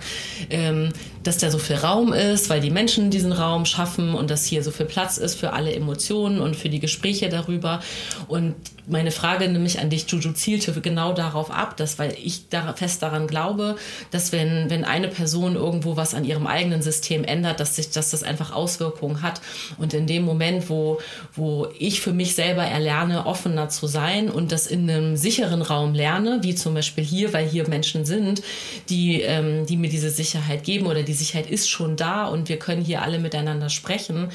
[0.49, 0.93] ähm,
[1.27, 4.63] dass da so viel Raum ist, weil die Menschen diesen Raum schaffen und dass hier
[4.63, 7.81] so viel Platz ist für alle Emotionen und für die Gespräche darüber.
[8.29, 8.55] Und
[8.87, 13.03] meine Frage nämlich an dich, Juju, zielte genau darauf ab, dass, weil ich da fest
[13.03, 13.75] daran glaube,
[14.11, 18.11] dass wenn, wenn eine Person irgendwo was an ihrem eigenen System ändert, dass sich, dass
[18.11, 19.41] das einfach Auswirkungen hat.
[19.77, 20.99] Und in dem Moment, wo,
[21.35, 25.93] wo ich für mich selber erlerne, offener zu sein und das in einem sicheren Raum
[25.93, 28.41] lerne, wie zum Beispiel hier, weil hier Menschen sind,
[28.87, 32.59] die, ähm, die mir diese Sicherheit geben oder die Sicherheit ist schon da und wir
[32.59, 34.29] können hier alle miteinander sprechen,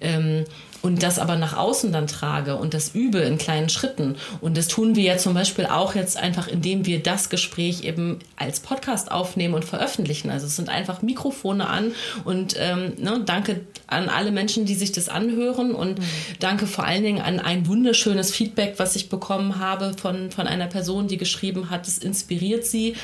[0.00, 0.44] ähm,
[0.82, 4.16] und das aber nach außen dann trage und das übe in kleinen Schritten.
[4.40, 8.20] Und das tun wir ja zum Beispiel auch jetzt einfach, indem wir das Gespräch eben
[8.36, 10.30] als Podcast aufnehmen und veröffentlichen.
[10.30, 11.92] Also es sind einfach Mikrofone an
[12.24, 16.04] und ähm, ne, danke an alle Menschen, die sich das anhören und mhm.
[16.38, 20.66] danke vor allen Dingen an ein wunderschönes Feedback, was ich bekommen habe von, von einer
[20.66, 22.94] Person, die geschrieben hat, es inspiriert sie,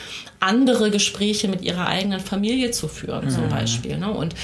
[0.41, 3.31] andere Gespräche mit ihrer eigenen Familie zu führen, mhm.
[3.31, 3.97] zum Beispiel.
[3.97, 4.11] Ne?
[4.11, 4.35] Und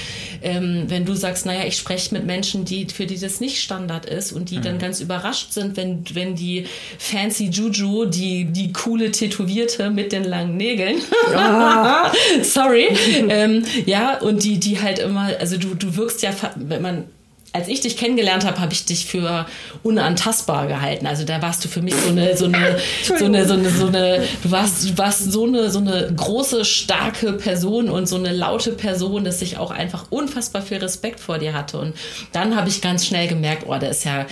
[0.41, 4.05] ähm, wenn du sagst, naja, ich spreche mit Menschen, die für die das nicht Standard
[4.05, 4.63] ist und die mhm.
[4.63, 6.65] dann ganz überrascht sind, wenn, wenn die
[6.97, 10.97] fancy Juju, die, die coole Tätowierte mit den langen Nägeln,
[11.33, 12.41] oh.
[12.43, 12.87] sorry,
[13.29, 17.05] ähm, ja, und die, die halt immer, also du, du wirkst ja, wenn man
[17.53, 19.45] als ich dich kennengelernt habe, habe ich dich für
[19.83, 21.05] unantastbar gehalten.
[21.05, 23.87] Also da warst du für mich so eine, so eine, so eine, so eine, so
[23.87, 28.31] eine, du warst, du warst so eine, so eine große, starke Person und so eine
[28.31, 31.77] laute Person, dass ich auch einfach unfassbar viel Respekt vor dir hatte.
[31.77, 31.95] Und
[32.31, 34.25] dann habe ich ganz schnell gemerkt, oh, der ist ja,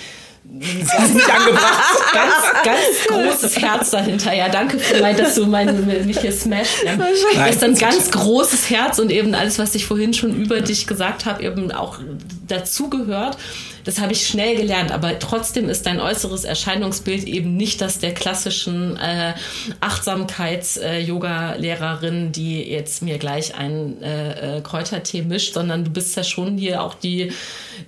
[0.51, 2.13] das nicht angebracht.
[2.13, 2.33] ganz,
[2.63, 4.33] ganz großes Herz dahinter.
[4.33, 6.83] Ja, danke vielleicht, dass du mein, mich hier smasht.
[6.83, 6.95] Ja.
[6.95, 10.87] Du hast ein ganz großes Herz und eben alles, was ich vorhin schon über dich
[10.87, 11.99] gesagt habe, eben auch
[12.47, 13.37] dazugehört.
[13.83, 18.13] Das habe ich schnell gelernt, aber trotzdem ist dein äußeres Erscheinungsbild eben nicht das der
[18.13, 19.33] klassischen äh,
[19.79, 26.23] Achtsamkeits-Yoga-Lehrerin, äh, die jetzt mir gleich einen äh, äh, Kräutertee mischt, sondern du bist ja
[26.23, 27.31] schon hier auch die,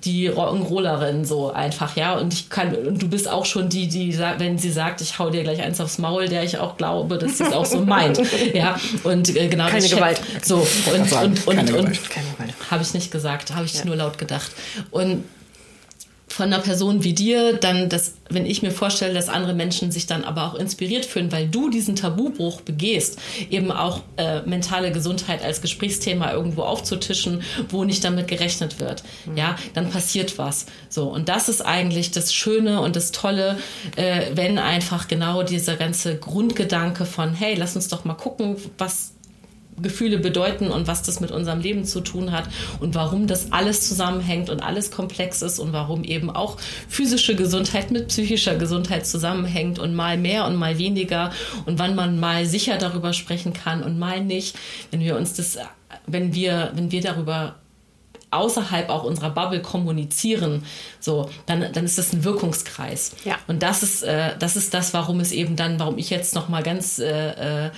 [0.03, 2.17] die Rock'n'Rollerin so einfach, ja.
[2.17, 5.19] Und ich kann, und du bist auch schon die, die sagt, wenn sie sagt, ich
[5.19, 7.81] hau dir gleich eins aufs Maul, der ich auch glaube, dass sie es auch so
[7.85, 8.21] meint.
[8.53, 8.79] Ja.
[9.03, 10.21] Und äh, genau Keine Gewalt.
[10.43, 11.99] So, und, und, und, und, und
[12.69, 13.85] habe ich nicht gesagt, habe ich ja.
[13.85, 14.51] nur laut gedacht.
[14.91, 15.23] Und
[16.31, 20.07] von einer Person wie dir, dann, dass, wenn ich mir vorstelle, dass andere Menschen sich
[20.07, 23.19] dann aber auch inspiriert fühlen, weil du diesen Tabubruch begehst,
[23.49, 29.37] eben auch äh, mentale Gesundheit als Gesprächsthema irgendwo aufzutischen, wo nicht damit gerechnet wird, mhm.
[29.37, 30.65] ja, dann passiert was.
[30.89, 33.57] So und das ist eigentlich das Schöne und das Tolle,
[33.95, 39.13] äh, wenn einfach genau dieser ganze Grundgedanke von, hey, lass uns doch mal gucken, was
[39.81, 42.45] Gefühle bedeuten und was das mit unserem Leben zu tun hat
[42.79, 46.57] und warum das alles zusammenhängt und alles komplex ist und warum eben auch
[46.87, 51.31] physische Gesundheit mit psychischer Gesundheit zusammenhängt und mal mehr und mal weniger
[51.65, 54.55] und wann man mal sicher darüber sprechen kann und mal nicht.
[54.91, 55.57] Wenn wir uns das,
[56.07, 57.55] wenn wir, wenn wir darüber
[58.31, 60.63] außerhalb auch unserer Bubble kommunizieren,
[60.99, 63.11] so, dann, dann ist das ein Wirkungskreis.
[63.25, 63.37] Ja.
[63.47, 66.63] Und das ist, äh, das ist das, warum es eben dann, warum ich jetzt nochmal
[66.63, 67.71] ganz äh, äh,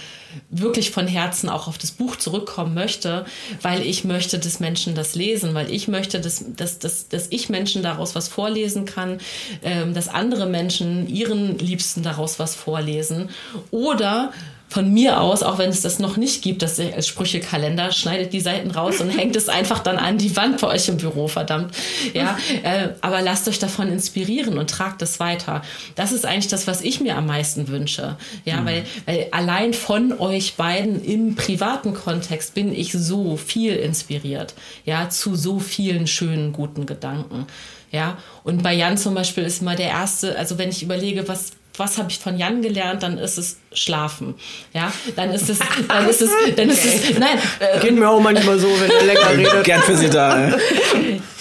[0.50, 3.26] wirklich von Herzen auch auf das Buch zurückkommen möchte,
[3.62, 7.50] weil ich möchte, dass Menschen das lesen, weil ich möchte, dass, dass, dass, dass ich
[7.50, 9.20] Menschen daraus was vorlesen kann,
[9.64, 13.30] ähm, dass andere Menschen ihren Liebsten daraus was vorlesen
[13.72, 14.32] oder
[14.74, 18.40] von mir aus, auch wenn es das noch nicht gibt, das als Sprüchekalender, schneidet die
[18.40, 21.76] Seiten raus und hängt es einfach dann an die Wand bei euch im Büro, verdammt.
[22.14, 25.62] Ja, äh, aber lasst euch davon inspirieren und tragt es weiter.
[25.94, 28.18] Das ist eigentlich das, was ich mir am meisten wünsche.
[28.46, 28.66] Ja, mhm.
[28.66, 34.56] weil, weil allein von euch beiden im privaten Kontext bin ich so viel inspiriert.
[34.86, 37.46] Ja, zu so vielen schönen, guten Gedanken.
[37.92, 41.52] Ja, und bei Jan zum Beispiel ist mal der erste, also wenn ich überlege, was,
[41.78, 44.36] was habe ich von Jan gelernt, dann ist es Schlafen.
[44.74, 47.40] Ja, dann ist es, dann ist es, dann ist es, nein.
[47.60, 49.64] Äh, Geht mir auch manchmal so, wenn er länger redet.
[49.64, 50.50] Gern für Sie da.
[50.50, 50.58] Ja.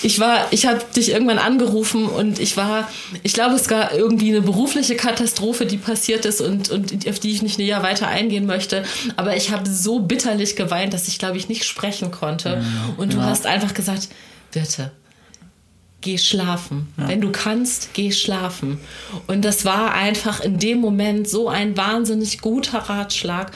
[0.04, 2.90] Ich war, ich habe dich irgendwann angerufen und ich war,
[3.22, 7.30] ich glaube, es war irgendwie eine berufliche Katastrophe, die passiert ist und, und auf die
[7.30, 8.82] ich nicht näher weiter eingehen möchte.
[9.14, 12.64] Aber ich habe so bitterlich geweint, dass ich, glaube ich, nicht sprechen konnte.
[12.96, 13.26] Und du ja.
[13.26, 14.08] hast einfach gesagt,
[14.50, 14.90] bitte,
[16.02, 16.92] geh schlafen.
[16.98, 17.08] Ja.
[17.08, 18.78] Wenn du kannst, geh schlafen.
[19.26, 23.52] Und das war einfach in dem Moment so ein wahnsinnig guter Ratschlag.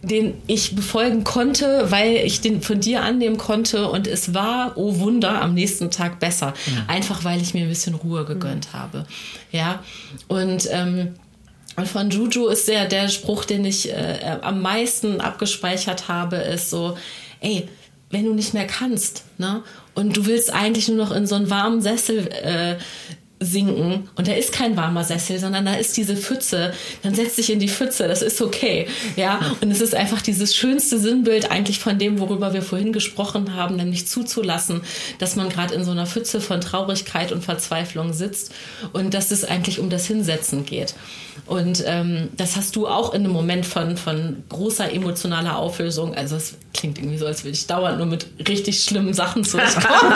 [0.00, 5.00] den ich befolgen konnte, weil ich den von dir annehmen konnte und es war, oh
[5.00, 6.54] Wunder, am nächsten Tag besser.
[6.66, 6.84] Ja.
[6.86, 8.78] Einfach weil ich mir ein bisschen Ruhe gegönnt mhm.
[8.78, 9.06] habe.
[9.50, 9.82] Ja,
[10.28, 11.14] und ähm,
[11.84, 16.96] von Juju ist der, der Spruch, den ich äh, am meisten abgespeichert habe, ist so,
[17.40, 17.68] ey,
[18.10, 19.62] wenn du nicht mehr kannst, ne?
[19.98, 22.76] Und du willst eigentlich nur noch in so einen warmen Sessel äh,
[23.40, 26.72] sinken und da ist kein warmer Sessel, sondern da ist diese Pfütze,
[27.02, 28.88] dann setz dich in die Pfütze, das ist okay.
[29.16, 33.54] Ja, und es ist einfach dieses schönste Sinnbild eigentlich von dem, worüber wir vorhin gesprochen
[33.54, 34.82] haben, nämlich zuzulassen,
[35.18, 38.52] dass man gerade in so einer Pfütze von Traurigkeit und Verzweiflung sitzt
[38.92, 40.94] und dass es eigentlich um das Hinsetzen geht.
[41.46, 46.14] Und ähm, das hast du auch in einem Moment von, von großer emotionaler Auflösung.
[46.14, 50.12] Also es klingt irgendwie so, als würde ich dauernd nur mit richtig schlimmen Sachen zurückkommen.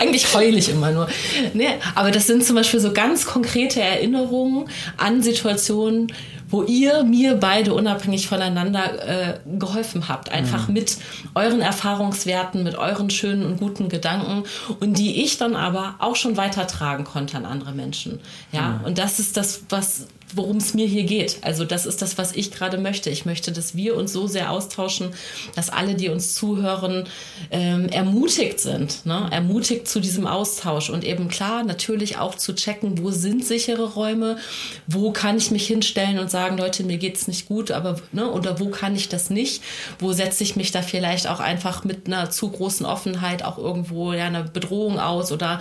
[0.00, 1.08] Eigentlich heule ich immer nur.
[1.54, 6.12] Nee, aber das sind zum Beispiel so ganz konkrete Erinnerungen an Situationen,
[6.48, 10.30] wo ihr mir beide unabhängig voneinander äh, geholfen habt.
[10.30, 10.74] Einfach mhm.
[10.74, 10.96] mit
[11.34, 14.44] euren Erfahrungswerten, mit euren schönen und guten Gedanken
[14.80, 18.20] und die ich dann aber auch schon weitertragen konnte an andere Menschen.
[18.52, 18.84] Ja, mhm.
[18.86, 21.38] und das ist das, was worum es mir hier geht.
[21.42, 23.10] Also das ist das, was ich gerade möchte.
[23.10, 25.10] Ich möchte, dass wir uns so sehr austauschen,
[25.54, 27.04] dass alle, die uns zuhören,
[27.50, 29.28] ähm, ermutigt sind, ne?
[29.30, 34.38] ermutigt zu diesem Austausch und eben klar natürlich auch zu checken, wo sind sichere Räume,
[34.86, 38.30] wo kann ich mich hinstellen und sagen, Leute, mir geht's nicht gut, aber ne?
[38.30, 39.62] oder wo kann ich das nicht?
[39.98, 44.12] Wo setze ich mich da vielleicht auch einfach mit einer zu großen Offenheit auch irgendwo
[44.12, 45.60] ja einer Bedrohung aus oder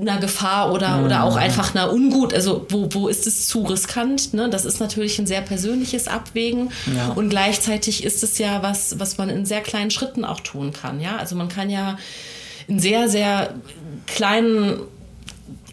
[0.00, 1.04] einer Gefahr oder mhm.
[1.06, 2.34] oder auch einfach einer Ungut.
[2.34, 4.34] Also wo wo ist es zu riskant.
[4.34, 4.48] Ne?
[4.48, 6.70] Das ist natürlich ein sehr persönliches Abwägen.
[6.94, 7.08] Ja.
[7.08, 11.00] Und gleichzeitig ist es ja was, was man in sehr kleinen Schritten auch tun kann.
[11.00, 11.16] Ja?
[11.16, 11.98] Also man kann ja
[12.68, 13.54] in sehr, sehr
[14.06, 14.80] kleinen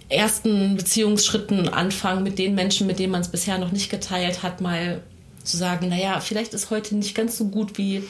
[0.10, 4.60] ersten Beziehungsschritten anfangen mit den Menschen, mit denen man es bisher noch nicht geteilt hat,
[4.60, 5.02] mal
[5.44, 8.04] zu sagen, naja, vielleicht ist heute nicht ganz so gut wie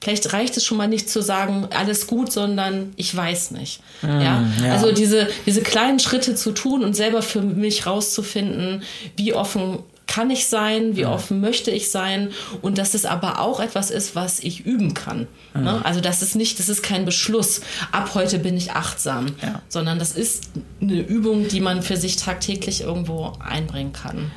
[0.00, 3.80] Vielleicht reicht es schon mal nicht zu sagen, alles gut, sondern ich weiß nicht.
[4.02, 4.44] Mm, ja?
[4.62, 4.72] ja?
[4.72, 8.82] Also diese, diese kleinen Schritte zu tun und selber für mich rauszufinden,
[9.16, 11.12] wie offen kann ich sein, wie ja.
[11.12, 12.30] offen möchte ich sein
[12.62, 15.26] und dass es aber auch etwas ist, was ich üben kann.
[15.54, 15.60] Ja.
[15.60, 15.84] Ne?
[15.84, 19.60] Also das ist nicht, das ist kein Beschluss, ab heute bin ich achtsam, ja.
[19.68, 24.30] sondern das ist eine Übung, die man für sich tagtäglich irgendwo einbringen kann.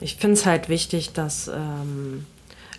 [0.00, 2.24] Ich finde es halt wichtig, dass ähm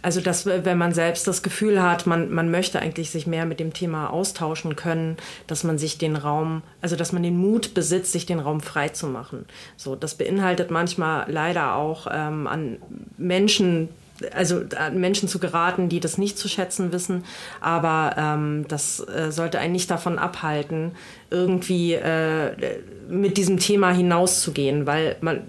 [0.01, 3.59] also, dass, wenn man selbst das Gefühl hat, man, man möchte eigentlich sich mehr mit
[3.59, 8.13] dem Thema austauschen können, dass man sich den Raum, also dass man den Mut besitzt,
[8.13, 9.45] sich den Raum frei zu machen.
[9.75, 12.77] So, das beinhaltet manchmal leider auch ähm, an
[13.17, 13.89] Menschen,
[14.33, 17.25] also an Menschen zu geraten, die das nicht zu schätzen wissen,
[17.59, 20.91] aber ähm, das äh, sollte einen nicht davon abhalten,
[21.29, 22.79] irgendwie äh,
[23.09, 25.41] mit diesem Thema hinauszugehen, weil man,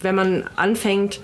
[0.00, 1.20] wenn man anfängt,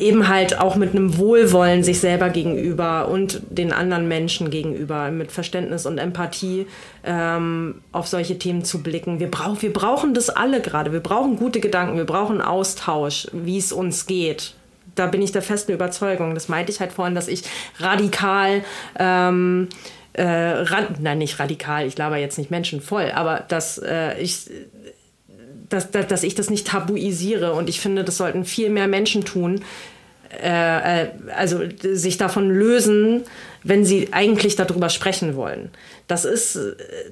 [0.00, 5.32] eben halt auch mit einem Wohlwollen sich selber gegenüber und den anderen Menschen gegenüber, mit
[5.32, 6.66] Verständnis und Empathie
[7.04, 9.20] ähm, auf solche Themen zu blicken.
[9.20, 10.92] Wir, brauch, wir brauchen das alle gerade.
[10.92, 14.54] Wir brauchen gute Gedanken, wir brauchen Austausch, wie es uns geht.
[14.94, 16.34] Da bin ich der festen Überzeugung.
[16.34, 17.44] Das meinte ich halt vorhin, dass ich
[17.78, 18.62] radikal
[18.98, 19.68] ähm,
[20.14, 20.64] äh,
[21.00, 24.50] nein, nicht radikal, ich laber jetzt nicht Menschen voll, aber dass äh, ich
[25.72, 27.54] dass, dass, dass ich das nicht tabuisiere.
[27.54, 29.62] Und ich finde, das sollten viel mehr Menschen tun.
[30.40, 33.22] Äh, äh, also sich davon lösen,
[33.64, 35.70] wenn sie eigentlich darüber sprechen wollen.
[36.08, 36.58] Das ist,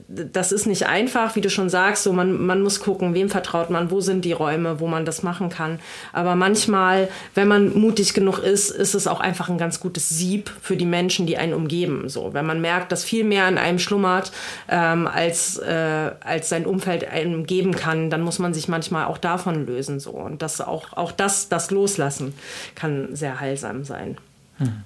[0.09, 3.71] das ist nicht einfach, wie du schon sagst, so man, man muss gucken, wem vertraut
[3.71, 5.79] man, wo sind die Räume, wo man das machen kann.
[6.13, 10.51] Aber manchmal, wenn man mutig genug ist, ist es auch einfach ein ganz gutes Sieb
[10.61, 12.09] für die Menschen, die einen umgeben.
[12.09, 14.33] So, wenn man merkt, dass viel mehr in einem schlummert,
[14.69, 19.19] ähm, als, äh, als sein Umfeld einem geben kann, dann muss man sich manchmal auch
[19.19, 20.01] davon lösen.
[20.01, 20.11] So.
[20.11, 22.35] Und das auch, auch das, das Loslassen
[22.75, 24.19] kann sehr heilsam sein.
[24.59, 24.83] Hm.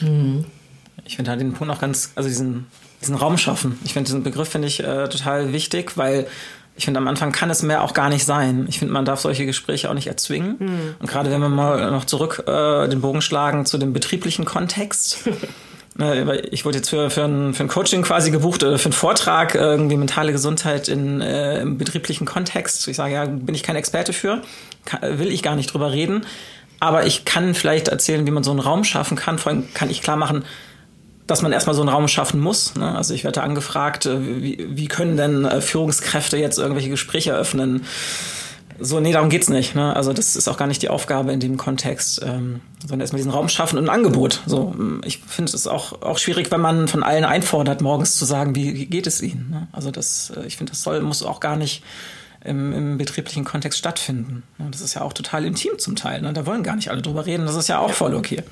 [0.00, 0.44] Mhm
[1.04, 2.66] ich finde halt den Punkt auch ganz, also diesen,
[3.00, 3.78] diesen Raum schaffen.
[3.84, 6.26] Ich finde diesen Begriff finde ich äh, total wichtig, weil
[6.76, 8.66] ich finde, am Anfang kann es mehr auch gar nicht sein.
[8.68, 10.56] Ich finde, man darf solche Gespräche auch nicht erzwingen.
[10.58, 10.94] Mhm.
[10.98, 15.26] Und gerade wenn wir mal noch zurück äh, den Bogen schlagen zu dem betrieblichen Kontext.
[15.98, 18.92] äh, ich wurde jetzt für, für, ein, für ein Coaching quasi gebucht, äh, für einen
[18.92, 22.86] Vortrag, äh, irgendwie mentale Gesundheit in, äh, im betrieblichen Kontext.
[22.88, 24.42] Ich sage, ja, bin ich kein Experte für,
[24.84, 26.26] kann, will ich gar nicht drüber reden.
[26.78, 29.38] Aber ich kann vielleicht erzählen, wie man so einen Raum schaffen kann.
[29.38, 30.44] Vor allem kann ich klar machen,
[31.26, 32.74] dass man erstmal so einen Raum schaffen muss.
[32.74, 32.94] Ne?
[32.94, 37.84] Also ich werde angefragt, äh, wie, wie können denn äh, Führungskräfte jetzt irgendwelche Gespräche eröffnen?
[38.78, 39.74] So, nee, darum geht's nicht.
[39.74, 39.96] Ne?
[39.96, 43.32] Also das ist auch gar nicht die Aufgabe in dem Kontext, ähm, sondern erstmal diesen
[43.32, 44.42] Raum schaffen und ein Angebot.
[44.46, 48.24] So, mm, ich finde es auch, auch schwierig, wenn man von allen einfordert, morgens zu
[48.24, 49.48] sagen, wie, wie geht es ihnen.
[49.50, 49.68] Ne?
[49.72, 51.82] Also das, äh, ich finde, das soll, muss auch gar nicht
[52.44, 54.42] im, im betrieblichen Kontext stattfinden.
[54.70, 56.20] Das ist ja auch total intim zum Teil.
[56.22, 56.32] Ne?
[56.32, 57.46] Da wollen gar nicht alle drüber reden.
[57.46, 58.42] Das ist ja auch voll okay.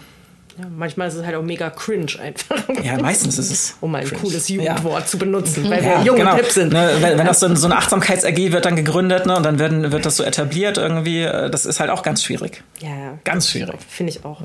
[0.56, 2.56] Ja, manchmal ist es halt auch mega cringe einfach.
[2.82, 3.76] Ja, meistens ist es.
[3.80, 4.20] Um ein cringe.
[4.20, 5.06] cooles Jugendwort ja.
[5.06, 6.32] zu benutzen, weil ja, wir jung genau.
[6.32, 6.72] und hip sind.
[6.72, 9.90] Ne, wenn, wenn das so, so eine Achtsamkeits-AG wird dann gegründet ne, und dann werden,
[9.90, 12.62] wird das so etabliert irgendwie, äh, das ist halt auch ganz schwierig.
[12.80, 13.76] Ja, ganz schwierig.
[13.88, 14.42] Finde ich auch.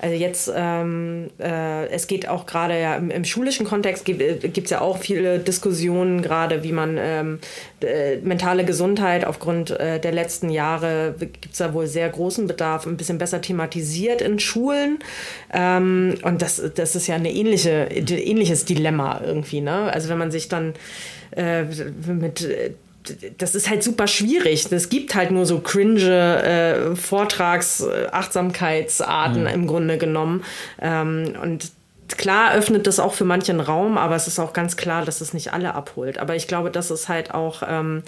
[0.00, 4.70] Also jetzt, ähm, äh, es geht auch gerade ja im, im, schulischen Kontext gibt es
[4.70, 7.38] ja auch viele Diskussionen gerade, wie man ähm,
[7.82, 12.86] äh, mentale Gesundheit aufgrund äh, der letzten Jahre gibt es da wohl sehr großen Bedarf,
[12.86, 14.98] ein bisschen besser thematisiert in Schulen.
[15.52, 19.60] Ähm, und das, das ist ja ein ähnliche, ähnliches Dilemma irgendwie.
[19.60, 19.92] Ne?
[19.92, 20.74] Also wenn man sich dann
[21.36, 21.64] äh,
[22.06, 22.48] mit
[23.38, 24.70] das ist halt super schwierig.
[24.70, 29.48] Es gibt halt nur so cringe äh, Vortrags-Achtsamkeitsarten mhm.
[29.48, 30.42] im Grunde genommen.
[30.80, 31.70] Ähm, und
[32.16, 35.34] klar öffnet das auch für manchen Raum, aber es ist auch ganz klar, dass es
[35.34, 36.18] nicht alle abholt.
[36.18, 38.04] Aber ich glaube, das ist halt auch, ähm,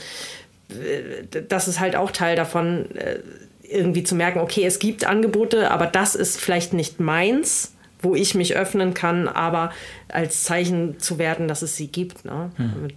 [1.49, 3.18] das ist halt auch Teil davon, äh,
[3.75, 8.35] irgendwie zu merken, okay, es gibt Angebote, aber das ist vielleicht nicht meins wo ich
[8.35, 9.72] mich öffnen kann, aber
[10.09, 12.25] als Zeichen zu werden, dass es sie gibt.
[12.25, 12.51] Ne?
[12.59, 12.89] Mhm.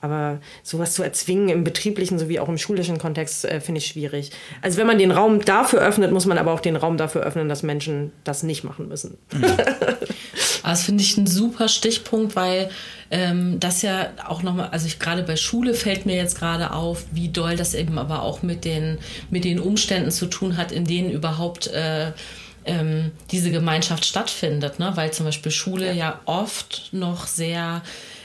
[0.00, 4.32] Aber sowas zu erzwingen im betrieblichen sowie auch im schulischen Kontext äh, finde ich schwierig.
[4.60, 7.48] Also wenn man den Raum dafür öffnet, muss man aber auch den Raum dafür öffnen,
[7.48, 9.16] dass Menschen das nicht machen müssen.
[9.32, 9.44] Mhm.
[10.70, 12.70] das finde ich ein super Stichpunkt, weil
[13.10, 17.04] ähm, das ja auch nochmal, also ich gerade bei Schule fällt mir jetzt gerade auf,
[17.12, 18.98] wie doll das eben aber auch mit den,
[19.30, 22.12] mit den Umständen zu tun hat, in denen überhaupt äh,
[22.64, 24.92] ähm, diese Gemeinschaft stattfindet, ne?
[24.94, 27.82] weil zum Beispiel Schule ja, ja oft noch sehr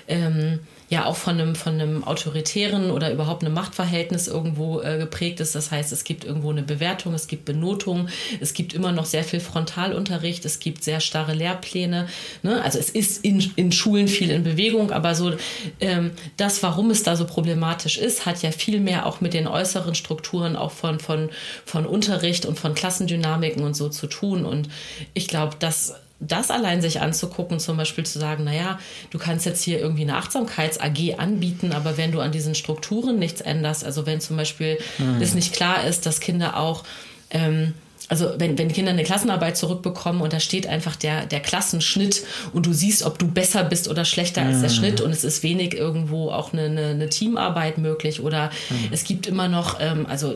[0.07, 0.59] ähm,
[0.89, 5.53] ja auch von einem, von einem autoritären oder überhaupt einem Machtverhältnis irgendwo äh, geprägt ist.
[5.53, 8.07] Das heißt, es gibt irgendwo eine Bewertung, es gibt Benotung,
[8.39, 12.07] es gibt immer noch sehr viel Frontalunterricht, es gibt sehr starre Lehrpläne.
[12.41, 12.61] Ne?
[12.63, 15.33] Also es ist in, in Schulen viel in Bewegung, aber so
[15.81, 19.47] ähm, das, warum es da so problematisch ist, hat ja viel mehr auch mit den
[19.47, 21.29] äußeren Strukturen auch von, von,
[21.65, 24.45] von Unterricht und von Klassendynamiken und so zu tun.
[24.45, 24.69] Und
[25.13, 28.79] ich glaube, dass das allein sich anzugucken, zum Beispiel zu sagen, naja,
[29.11, 33.41] du kannst jetzt hier irgendwie eine Achtsamkeits-AG anbieten, aber wenn du an diesen Strukturen nichts
[33.41, 35.21] änderst, also wenn zum Beispiel mhm.
[35.21, 36.83] es nicht klar ist, dass Kinder auch
[37.29, 37.73] ähm,
[38.09, 42.65] also wenn, wenn Kinder eine Klassenarbeit zurückbekommen und da steht einfach der, der Klassenschnitt und
[42.65, 44.47] du siehst, ob du besser bist oder schlechter mhm.
[44.47, 44.75] als der mhm.
[44.75, 48.89] Schnitt und es ist wenig irgendwo auch eine, eine, eine Teamarbeit möglich oder mhm.
[48.91, 50.35] es gibt immer noch, ähm, also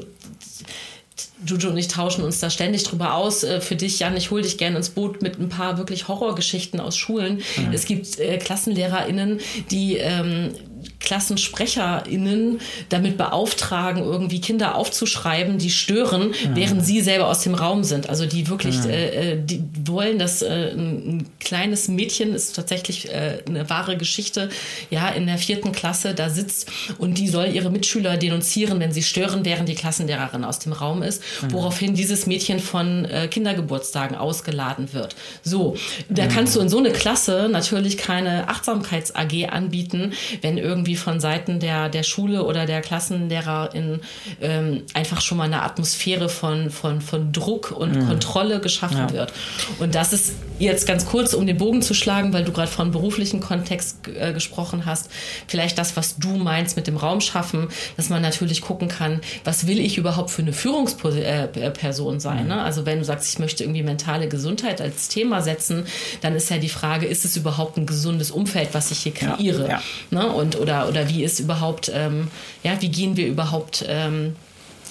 [1.46, 3.44] Juju und ich tauschen uns da ständig drüber aus.
[3.44, 6.80] Äh, für dich, Jan, ich hole dich gerne ins Boot mit ein paar wirklich Horrorgeschichten
[6.80, 7.42] aus Schulen.
[7.58, 7.74] Mhm.
[7.74, 10.54] Es gibt äh, KlassenlehrerInnen, die ähm,
[11.00, 12.60] KlassensprecherInnen
[12.90, 16.56] damit beauftragen, irgendwie Kinder aufzuschreiben, die stören, mhm.
[16.56, 18.10] während sie selber aus dem Raum sind.
[18.10, 18.90] Also die wirklich, mhm.
[18.90, 24.50] äh, die wollen, dass äh, ein, kleines Mädchen ist tatsächlich äh, eine wahre Geschichte,
[24.90, 29.04] ja, in der vierten Klasse da sitzt und die soll ihre Mitschüler denunzieren, wenn sie
[29.04, 31.52] stören, während die Klassenlehrerin aus dem Raum ist, mhm.
[31.52, 35.16] woraufhin dieses Mädchen von äh, Kindergeburtstagen ausgeladen wird.
[35.44, 35.76] So,
[36.10, 41.20] da kannst du in so eine Klasse natürlich keine Achtsamkeits-AG anbieten, wenn irgendwie irgendwie von
[41.20, 44.00] Seiten der, der Schule oder der Klassenlehrerin
[44.42, 48.08] ähm, einfach schon mal eine Atmosphäre von, von, von Druck und mhm.
[48.08, 49.14] Kontrolle geschaffen ja.
[49.14, 49.34] wird.
[49.80, 52.92] Und das ist jetzt ganz kurz, um den Bogen zu schlagen, weil du gerade von
[52.92, 55.10] beruflichen Kontext äh, gesprochen hast,
[55.48, 57.68] vielleicht das, was du meinst mit dem Raum schaffen,
[57.98, 62.44] dass man natürlich gucken kann, was will ich überhaupt für eine Führungsperson sein.
[62.44, 62.48] Mhm.
[62.48, 62.62] Ne?
[62.62, 65.86] Also wenn du sagst, ich möchte irgendwie mentale Gesundheit als Thema setzen,
[66.22, 69.64] dann ist ja die Frage, ist es überhaupt ein gesundes Umfeld, was ich hier kreiere?
[69.64, 69.82] Ja, ja.
[70.12, 70.28] Ne?
[70.28, 72.30] Und, oder oder, wie ist überhaupt, ähm,
[72.64, 74.36] ja, wie gehen wir überhaupt ähm,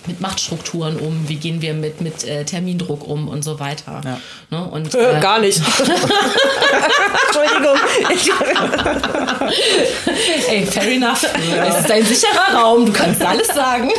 [0.07, 4.01] mit Machtstrukturen um, wie gehen wir mit, mit äh, Termindruck um und so weiter.
[4.05, 4.19] Ja.
[4.51, 4.65] Ne?
[4.65, 5.59] Und, äh, Gar nicht.
[7.27, 7.77] Entschuldigung.
[10.49, 11.23] Ey, fair enough.
[11.51, 11.67] Ja.
[11.67, 13.91] Es ist ein sicherer Raum, du kannst alles sagen.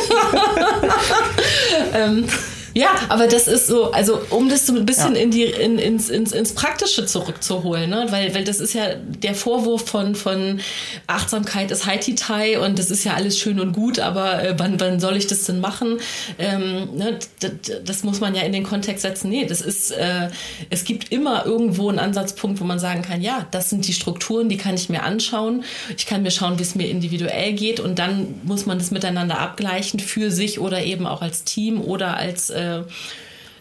[1.94, 2.26] ähm,
[2.74, 5.22] ja, aber das ist so, also um das so ein bisschen ja.
[5.22, 8.06] in die, in, ins, ins, ins Praktische zurückzuholen, ne?
[8.10, 10.60] weil, weil das ist ja der Vorwurf von, von
[11.06, 15.00] Achtsamkeit ist Haiti-Tai und das ist ja alles schön und gut, aber äh, wann, wann
[15.00, 15.98] soll ich das denn machen?
[16.38, 17.18] Ähm, ne?
[17.40, 17.50] das,
[17.84, 19.28] das muss man ja in den Kontext setzen.
[19.28, 20.28] Nee, das ist, äh,
[20.70, 24.48] es gibt immer irgendwo einen Ansatzpunkt, wo man sagen kann, ja, das sind die Strukturen,
[24.48, 25.64] die kann ich mir anschauen.
[25.96, 29.38] Ich kann mir schauen, wie es mir individuell geht und dann muss man das miteinander
[29.38, 32.82] abgleichen für sich oder eben auch als Team oder als äh, äh,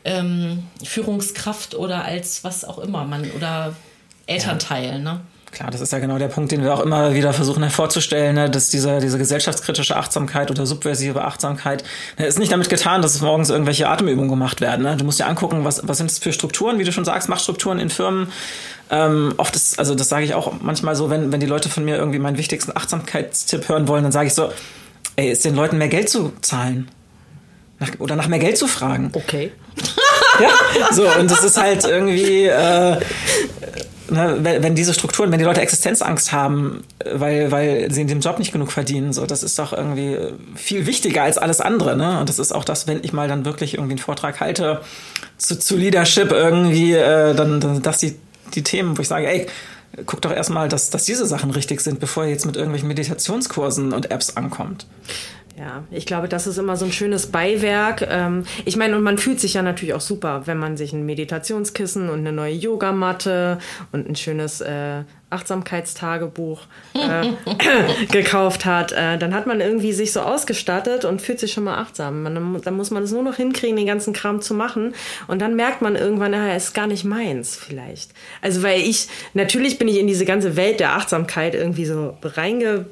[0.03, 3.75] ähm, Führungskraft oder als was auch immer man oder
[4.27, 4.97] Elternteil, ja.
[4.99, 5.21] ne?
[5.51, 8.49] Klar, das ist ja genau der Punkt, den wir auch immer wieder versuchen hervorzustellen, ne,
[8.49, 11.83] dass diese, diese gesellschaftskritische Achtsamkeit oder subversive Achtsamkeit
[12.17, 14.83] ne, ist nicht damit getan, dass morgens irgendwelche Atemübungen gemacht werden.
[14.83, 14.95] Ne?
[14.95, 17.79] Du musst dir angucken, was, was sind es für Strukturen, wie du schon sagst, Machtstrukturen
[17.79, 18.31] in Firmen.
[18.89, 21.83] Ähm, oft ist, also das sage ich auch manchmal so, wenn, wenn die Leute von
[21.83, 24.53] mir irgendwie meinen wichtigsten Achtsamkeitstipp hören wollen, dann sage ich so,
[25.17, 26.89] ey, ist den Leuten mehr Geld zu zahlen.
[27.81, 29.09] Nach, oder nach mehr Geld zu fragen.
[29.13, 29.51] Okay.
[30.39, 30.49] Ja,
[30.91, 32.97] so, und das ist halt irgendwie, äh,
[34.09, 38.21] ne, wenn, wenn diese Strukturen, wenn die Leute Existenzangst haben, weil, weil sie in dem
[38.21, 40.17] Job nicht genug verdienen, so, das ist doch irgendwie
[40.55, 42.19] viel wichtiger als alles andere, ne?
[42.19, 44.81] Und das ist auch das, wenn ich mal dann wirklich irgendwie einen Vortrag halte
[45.37, 48.15] zu, zu Leadership irgendwie, äh, dann, dann das die,
[48.55, 49.47] die Themen, wo ich sage, ey,
[50.05, 53.91] guck doch erstmal, dass, dass diese Sachen richtig sind, bevor ihr jetzt mit irgendwelchen Meditationskursen
[53.93, 54.85] und Apps ankommt.
[55.61, 58.01] Ja, ich glaube, das ist immer so ein schönes Beiwerk.
[58.09, 61.05] Ähm, ich meine, und man fühlt sich ja natürlich auch super, wenn man sich ein
[61.05, 63.59] Meditationskissen und eine neue Yogamatte
[63.91, 66.61] und ein schönes äh, Achtsamkeitstagebuch
[66.95, 67.33] äh,
[68.11, 68.91] gekauft hat.
[68.91, 72.23] Äh, dann hat man irgendwie sich so ausgestattet und fühlt sich schon mal achtsam.
[72.63, 74.95] Dann muss man es nur noch hinkriegen, den ganzen Kram zu machen.
[75.27, 78.13] Und dann merkt man irgendwann, naja, ist gar nicht meins vielleicht.
[78.41, 82.87] Also, weil ich, natürlich bin ich in diese ganze Welt der Achtsamkeit irgendwie so reinge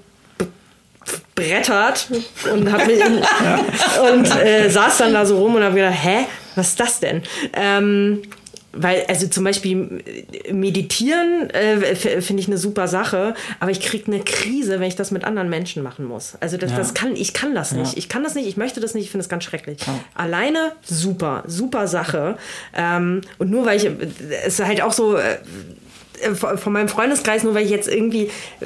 [1.36, 2.10] brettert
[2.53, 4.10] und hab mich ja.
[4.12, 7.24] und äh, saß dann da so rum und habe gedacht, hä, was ist das denn?
[7.53, 8.22] Ähm,
[8.72, 10.03] weil, also zum Beispiel
[10.51, 15.10] meditieren äh, finde ich eine super Sache, aber ich kriege eine Krise, wenn ich das
[15.10, 16.36] mit anderen Menschen machen muss.
[16.39, 16.78] Also das, ja.
[16.78, 17.93] das kann, ich kann das nicht.
[17.93, 17.97] Ja.
[17.97, 19.80] Ich kann das nicht, ich möchte das nicht, ich finde es ganz schrecklich.
[19.88, 19.99] Ja.
[20.14, 22.38] Alleine super, super Sache.
[22.76, 23.89] Ähm, und nur weil ich,
[24.45, 25.38] es ist halt auch so, äh,
[26.36, 28.30] von meinem Freundeskreis, nur weil ich jetzt irgendwie
[28.60, 28.66] äh,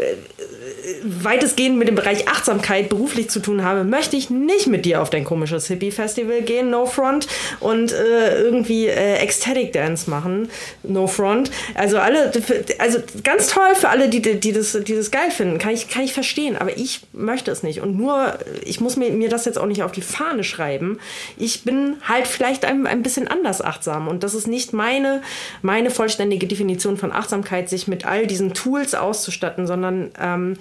[1.04, 5.10] weitestgehend mit dem Bereich Achtsamkeit beruflich zu tun habe, möchte ich nicht mit dir auf
[5.10, 7.28] dein komisches Hippie-Festival gehen, no front,
[7.60, 10.50] und äh, irgendwie äh, Ecstatic Dance machen,
[10.84, 11.52] no front.
[11.76, 12.32] Also alle,
[12.80, 16.04] also ganz toll für alle, die, die, das, die das geil finden, kann ich, kann
[16.04, 17.82] ich verstehen, aber ich möchte es nicht.
[17.82, 21.00] Und nur, ich muss mir, mir das jetzt auch nicht auf die Fahne schreiben.
[21.38, 25.22] Ich bin halt vielleicht ein, ein bisschen anders achtsam und das ist nicht meine,
[25.62, 30.58] meine vollständige Definition von Achtsamkeit, sich mit all diesen Tools auszustatten, sondern ähm,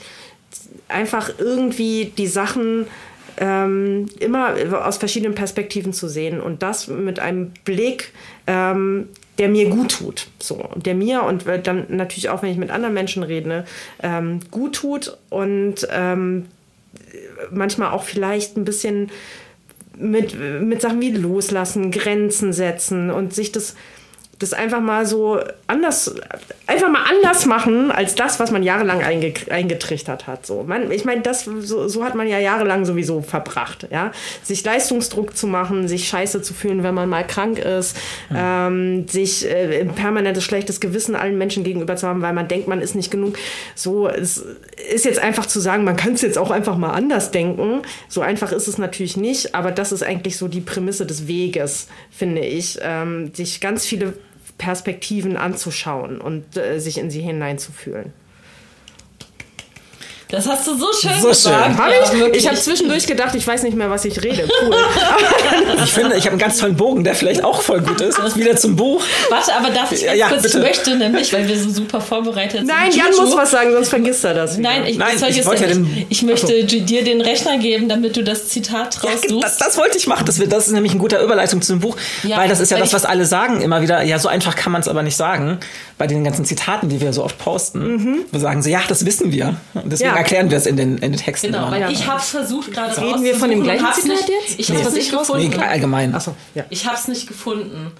[0.88, 2.86] einfach irgendwie die Sachen
[3.38, 8.12] ähm, immer aus verschiedenen Perspektiven zu sehen und das mit einem Blick,
[8.46, 10.28] ähm, der mir gut tut.
[10.38, 13.64] So, der mir und dann natürlich auch, wenn ich mit anderen Menschen rede,
[14.02, 16.46] ähm, gut tut und ähm,
[17.50, 19.10] manchmal auch vielleicht ein bisschen
[19.96, 23.74] mit, mit Sachen wie loslassen, Grenzen setzen und sich das
[24.42, 26.14] das einfach mal so anders,
[26.66, 30.46] einfach mal anders machen als das, was man jahrelang einge, eingetrichtert hat.
[30.46, 34.12] So, man, ich meine, das so, so, hat man ja jahrelang sowieso verbracht, ja,
[34.42, 37.96] sich Leistungsdruck zu machen, sich scheiße zu fühlen, wenn man mal krank ist,
[38.30, 38.36] mhm.
[38.36, 42.80] ähm, sich äh, permanentes schlechtes Gewissen allen Menschen gegenüber zu haben, weil man denkt, man
[42.80, 43.38] ist nicht genug.
[43.74, 44.44] So, es
[44.90, 47.82] ist jetzt einfach zu sagen, man könnte es jetzt auch einfach mal anders denken.
[48.08, 51.88] So einfach ist es natürlich nicht, aber das ist eigentlich so die Prämisse des Weges,
[52.10, 54.14] finde ich, ähm, sich ganz viele
[54.58, 58.12] Perspektiven anzuschauen und äh, sich in sie hineinzufühlen.
[60.32, 61.76] Das hast du so schön so gesagt.
[61.76, 61.78] Schön.
[61.78, 64.48] Hab ich ja, ich habe zwischendurch gedacht, ich weiß nicht mehr, was ich rede.
[64.62, 64.74] Cool.
[65.84, 68.18] ich finde, ich habe einen ganz tollen Bogen, der vielleicht auch voll gut ist.
[68.34, 69.02] Wieder zum Buch.
[69.28, 70.46] Warte, aber darf ich ja, ja, kurz?
[70.46, 72.66] Ich möchte nämlich, weil wir so super vorbereitet sind.
[72.66, 74.56] Nein, Jan muss was sagen, sonst vergisst er das.
[74.56, 74.70] Wieder.
[74.70, 76.76] Nein, ich, Nein, ich, wollte ja den, ich möchte so.
[76.78, 79.30] dir den Rechner geben, damit du das Zitat raussuchst.
[79.30, 80.24] Ja, das, das, wollte ich machen.
[80.24, 83.04] Das, das ist nämlich eine gute Überleitung zum Buch, weil das ist ja das, was
[83.04, 84.02] alle sagen immer wieder.
[84.02, 85.60] Ja, so einfach kann man es aber nicht sagen.
[86.02, 88.24] Bei den ganzen Zitaten, die wir so oft posten, mhm.
[88.28, 89.54] wir sagen so, ja, das wissen wir.
[89.72, 91.52] Und deswegen erklären wir es in den in den Texten.
[91.52, 94.58] Genau, weil ich habe es versucht gerade Reden wir von dem gleichen Zitat jetzt?
[94.58, 95.48] Ich habe es nicht gefunden.
[95.48, 96.12] Nee, allgemein.
[96.12, 96.64] Achso, ja.
[96.70, 97.92] Ich habe es nicht gefunden.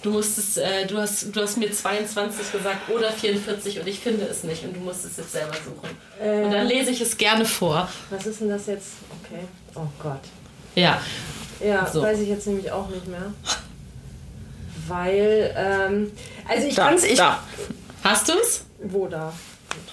[0.00, 4.24] Du musstest, äh, du hast, du hast mir 22 gesagt oder 44 und ich finde
[4.24, 5.94] es nicht und du musst es jetzt selber suchen.
[6.18, 7.90] Äh, und dann lese ich es gerne vor.
[8.08, 8.92] Was ist denn das jetzt?
[9.22, 9.42] Okay.
[9.74, 10.22] Oh Gott.
[10.76, 10.98] Ja.
[11.62, 12.00] Ja, so.
[12.00, 13.34] weiß ich jetzt nämlich auch nicht mehr.
[14.88, 16.10] Weil, ähm,
[16.50, 17.14] also ich kann es.
[17.14, 17.38] Da.
[18.02, 18.64] Hast du es?
[18.82, 19.32] Wo da?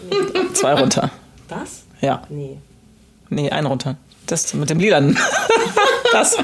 [0.53, 1.11] Zwei runter.
[1.47, 1.83] Das?
[2.01, 2.23] Ja.
[2.29, 2.57] Nee.
[3.29, 3.95] Nee, einen runter.
[4.25, 5.17] Das mit dem Liedern.
[6.11, 6.35] das.
[6.35, 6.41] Ah,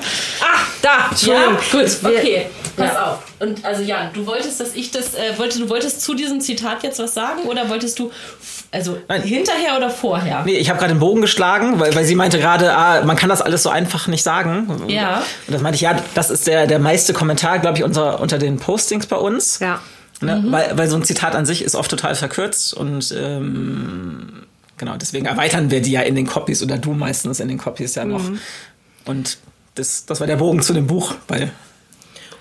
[0.82, 1.08] da.
[1.10, 1.58] Entschuldigung.
[1.74, 2.46] Ja, gut, okay.
[2.76, 3.12] Pass ja.
[3.12, 3.20] auf.
[3.40, 6.84] Und also Jan, du wolltest, dass ich das, äh, wollte, du wolltest zu diesem Zitat
[6.84, 8.12] jetzt was sagen oder wolltest du,
[8.72, 9.22] also Nein.
[9.22, 10.44] hinterher oder vorher?
[10.46, 13.30] Nee, ich habe gerade den Bogen geschlagen, weil, weil sie meinte gerade, ah, man kann
[13.30, 14.86] das alles so einfach nicht sagen.
[14.88, 15.24] Ja.
[15.48, 18.38] Und das meinte ich, ja, das ist der, der meiste Kommentar, glaube ich, unter, unter
[18.38, 19.60] den Postings bei uns.
[19.60, 19.82] Ja.
[20.26, 20.42] Ne?
[20.42, 20.52] Mhm.
[20.52, 24.44] Weil, weil so ein Zitat an sich ist oft total verkürzt und ähm,
[24.78, 27.96] Genau, deswegen erweitern wir die ja in den Copies oder du meistens in den Copies
[27.96, 28.24] ja noch.
[28.24, 28.40] Mhm.
[29.06, 29.38] Und
[29.76, 31.52] das, das war der Bogen zu dem Buch, weil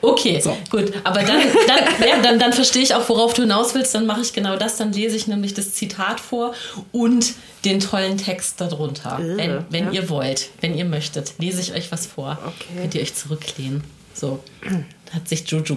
[0.01, 0.57] Okay, so.
[0.68, 0.93] gut.
[1.05, 3.95] Aber dann, dann, ja, dann, dann verstehe ich auch, worauf du hinaus willst.
[3.95, 4.76] Dann mache ich genau das.
[4.76, 6.55] Dann lese ich nämlich das Zitat vor
[6.91, 9.20] und den tollen Text darunter.
[9.20, 10.03] Äh, wenn wenn ja.
[10.03, 12.37] ihr wollt, wenn ihr möchtet, lese ich euch was vor.
[12.45, 12.80] Okay.
[12.80, 13.85] Könnt ihr euch zurücklehnen.
[14.12, 14.43] So,
[15.12, 15.76] hat sich Juju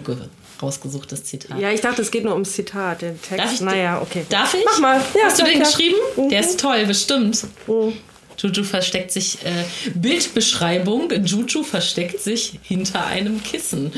[0.66, 1.60] rausgesuchtes Zitat.
[1.60, 3.02] Ja, ich dachte, es geht nur ums Zitat.
[3.02, 3.40] Den Text.
[3.44, 4.26] Darf ich, naja, okay.
[4.30, 4.66] Darf ich?
[4.66, 4.98] Mach mal.
[5.14, 5.68] Ja, Hast du den klar.
[5.68, 5.96] geschrieben?
[6.18, 6.30] Mhm.
[6.30, 7.44] Der ist toll, bestimmt.
[7.68, 7.94] Mhm.
[8.38, 9.50] Juju versteckt sich, äh,
[9.94, 13.94] Bildbeschreibung, Juju versteckt sich hinter einem Kissen,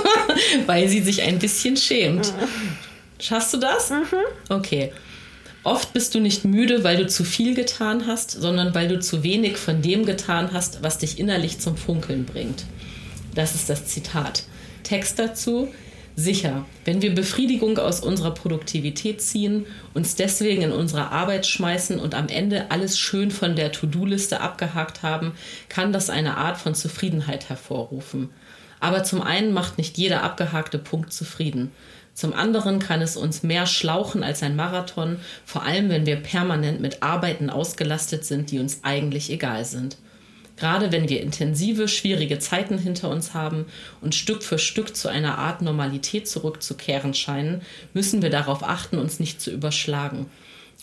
[0.66, 2.32] weil sie sich ein bisschen schämt.
[3.18, 3.90] Schaffst du das?
[3.90, 4.04] Mhm.
[4.48, 4.92] Okay.
[5.64, 9.22] Oft bist du nicht müde, weil du zu viel getan hast, sondern weil du zu
[9.22, 12.64] wenig von dem getan hast, was dich innerlich zum Funkeln bringt.
[13.34, 14.44] Das ist das Zitat.
[14.82, 15.72] Text dazu.
[16.14, 22.14] Sicher, wenn wir Befriedigung aus unserer Produktivität ziehen, uns deswegen in unsere Arbeit schmeißen und
[22.14, 25.32] am Ende alles schön von der To-Do-Liste abgehakt haben,
[25.70, 28.28] kann das eine Art von Zufriedenheit hervorrufen.
[28.78, 31.70] Aber zum einen macht nicht jeder abgehakte Punkt zufrieden.
[32.14, 36.80] Zum anderen kann es uns mehr schlauchen als ein Marathon, vor allem wenn wir permanent
[36.80, 39.96] mit Arbeiten ausgelastet sind, die uns eigentlich egal sind.
[40.56, 43.66] Gerade wenn wir intensive, schwierige Zeiten hinter uns haben
[44.00, 47.62] und Stück für Stück zu einer Art Normalität zurückzukehren scheinen,
[47.94, 50.26] müssen wir darauf achten, uns nicht zu überschlagen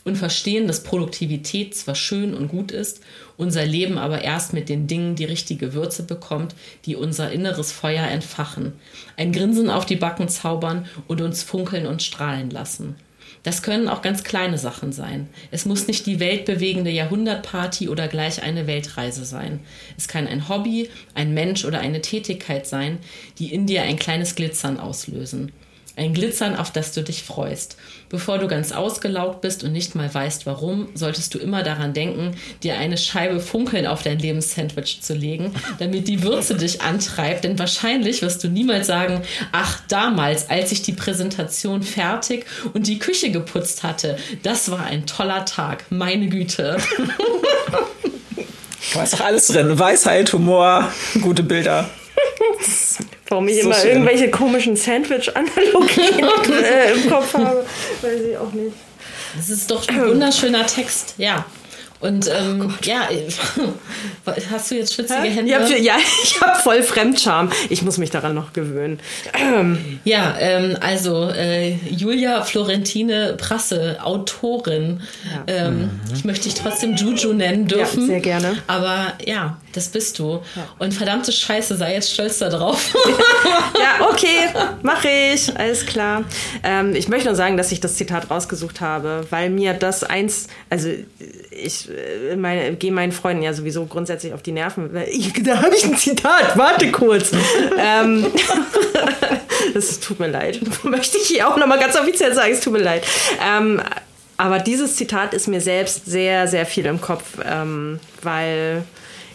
[0.06, 3.02] und verstehen, dass Produktivität zwar schön und gut ist,
[3.38, 6.56] unser Leben aber erst mit den Dingen die richtige Würze bekommt,
[6.86, 8.74] die unser inneres Feuer entfachen,
[9.18, 12.96] ein Grinsen auf die Backen zaubern und uns funkeln und strahlen lassen.
[13.44, 15.30] Das können auch ganz kleine Sachen sein.
[15.52, 19.62] Es muss nicht die weltbewegende Jahrhundertparty oder gleich eine Weltreise sein.
[19.98, 23.00] Es kann ein Hobby, ein Mensch oder eine Tätigkeit sein,
[23.38, 25.52] die in dir ein kleines Glitzern auslösen.
[26.00, 27.76] Ein Glitzern, auf das du dich freust.
[28.08, 32.38] Bevor du ganz ausgelaugt bist und nicht mal weißt warum, solltest du immer daran denken,
[32.64, 37.44] dir eine Scheibe Funkeln auf dein Lebenssandwich zu legen, damit die Würze dich antreibt.
[37.44, 42.98] Denn wahrscheinlich wirst du niemals sagen, ach damals, als ich die Präsentation fertig und die
[42.98, 45.84] Küche geputzt hatte, das war ein toller Tag.
[45.90, 46.78] Meine Güte.
[48.94, 49.78] Da ist doch alles drin.
[49.78, 50.92] Weisheit, Humor,
[51.22, 51.88] gute Bilder.
[53.30, 53.92] Warum ich so immer schön.
[53.92, 56.20] irgendwelche komischen Sandwich-Analogien
[56.64, 57.66] äh, im Kopf habe,
[58.02, 58.76] weiß ich auch nicht.
[59.36, 61.46] Das ist doch ein wunderschöner Text, ja.
[62.02, 63.10] Und ähm, oh ja,
[64.52, 65.32] hast du jetzt schwitzige Hä?
[65.32, 65.50] Hände?
[65.70, 67.52] Ich hab, ja, ich habe voll Fremdscham.
[67.70, 69.00] Ich muss mich daran noch gewöhnen.
[70.06, 75.02] Ja, ähm, also äh, Julia Florentine Prasse, Autorin.
[75.26, 75.44] Ja.
[75.68, 75.90] Ähm, mhm.
[76.14, 78.02] Ich möchte dich trotzdem Juju nennen dürfen.
[78.02, 78.58] Ja, sehr gerne.
[78.68, 80.42] Aber ja, das bist du.
[80.56, 80.68] Ja.
[80.80, 82.94] Und verdammte Scheiße, sei jetzt stolz darauf.
[83.76, 84.50] ja, okay,
[84.82, 85.56] mache ich.
[85.58, 86.24] Alles klar.
[86.64, 90.48] Ähm, ich möchte nur sagen, dass ich das Zitat rausgesucht habe, weil mir das eins,
[90.70, 90.90] also
[91.64, 94.90] ich äh, meine, gehe meinen Freunden ja sowieso grundsätzlich auf die Nerven.
[95.12, 97.32] Ich, da habe ich ein Zitat, warte kurz.
[97.78, 98.28] ähm,
[99.74, 100.60] das tut mir leid.
[100.84, 103.06] Möchte ich hier auch nochmal ganz offiziell sagen, es tut mir leid.
[103.46, 103.82] Ähm,
[104.38, 108.84] aber dieses Zitat ist mir selbst sehr, sehr viel im Kopf, ähm, weil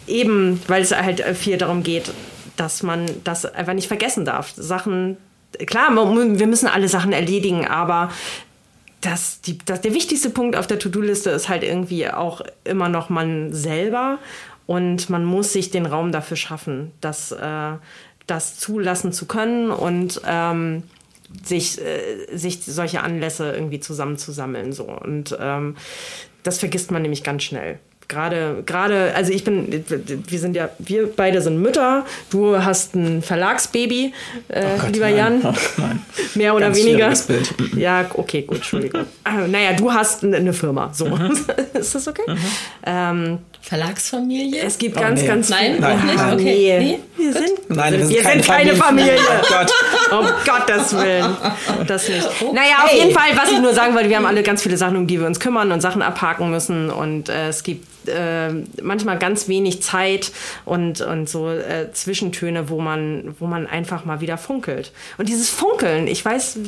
[0.07, 2.11] eben, weil es halt viel darum geht,
[2.57, 4.51] dass man das einfach nicht vergessen darf.
[4.55, 5.17] Sachen,
[5.67, 8.11] klar, wir müssen alle Sachen erledigen, aber
[9.05, 13.09] das, die, das, der wichtigste Punkt auf der To-Do-Liste ist halt irgendwie auch immer noch
[13.09, 14.17] man selber
[14.65, 17.73] und man muss sich den Raum dafür schaffen, das, äh,
[18.25, 20.83] das zulassen zu können und ähm,
[21.43, 24.73] sich, äh, sich solche Anlässe irgendwie zusammenzusammeln.
[24.73, 24.85] So.
[24.85, 25.75] Und ähm,
[26.41, 29.83] das vergisst man nämlich ganz schnell gerade, gerade, also ich bin,
[30.27, 32.05] wir sind ja, wir beide sind Mütter.
[32.29, 34.13] Du hast ein Verlagsbaby,
[34.49, 35.17] äh, oh Gott, lieber nein.
[35.17, 35.41] Jan.
[35.43, 36.01] Oh, nein.
[36.35, 37.13] Mehr oder Ganz weniger.
[37.27, 37.53] Bild.
[37.75, 39.01] Ja, okay, gut, Entschuldigung.
[39.25, 40.91] äh, naja, du hast eine Firma.
[40.93, 41.05] So.
[41.05, 41.37] Mhm.
[41.73, 42.23] Ist das okay?
[42.27, 42.37] Mhm.
[42.85, 44.61] Ähm, Verlagsfamilie?
[44.61, 45.27] Es gibt oh, ganz, nee.
[45.27, 46.05] ganz Nein, Nein.
[46.05, 46.19] nicht.
[46.19, 46.77] Okay.
[46.77, 46.79] Nee.
[46.79, 46.99] nee.
[47.17, 49.17] Wir sind, Nein, wir sind, wir keine, sind keine Familie.
[49.17, 49.41] Familie.
[49.41, 49.71] Oh Gott.
[50.11, 51.35] Um Gottes Willen.
[51.87, 52.23] Das nicht.
[52.23, 52.51] Okay.
[52.53, 54.97] Naja, auf jeden Fall, was ich nur sagen wollte, wir haben alle ganz viele Sachen,
[54.97, 56.91] um die wir uns kümmern und Sachen abhaken müssen.
[56.91, 58.49] Und äh, es gibt äh,
[58.83, 60.31] manchmal ganz wenig Zeit
[60.65, 64.91] und, und so äh, Zwischentöne, wo man, wo man einfach mal wieder funkelt.
[65.17, 66.59] Und dieses Funkeln, ich weiß,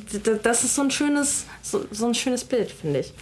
[0.42, 3.14] das ist so ein schönes, so, so ein schönes Bild, finde ich.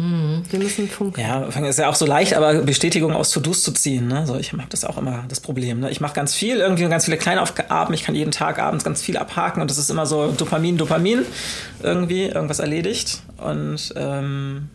[0.00, 0.42] Mhm.
[0.48, 1.20] Wir müssen funken.
[1.20, 4.08] Ja, ist ja auch so leicht, aber Bestätigung aus To-Dos zu ziehen.
[4.08, 4.26] Ne?
[4.26, 5.80] So, ich habe das auch immer das Problem.
[5.80, 5.90] Ne?
[5.90, 7.92] Ich mache ganz viel, irgendwie ganz viele kleine Aufgaben.
[7.92, 11.24] Ich kann jeden Tag abends ganz viel abhaken und das ist immer so Dopamin, Dopamin.
[11.82, 13.20] Irgendwie, irgendwas erledigt.
[13.36, 14.68] Und ähm,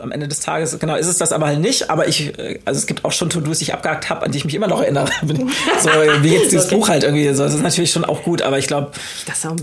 [0.00, 1.90] am Ende des Tages, genau, ist es das aber halt nicht.
[1.90, 4.38] Aber ich, äh, also es gibt auch schon To-Dos, die ich abgehakt habe, an die
[4.38, 5.08] ich mich immer noch erinnere.
[5.22, 5.90] so
[6.22, 6.74] wie jetzt dieses okay.
[6.74, 7.32] Buch halt irgendwie.
[7.34, 8.92] So, das ist natürlich schon auch gut, aber ich glaube,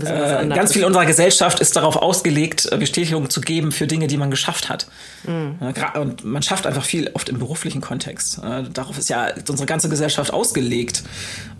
[0.04, 4.16] äh, ganz viel unserer Gesellschaft ist darauf ausgelegt, äh, Bestätigung zu geben für Dinge, die
[4.16, 4.86] man geschafft hat.
[5.26, 5.58] Mhm.
[5.94, 8.38] Und man schafft einfach viel oft im beruflichen Kontext.
[8.38, 11.02] Äh, darauf ist ja unsere ganze Gesellschaft ausgelegt.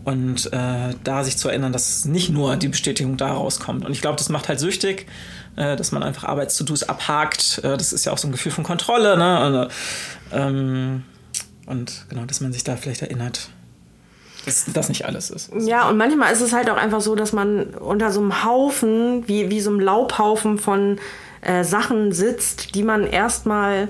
[0.04, 3.86] Und äh, da sich zu erinnern, dass nicht nur die Bestätigung daraus kommt.
[3.86, 5.06] Und ich glaube, das macht halt süchtig
[5.56, 7.60] äh, dass man einfach Arbeits-To-Dos abhakt.
[7.62, 9.16] Äh, das ist ja auch so ein Gefühl von Kontrolle.
[9.16, 9.46] Ne?
[9.46, 9.68] Und,
[10.32, 11.02] ähm,
[11.66, 13.48] und genau, dass man sich da vielleicht erinnert,
[14.44, 15.50] dass das nicht alles ist.
[15.60, 19.26] Ja, und manchmal ist es halt auch einfach so, dass man unter so einem Haufen,
[19.26, 20.98] wie, wie so einem Laubhaufen von
[21.40, 23.88] äh, Sachen sitzt, die man erstmal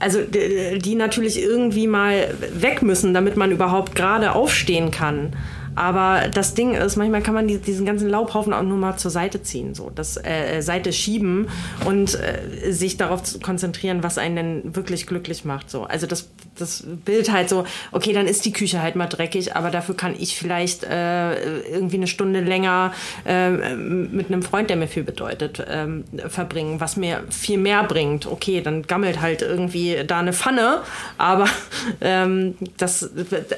[0.00, 5.34] also die natürlich irgendwie mal weg müssen, damit man überhaupt gerade aufstehen kann.
[5.74, 9.10] Aber das Ding ist, manchmal kann man die, diesen ganzen Laubhaufen auch nur mal zur
[9.10, 11.48] Seite ziehen, so das äh, äh, Seite schieben
[11.84, 15.70] und äh, sich darauf konzentrieren, was einen denn wirklich glücklich macht.
[15.70, 19.56] So, also das, das Bild halt so, okay, dann ist die Küche halt mal dreckig,
[19.56, 22.92] aber dafür kann ich vielleicht äh, irgendwie eine Stunde länger
[23.26, 25.86] äh, mit einem Freund, der mir viel bedeutet, äh,
[26.28, 28.26] verbringen, was mir viel mehr bringt.
[28.26, 30.80] Okay, dann gammelt halt irgendwie da eine Pfanne,
[31.18, 31.46] aber
[32.00, 33.10] ähm, das,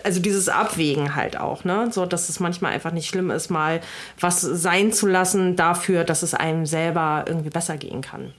[0.05, 1.89] also dieses Abwägen halt auch, ne?
[1.91, 3.81] So, dass es manchmal einfach nicht schlimm ist, mal
[4.21, 8.33] was sein zu lassen dafür, dass es einem selber irgendwie besser gehen kann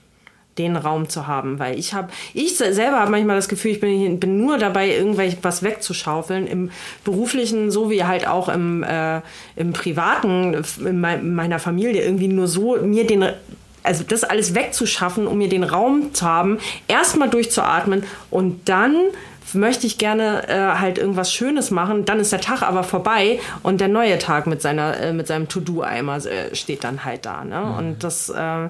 [0.58, 4.18] den Raum zu haben, weil ich habe, ich selber habe manchmal das Gefühl, ich bin,
[4.20, 6.70] bin nur dabei, irgendwas wegzuschaufeln, im
[7.04, 9.20] beruflichen sowie halt auch im, äh,
[9.56, 13.24] im privaten, in meiner Familie, irgendwie nur so mir den
[13.84, 16.58] also das alles wegzuschaffen, um mir den Raum zu haben,
[16.88, 18.96] erstmal durchzuatmen und dann
[19.54, 23.80] möchte ich gerne äh, halt irgendwas Schönes machen, dann ist der Tag aber vorbei und
[23.80, 27.44] der neue Tag mit seiner äh, mit seinem To-Do-Eimer äh, steht dann halt da.
[27.44, 27.60] Ne?
[27.60, 27.74] Mhm.
[27.76, 28.68] Und das äh,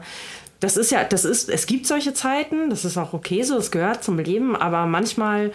[0.61, 3.71] das ist ja, das ist, es gibt solche Zeiten, das ist auch okay so, es
[3.71, 5.53] gehört zum Leben, aber manchmal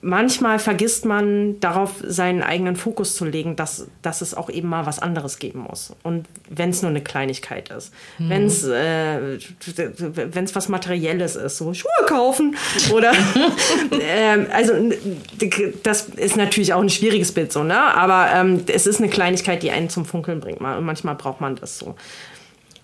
[0.00, 4.86] manchmal vergisst man darauf, seinen eigenen Fokus zu legen, dass, dass es auch eben mal
[4.86, 5.92] was anderes geben muss.
[6.02, 7.92] Und wenn es nur eine Kleinigkeit ist.
[8.18, 8.28] Mhm.
[8.30, 9.38] Wenn es äh,
[9.96, 12.56] wenn's was Materielles ist, so Schuhe kaufen
[12.92, 13.12] oder
[13.92, 14.74] äh, also
[15.82, 17.78] das ist natürlich auch ein schwieriges Bild so, ne?
[17.78, 20.60] Aber ähm, es ist eine Kleinigkeit, die einen zum Funkeln bringt.
[20.60, 21.96] Und manchmal braucht man das so.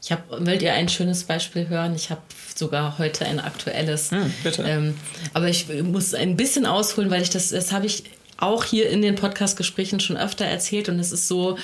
[0.03, 1.95] Ich hab, wollt ihr ein schönes Beispiel hören?
[1.95, 2.21] Ich habe
[2.59, 4.11] sogar heute ein aktuelles.
[4.11, 4.33] Hm.
[4.65, 4.95] Ähm,
[5.33, 8.05] aber ich muss ein bisschen ausholen, weil ich das, das habe ich
[8.37, 11.57] auch hier in den Podcast-Gesprächen schon öfter erzählt und es ist so,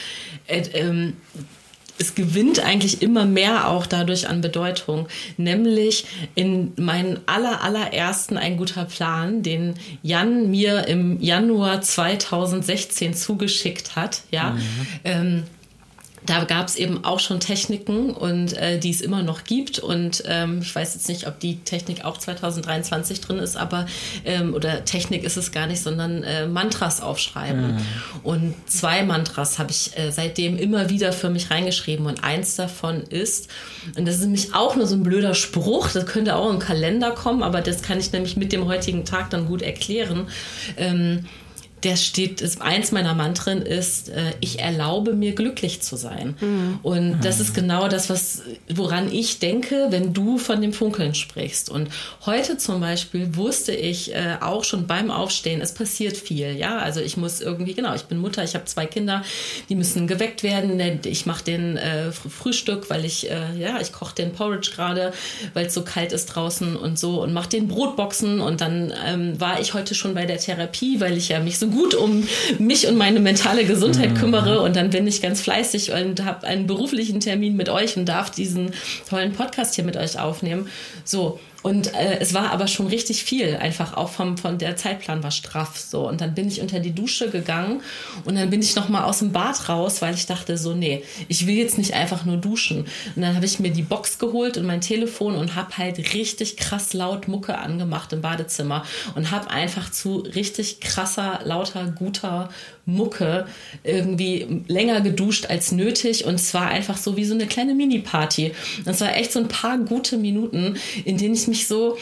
[0.47, 1.17] äh, ähm,
[2.01, 8.57] es gewinnt eigentlich immer mehr auch dadurch an Bedeutung, nämlich in meinen aller allerersten ein
[8.57, 14.53] guter Plan, den Jan mir im Januar 2016 zugeschickt hat, ja.
[14.53, 14.61] Mhm.
[15.05, 15.43] Ähm,
[16.31, 19.81] da gab es eben auch schon Techniken und äh, die es immer noch gibt.
[19.81, 23.87] Und ähm, ich weiß jetzt nicht, ob die Technik auch 2023 drin ist, aber
[24.25, 27.75] ähm, oder Technik ist es gar nicht, sondern äh, Mantras aufschreiben.
[27.75, 27.81] Mhm.
[28.23, 32.07] Und zwei Mantras habe ich äh, seitdem immer wieder für mich reingeschrieben.
[32.07, 33.49] Und eins davon ist,
[33.97, 37.11] und das ist nämlich auch nur so ein blöder Spruch, das könnte auch im Kalender
[37.11, 40.29] kommen, aber das kann ich nämlich mit dem heutigen Tag dann gut erklären.
[40.77, 41.25] Ähm,
[41.83, 46.37] der steht, ist, eins meiner Mantren ist, äh, ich erlaube mir glücklich zu sein.
[46.41, 46.79] Mhm.
[46.83, 51.71] Und das ist genau das, was, woran ich denke, wenn du von dem Funkeln sprichst.
[51.71, 51.89] Und
[52.27, 56.57] heute zum Beispiel wusste ich äh, auch schon beim Aufstehen, es passiert viel.
[56.57, 59.23] Ja, also ich muss irgendwie, genau, ich bin Mutter, ich habe zwei Kinder,
[59.69, 60.81] die müssen geweckt werden.
[61.05, 65.13] Ich mache den äh, Frühstück, weil ich, äh, ja, ich koche den Porridge gerade,
[65.55, 68.41] weil es so kalt ist draußen und so und mache den Brotboxen.
[68.41, 71.70] Und dann ähm, war ich heute schon bei der Therapie, weil ich ja mich so
[71.71, 72.27] gut um
[72.59, 74.15] mich und meine mentale Gesundheit mhm.
[74.15, 78.07] kümmere und dann bin ich ganz fleißig und habe einen beruflichen Termin mit euch und
[78.07, 78.73] darf diesen
[79.09, 80.69] tollen Podcast hier mit euch aufnehmen.
[81.05, 85.23] So, und äh, es war aber schon richtig viel, einfach auch vom, von der Zeitplan
[85.23, 86.09] war straff so.
[86.09, 87.83] Und dann bin ich unter die Dusche gegangen
[88.25, 91.47] und dann bin ich nochmal aus dem Bad raus, weil ich dachte so, nee, ich
[91.47, 92.87] will jetzt nicht einfach nur duschen.
[93.15, 96.57] Und dann habe ich mir die Box geholt und mein Telefon und habe halt richtig
[96.57, 98.85] krass laut Mucke angemacht im Badezimmer
[99.15, 102.49] und habe einfach zu richtig krasser, lauter, guter
[102.87, 103.47] Mucke
[103.85, 108.53] irgendwie länger geduscht als nötig und es war einfach so wie so eine kleine Mini-Party.
[108.85, 111.97] Das war echt so ein paar gute Minuten, in denen ich mich so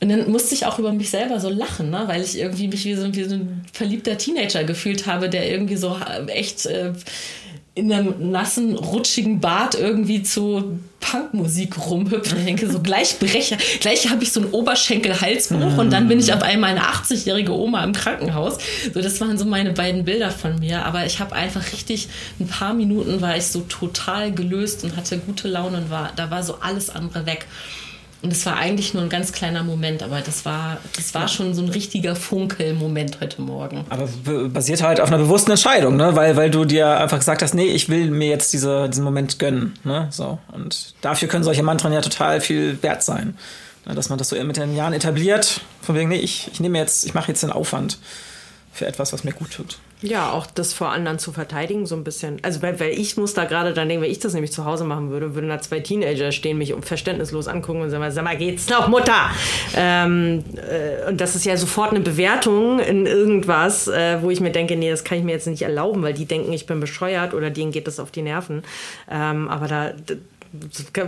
[0.00, 2.04] und dann musste ich auch über mich selber so lachen, ne?
[2.06, 5.76] weil ich irgendwie mich wie so, wie so ein verliebter Teenager gefühlt habe, der irgendwie
[5.76, 5.96] so
[6.28, 6.92] echt äh,
[7.78, 12.34] in einem nassen, rutschigen Bad irgendwie zu Punkmusik rumhüpft.
[12.36, 16.32] Ich denke, so gleich breche, gleich habe ich so einen Oberschenkel-Halsbruch und dann bin ich
[16.32, 18.58] auf einmal eine 80-jährige Oma im Krankenhaus.
[18.92, 20.84] So, das waren so meine beiden Bilder von mir.
[20.84, 22.08] Aber ich habe einfach richtig,
[22.40, 26.30] ein paar Minuten war ich so total gelöst und hatte gute Laune und war, da
[26.30, 27.46] war so alles andere weg.
[28.20, 31.54] Und es war eigentlich nur ein ganz kleiner Moment, aber das war, das war schon
[31.54, 33.84] so ein richtiger Funkel-Moment heute Morgen.
[33.90, 34.08] Aber
[34.48, 36.16] basiert halt auf einer bewussten Entscheidung, ne?
[36.16, 39.38] Weil, weil du dir einfach gesagt hast, nee, ich will mir jetzt diese, diesen Moment
[39.38, 39.74] gönnen.
[39.84, 40.08] Ne?
[40.10, 40.38] So.
[40.52, 43.36] Und dafür können solche Mantren ja total viel wert sein.
[43.86, 43.94] Ne?
[43.94, 47.06] Dass man das so mit den Jahren etabliert, von wegen, nee, ich, ich nehme jetzt,
[47.06, 47.98] ich mache jetzt den Aufwand
[48.78, 49.78] für etwas, was mir gut tut.
[50.00, 52.38] Ja, auch das vor anderen zu verteidigen, so ein bisschen.
[52.42, 54.84] Also, weil, weil ich muss da gerade dann denken, wenn ich das nämlich zu Hause
[54.84, 58.68] machen würde, würden da zwei Teenager stehen, mich verständnislos angucken und sagen, sag mal, geht's
[58.68, 59.30] noch, Mutter?
[59.74, 64.52] Ähm, äh, und das ist ja sofort eine Bewertung in irgendwas, äh, wo ich mir
[64.52, 67.34] denke, nee, das kann ich mir jetzt nicht erlauben, weil die denken, ich bin bescheuert
[67.34, 68.62] oder denen geht das auf die Nerven.
[69.10, 69.92] Ähm, aber da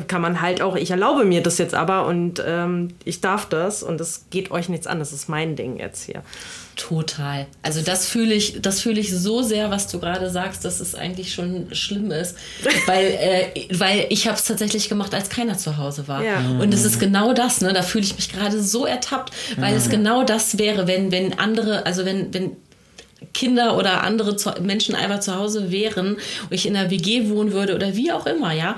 [0.06, 3.82] kann man halt auch, ich erlaube mir das jetzt aber und ähm, ich darf das
[3.82, 4.98] und es geht euch nichts an.
[4.98, 6.22] Das ist mein Ding jetzt hier.
[6.81, 7.47] Total.
[7.61, 10.94] Also das fühle ich, das fühle ich so sehr, was du gerade sagst, dass es
[10.94, 12.36] eigentlich schon schlimm ist,
[12.86, 16.24] weil, äh, weil ich habe es tatsächlich gemacht, als keiner zu Hause war.
[16.24, 16.39] Ja.
[16.59, 17.74] Und es ist genau das, ne?
[17.74, 21.85] Da fühle ich mich gerade so ertappt, weil es genau das wäre, wenn wenn andere,
[21.85, 22.57] also wenn wenn
[23.35, 27.74] Kinder oder andere Menschen einfach zu Hause wären und ich in einer WG wohnen würde
[27.74, 28.77] oder wie auch immer, ja,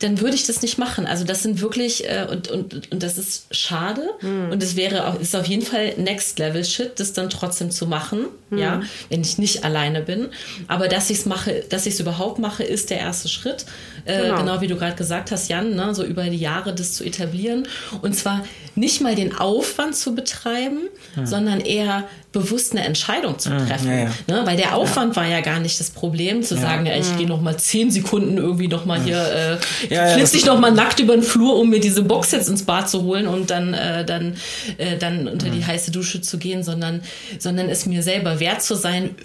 [0.00, 1.06] dann würde ich das nicht machen.
[1.06, 4.02] Also das sind wirklich, äh, und, und, und das ist schade.
[4.22, 4.50] Mhm.
[4.50, 7.86] Und es wäre auch, ist auf jeden Fall Next Level Shit, das dann trotzdem zu
[7.86, 8.58] machen, mhm.
[8.58, 10.28] ja, wenn ich nicht alleine bin.
[10.68, 13.66] Aber dass ich es mache, dass ich es überhaupt mache, ist der erste Schritt.
[14.04, 14.36] Äh, genau.
[14.36, 14.60] genau.
[14.60, 17.66] wie du gerade gesagt hast, Jan, ne, so über die Jahre das zu etablieren.
[18.02, 18.44] Und zwar
[18.74, 20.80] nicht mal den Aufwand zu betreiben,
[21.16, 21.26] mhm.
[21.26, 23.88] sondern eher bewusst eine Entscheidung zu hm, treffen.
[23.88, 24.10] Ja, ja.
[24.28, 24.42] Ne?
[24.44, 25.22] Weil der Aufwand ja.
[25.22, 27.18] war ja gar nicht das Problem, zu sagen, ja, ich hm.
[27.18, 29.58] gehe noch mal zehn Sekunden irgendwie noch mal hier,
[29.90, 32.48] äh, ja, flitze ich noch mal nackt über den Flur, um mir diese Box jetzt
[32.48, 34.36] ins Bad zu holen und dann, äh, dann,
[34.78, 37.02] äh, dann unter die heiße Dusche zu gehen, sondern,
[37.38, 39.16] sondern es mir selber wert zu sein,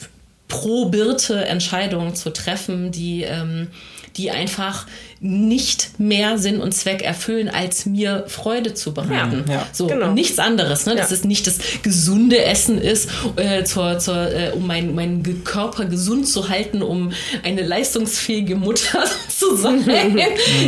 [0.48, 3.68] pro Birte Entscheidungen zu treffen, die, ähm,
[4.18, 4.88] die einfach
[5.22, 9.46] nicht mehr Sinn und Zweck erfüllen, als mir Freude zu bereiten.
[9.48, 10.12] Ja, ja, so genau.
[10.12, 10.86] nichts anderes.
[10.86, 10.94] Ne?
[10.94, 11.02] Ja.
[11.02, 15.86] Dass es nicht das gesunde Essen ist, äh, zur, zur, äh, um meinen mein Körper
[15.86, 17.12] gesund zu halten, um
[17.44, 19.86] eine leistungsfähige Mutter zu sein.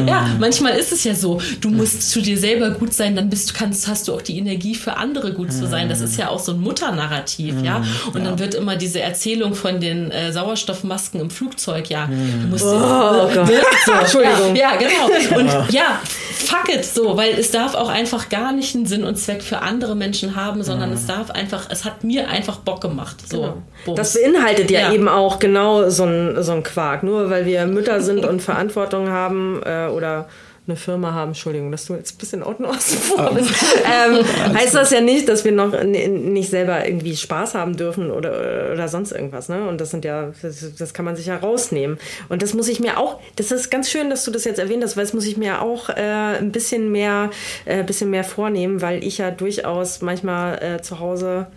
[0.07, 1.41] ja, manchmal ist es ja so.
[1.61, 4.38] Du musst zu dir selber gut sein, dann bist du kannst, hast du auch die
[4.38, 5.90] Energie für andere gut zu sein.
[5.90, 7.84] Das ist ja auch so ein Mutternarrativ, ja.
[8.14, 12.07] Und dann wird immer diese Erzählung von den äh, Sauerstoffmasken im Flugzeug, ja.
[12.07, 13.61] Du musst oh, den, ne?
[13.86, 14.36] so, Entschuldigung.
[14.55, 15.38] Ja, genau.
[15.38, 16.01] Und ja,
[16.38, 19.59] fuck it so, weil es darf auch einfach gar nicht einen Sinn und Zweck für
[19.59, 23.18] andere Menschen haben, sondern es darf einfach, es hat mir einfach Bock gemacht.
[23.27, 23.41] So,
[23.85, 23.95] genau.
[23.95, 27.03] Das beinhaltet ja, ja, eben auch genau so ein, so ein Quark.
[27.03, 30.27] Nur weil wir Mütter sind und Verantwortung haben äh, oder
[30.68, 33.52] eine Firma haben, Entschuldigung, dass du jetzt ein bisschen Auto außen vor bist,
[33.85, 34.23] ähm,
[34.53, 38.88] heißt das ja nicht, dass wir noch nicht selber irgendwie Spaß haben dürfen oder, oder
[38.88, 39.48] sonst irgendwas.
[39.49, 39.68] Ne?
[39.68, 41.98] Und das sind ja, das, das, kann man sich ja rausnehmen.
[42.30, 44.84] Und das muss ich mir auch, das ist ganz schön, dass du das jetzt erwähnt
[44.84, 47.30] hast, weil das muss ich mir auch äh, ein bisschen mehr,
[47.65, 51.48] äh, bisschen mehr vornehmen, weil ich ja durchaus manchmal äh, zu Hause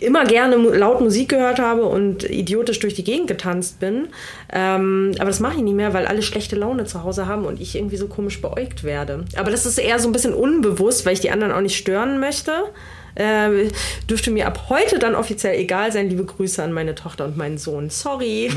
[0.00, 4.08] immer gerne laut Musik gehört habe und idiotisch durch die Gegend getanzt bin.
[4.52, 7.60] Ähm, aber das mache ich nicht mehr, weil alle schlechte Laune zu Hause haben und
[7.60, 9.24] ich irgendwie so komisch beäugt werde.
[9.36, 12.20] Aber das ist eher so ein bisschen unbewusst, weil ich die anderen auch nicht stören
[12.20, 12.52] möchte.
[13.14, 13.68] Äh,
[14.08, 16.08] dürfte mir ab heute dann offiziell egal sein.
[16.08, 17.90] Liebe Grüße an meine Tochter und meinen Sohn.
[17.90, 18.50] Sorry.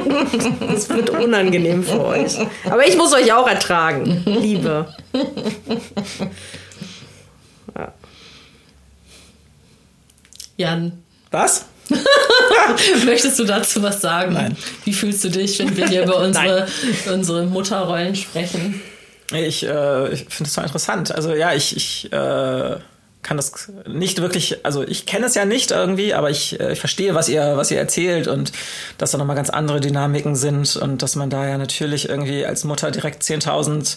[0.60, 2.38] das wird unangenehm für euch.
[2.64, 4.22] Aber ich muss euch auch ertragen.
[4.26, 4.86] Liebe.
[10.56, 10.92] Jan.
[11.30, 11.66] Was?
[13.04, 14.32] Möchtest du dazu was sagen?
[14.32, 14.56] Nein.
[14.84, 16.66] Wie fühlst du dich, wenn wir hier über unsere,
[17.12, 18.80] unsere Mutterrollen sprechen?
[19.32, 21.14] Ich, äh, ich finde es so interessant.
[21.14, 22.76] Also ja, ich, ich äh,
[23.22, 26.80] kann das nicht wirklich, also ich kenne es ja nicht irgendwie, aber ich, äh, ich
[26.80, 28.52] verstehe, was ihr, was ihr erzählt und
[28.98, 32.62] dass da nochmal ganz andere Dynamiken sind und dass man da ja natürlich irgendwie als
[32.64, 33.96] Mutter direkt 10.000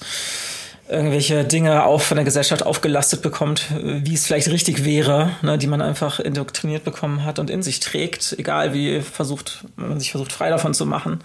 [0.89, 5.67] irgendwelche Dinge auch von der Gesellschaft aufgelastet bekommt, wie es vielleicht richtig wäre, ne, die
[5.67, 10.31] man einfach indoktriniert bekommen hat und in sich trägt, egal wie versucht, man sich versucht
[10.31, 11.19] frei davon zu machen,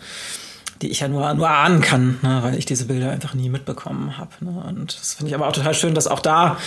[0.82, 4.18] die ich ja nur, nur ahnen kann, ne, weil ich diese Bilder einfach nie mitbekommen
[4.18, 4.32] habe.
[4.40, 4.50] Ne.
[4.68, 6.58] Und das finde ich aber auch total schön, dass auch da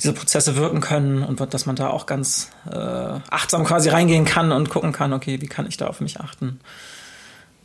[0.00, 4.52] diese Prozesse wirken können und dass man da auch ganz äh, achtsam quasi reingehen kann
[4.52, 6.60] und gucken kann, okay, wie kann ich da auf mich achten.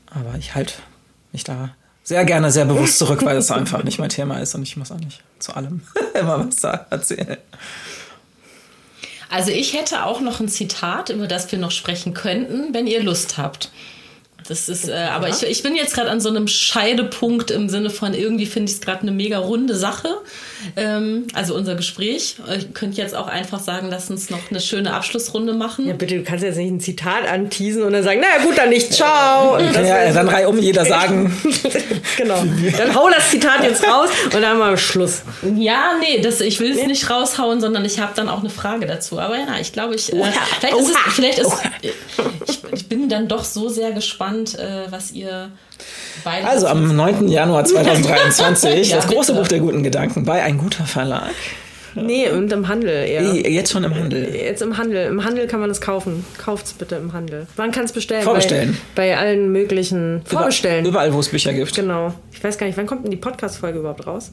[0.08, 0.74] Aber ich halte
[1.32, 1.70] mich da
[2.10, 4.92] sehr gerne sehr bewusst zurück, weil es einfach nicht mein Thema ist und ich muss
[4.92, 5.82] auch nicht zu allem
[6.20, 7.38] immer was erzählen.
[9.30, 13.04] Also ich hätte auch noch ein Zitat, über das wir noch sprechen könnten, wenn ihr
[13.04, 13.70] Lust habt.
[14.50, 17.92] Das ist, äh, aber ich, ich bin jetzt gerade an so einem Scheidepunkt im Sinne
[17.92, 20.10] von irgendwie finde ich es gerade eine mega runde Sache.
[20.76, 22.38] Ähm, also unser Gespräch.
[22.58, 25.88] Ich könnte jetzt auch einfach sagen, lass uns noch eine schöne Abschlussrunde machen.
[25.88, 28.70] Ja, bitte, du kannst jetzt nicht ein Zitat anteasen und dann sagen, naja gut, dann
[28.70, 29.56] nicht, ciao.
[29.56, 31.32] Und ja, ja dann reih um jeder sagen.
[32.18, 32.44] genau.
[32.76, 35.22] Dann hau das Zitat jetzt raus und dann haben wir Schluss.
[35.56, 36.88] Ja, nee, das, ich will es nee.
[36.88, 39.20] nicht raushauen, sondern ich habe dann auch eine Frage dazu.
[39.20, 40.24] Aber ja, ich glaube, ich, äh,
[40.60, 45.12] vielleicht, ist, es, vielleicht ist, ich, ich bin dann doch so sehr gespannt, äh, was
[45.12, 45.52] ihr
[46.24, 46.48] beide.
[46.48, 47.28] Also am 9.
[47.28, 49.42] Januar 2023 ja, das große bitte.
[49.42, 51.34] Buch der guten Gedanken bei ein guter Verlag.
[51.96, 53.24] Nee, und im Handel eher.
[53.24, 54.34] Jetzt schon im Handel.
[54.36, 55.08] Jetzt im Handel.
[55.08, 56.26] Im Handel kann man es kaufen.
[56.38, 57.48] Kauft es bitte im Handel.
[57.58, 58.24] Man kann es bestellen.
[58.24, 58.78] Vorbestellen.
[58.96, 60.22] Bei, bei, allen möglichen.
[60.26, 60.86] Vorbestellen.
[60.86, 61.76] Überall, wo es Bücher gibt.
[61.76, 62.14] Genau.
[62.32, 64.32] Ich weiß gar nicht, wann kommt denn die Podcast-Folge überhaupt raus?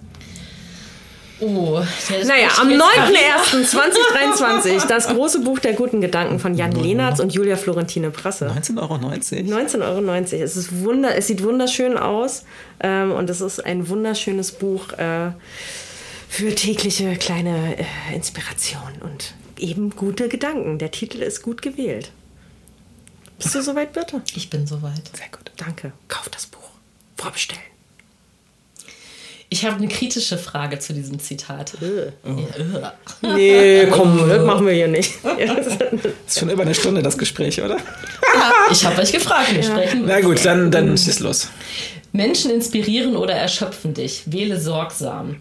[1.38, 1.82] Oh,
[2.24, 8.10] naja, am 9.01.2023 das große Buch der guten Gedanken von Jan Lehnertz und Julia Florentine
[8.10, 8.48] Prasse.
[8.48, 8.94] 19,90 Euro.
[8.94, 10.14] 19,90 Euro.
[10.44, 12.44] Es, ist wunder, es sieht wunderschön aus
[12.80, 15.32] ähm, und es ist ein wunderschönes Buch äh,
[16.28, 17.84] für tägliche kleine äh,
[18.14, 20.78] Inspiration und eben gute Gedanken.
[20.78, 22.12] Der Titel ist gut gewählt.
[23.38, 24.22] Bist du soweit, bitte?
[24.34, 25.10] Ich bin soweit.
[25.14, 25.52] Sehr gut.
[25.58, 25.92] Danke.
[26.08, 26.70] Kauf das Buch.
[27.16, 27.75] Vorbestellen.
[29.48, 31.74] Ich habe eine kritische Frage zu diesem Zitat.
[31.81, 32.12] Äh.
[32.81, 32.93] Ja.
[33.23, 35.12] Nee, komm, das machen wir hier nicht.
[35.24, 35.66] Das
[36.35, 37.77] ist schon über eine Stunde das Gespräch, oder?
[37.77, 39.55] Ja, ich habe euch gefragt.
[39.55, 40.05] Wir sprechen.
[40.06, 41.48] Na gut, dann, dann schieß los.
[42.12, 44.24] Menschen inspirieren oder erschöpfen dich.
[44.27, 45.40] Wähle sorgsam.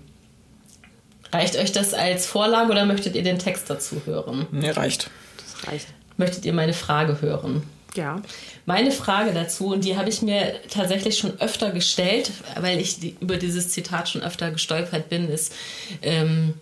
[1.34, 4.46] Reicht euch das als Vorlage oder möchtet ihr den Text dazu hören?
[4.52, 5.10] Nee, reicht.
[5.38, 5.88] Das reicht.
[6.18, 7.64] Möchtet ihr meine Frage hören?
[7.96, 8.22] Ja.
[8.66, 13.38] Meine Frage dazu, und die habe ich mir tatsächlich schon öfter gestellt, weil ich über
[13.38, 15.54] dieses Zitat schon öfter gestolpert bin, ist,
[16.02, 16.56] ähm,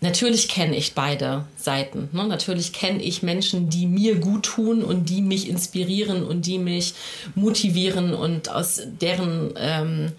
[0.00, 2.08] natürlich kenne ich beide Seiten.
[2.12, 2.26] Ne?
[2.26, 6.94] Natürlich kenne ich Menschen, die mir gut tun und die mich inspirieren und die mich
[7.34, 10.12] motivieren und aus deren ähm,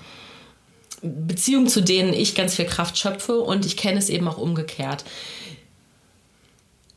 [1.02, 5.04] Beziehung zu denen ich ganz viel Kraft schöpfe und ich kenne es eben auch umgekehrt.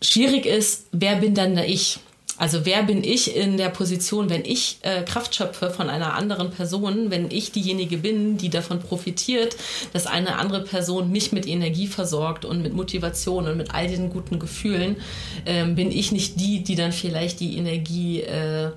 [0.02, 2.01] Schwierig ist, wer bin dann da ich?
[2.40, 6.50] Also wer bin ich in der Position, wenn ich äh, Kraft schöpfe von einer anderen
[6.50, 9.56] Person, wenn ich diejenige bin, die davon profitiert,
[9.92, 14.08] dass eine andere Person mich mit Energie versorgt und mit Motivation und mit all diesen
[14.08, 14.96] guten Gefühlen,
[15.44, 18.70] ähm, bin ich nicht die, die dann vielleicht die Energie äh,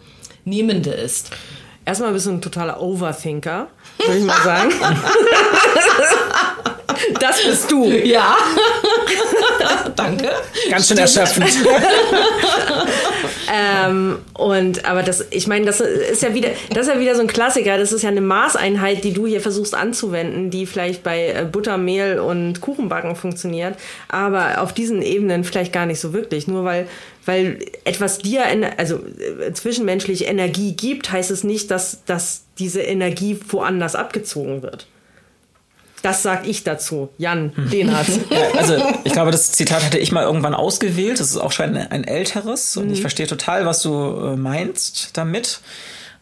[0.43, 1.29] nehmende ist.
[1.85, 4.73] Erstmal bist du ein totaler Overthinker, würde ich mal sagen.
[7.19, 7.89] das bist du.
[7.89, 8.35] Ja.
[9.95, 10.29] Danke.
[10.69, 11.49] Ganz schön erschöpfend.
[13.53, 17.21] ähm, und aber das, ich meine, das ist ja wieder, das ist ja wieder so
[17.21, 17.77] ein Klassiker.
[17.77, 21.77] Das ist ja eine Maßeinheit, die du hier versuchst anzuwenden, die vielleicht bei äh, Butter,
[21.77, 23.75] Mehl und Kuchenbacken funktioniert,
[24.07, 26.47] aber auf diesen Ebenen vielleicht gar nicht so wirklich.
[26.47, 26.87] Nur weil
[27.25, 28.43] weil etwas dir,
[28.77, 34.87] also äh, zwischenmenschliche Energie gibt, heißt es nicht, dass, dass diese Energie woanders abgezogen wird.
[36.03, 37.09] Das sag ich dazu.
[37.17, 38.05] Jan, den hat.
[38.29, 38.75] Ja, also
[39.05, 41.19] ich glaube, das Zitat hatte ich mal irgendwann ausgewählt.
[41.19, 42.93] Das ist auch schon ein, ein älteres und mhm.
[42.93, 45.61] ich verstehe total, was du äh, meinst damit.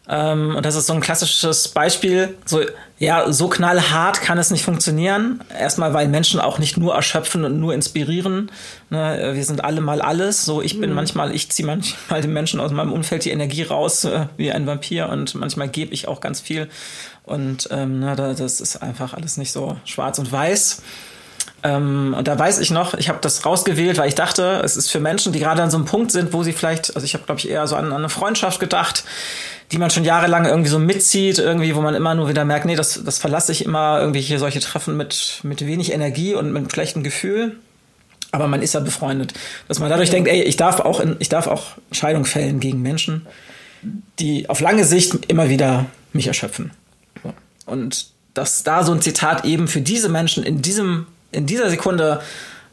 [0.08, 2.36] Ähm, und das ist so ein klassisches Beispiel.
[2.44, 2.60] So,
[2.98, 5.40] ja, so knallhart kann es nicht funktionieren.
[5.58, 8.50] Erstmal, weil Menschen auch nicht nur erschöpfen und nur inspirieren.
[8.90, 10.44] Ne, wir sind alle mal alles.
[10.44, 10.96] So, ich bin mhm.
[10.96, 14.66] manchmal, ich ziehe manchmal den Menschen aus meinem Umfeld die Energie raus, äh, wie ein
[14.66, 15.08] Vampir.
[15.08, 16.68] Und manchmal gebe ich auch ganz viel.
[17.24, 20.82] Und ähm, ne, das ist einfach alles nicht so schwarz und weiß.
[21.64, 24.90] Ähm, und da weiß ich noch, ich habe das rausgewählt, weil ich dachte, es ist
[24.90, 27.24] für Menschen, die gerade an so einem Punkt sind, wo sie vielleicht, also ich habe,
[27.24, 29.04] glaube ich, eher so an, an eine Freundschaft gedacht,
[29.70, 32.74] die man schon jahrelang irgendwie so mitzieht, irgendwie, wo man immer nur wieder merkt, nee,
[32.74, 36.70] das, das verlasse ich immer, irgendwie hier solche Treffen mit, mit wenig Energie und mit
[36.72, 37.56] schlechtem Gefühl.
[38.32, 39.34] Aber man ist ja befreundet.
[39.68, 42.82] Dass man dadurch denkt, ey, ich darf auch, in, ich darf auch Scheidung fällen gegen
[42.82, 43.26] Menschen,
[44.18, 46.72] die auf lange Sicht immer wieder mich erschöpfen.
[47.66, 52.22] Und dass da so ein Zitat eben für diese Menschen in diesem, in dieser Sekunde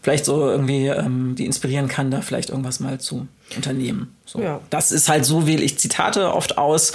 [0.02, 4.16] vielleicht so irgendwie ähm, die inspirieren kann, da vielleicht irgendwas mal zu unternehmen.
[4.26, 4.42] So.
[4.42, 4.62] Ja.
[4.70, 6.94] Das ist halt so, wähle ich Zitate oft aus.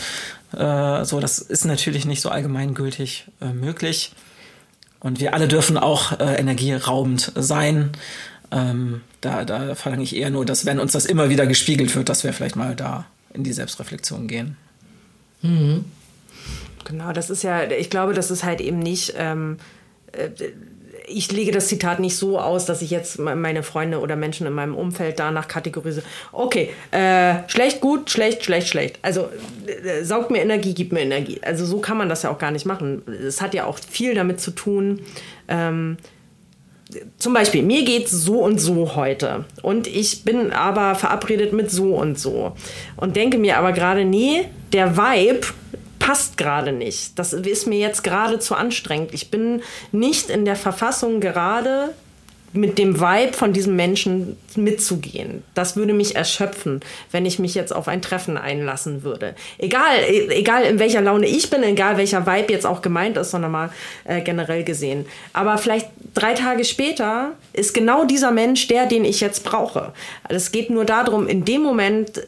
[0.52, 4.12] Äh, so, das ist natürlich nicht so allgemeingültig äh, möglich.
[5.00, 7.92] Und wir alle dürfen auch äh, energieraubend sein.
[8.50, 12.08] Ähm, da, da verlange ich eher nur, dass wenn uns das immer wieder gespiegelt wird,
[12.08, 13.04] dass wir vielleicht mal da
[13.34, 14.56] in die Selbstreflexion gehen.
[15.42, 15.84] Mhm.
[16.84, 19.14] Genau, das ist ja, ich glaube, das ist halt eben nicht.
[19.16, 19.58] Ähm,
[20.12, 20.28] äh,
[21.06, 24.54] ich lege das Zitat nicht so aus, dass ich jetzt meine Freunde oder Menschen in
[24.54, 26.04] meinem Umfeld danach kategorisiere.
[26.32, 28.98] Okay, äh, schlecht, gut, schlecht, schlecht, schlecht.
[29.02, 29.28] Also
[29.66, 31.40] äh, saugt mir Energie, gibt mir Energie.
[31.42, 33.02] Also so kann man das ja auch gar nicht machen.
[33.06, 35.00] Es hat ja auch viel damit zu tun.
[35.48, 35.98] Ähm,
[37.18, 41.96] zum Beispiel, mir geht so und so heute und ich bin aber verabredet mit so
[41.96, 42.56] und so
[42.96, 45.46] und denke mir aber gerade, nee, der Vibe
[45.98, 47.18] passt gerade nicht.
[47.18, 49.14] Das ist mir jetzt gerade zu anstrengend.
[49.14, 49.62] Ich bin
[49.92, 51.94] nicht in der Verfassung gerade
[52.54, 55.42] mit dem Vibe von diesem Menschen mitzugehen.
[55.54, 56.80] Das würde mich erschöpfen,
[57.10, 59.34] wenn ich mich jetzt auf ein Treffen einlassen würde.
[59.58, 63.50] Egal, egal in welcher Laune ich bin, egal welcher Vibe jetzt auch gemeint ist, sondern
[63.50, 63.70] mal
[64.04, 65.04] äh, generell gesehen.
[65.32, 69.92] Aber vielleicht drei Tage später ist genau dieser Mensch der, den ich jetzt brauche.
[70.28, 72.22] Es geht nur darum, in dem Moment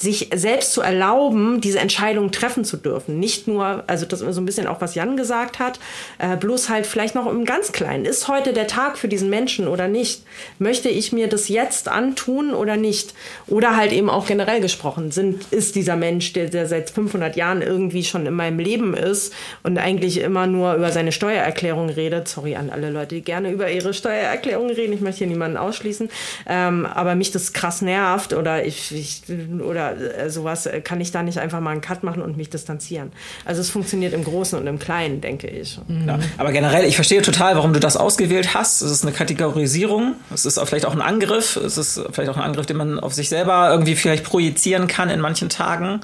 [0.00, 3.18] sich selbst zu erlauben, diese Entscheidung treffen zu dürfen.
[3.18, 5.80] Nicht nur, also das ist so ein bisschen auch, was Jan gesagt hat,
[6.18, 8.04] äh, bloß halt vielleicht noch im ganz Kleinen.
[8.04, 10.22] Ist heute der Tag für diesen Menschen oder nicht?
[10.58, 13.14] Möchte ich mir das jetzt antun oder nicht?
[13.48, 17.60] Oder halt eben auch generell gesprochen, sind, ist dieser Mensch, der, der seit 500 Jahren
[17.60, 19.32] irgendwie schon in meinem Leben ist
[19.64, 22.28] und eigentlich immer nur über seine Steuererklärung redet.
[22.28, 24.92] Sorry an alle Leute, die gerne über ihre Steuererklärung reden.
[24.92, 26.08] Ich möchte hier niemanden ausschließen.
[26.46, 29.22] Ähm, aber mich das krass nervt oder ich, ich
[29.60, 32.50] oder äh, sowas, äh, kann ich da nicht einfach mal einen Cut machen und mich
[32.50, 33.12] distanzieren.
[33.44, 35.78] Also es funktioniert im Großen und im Kleinen, denke ich.
[36.06, 38.82] Ja, aber generell, ich verstehe total, warum du das ausgewählt hast.
[38.82, 42.42] Es ist eine Kategorisierung, es ist vielleicht auch ein Angriff, es ist vielleicht auch ein
[42.42, 46.00] Angriff, den man auf sich selber irgendwie vielleicht projizieren kann in manchen Tagen.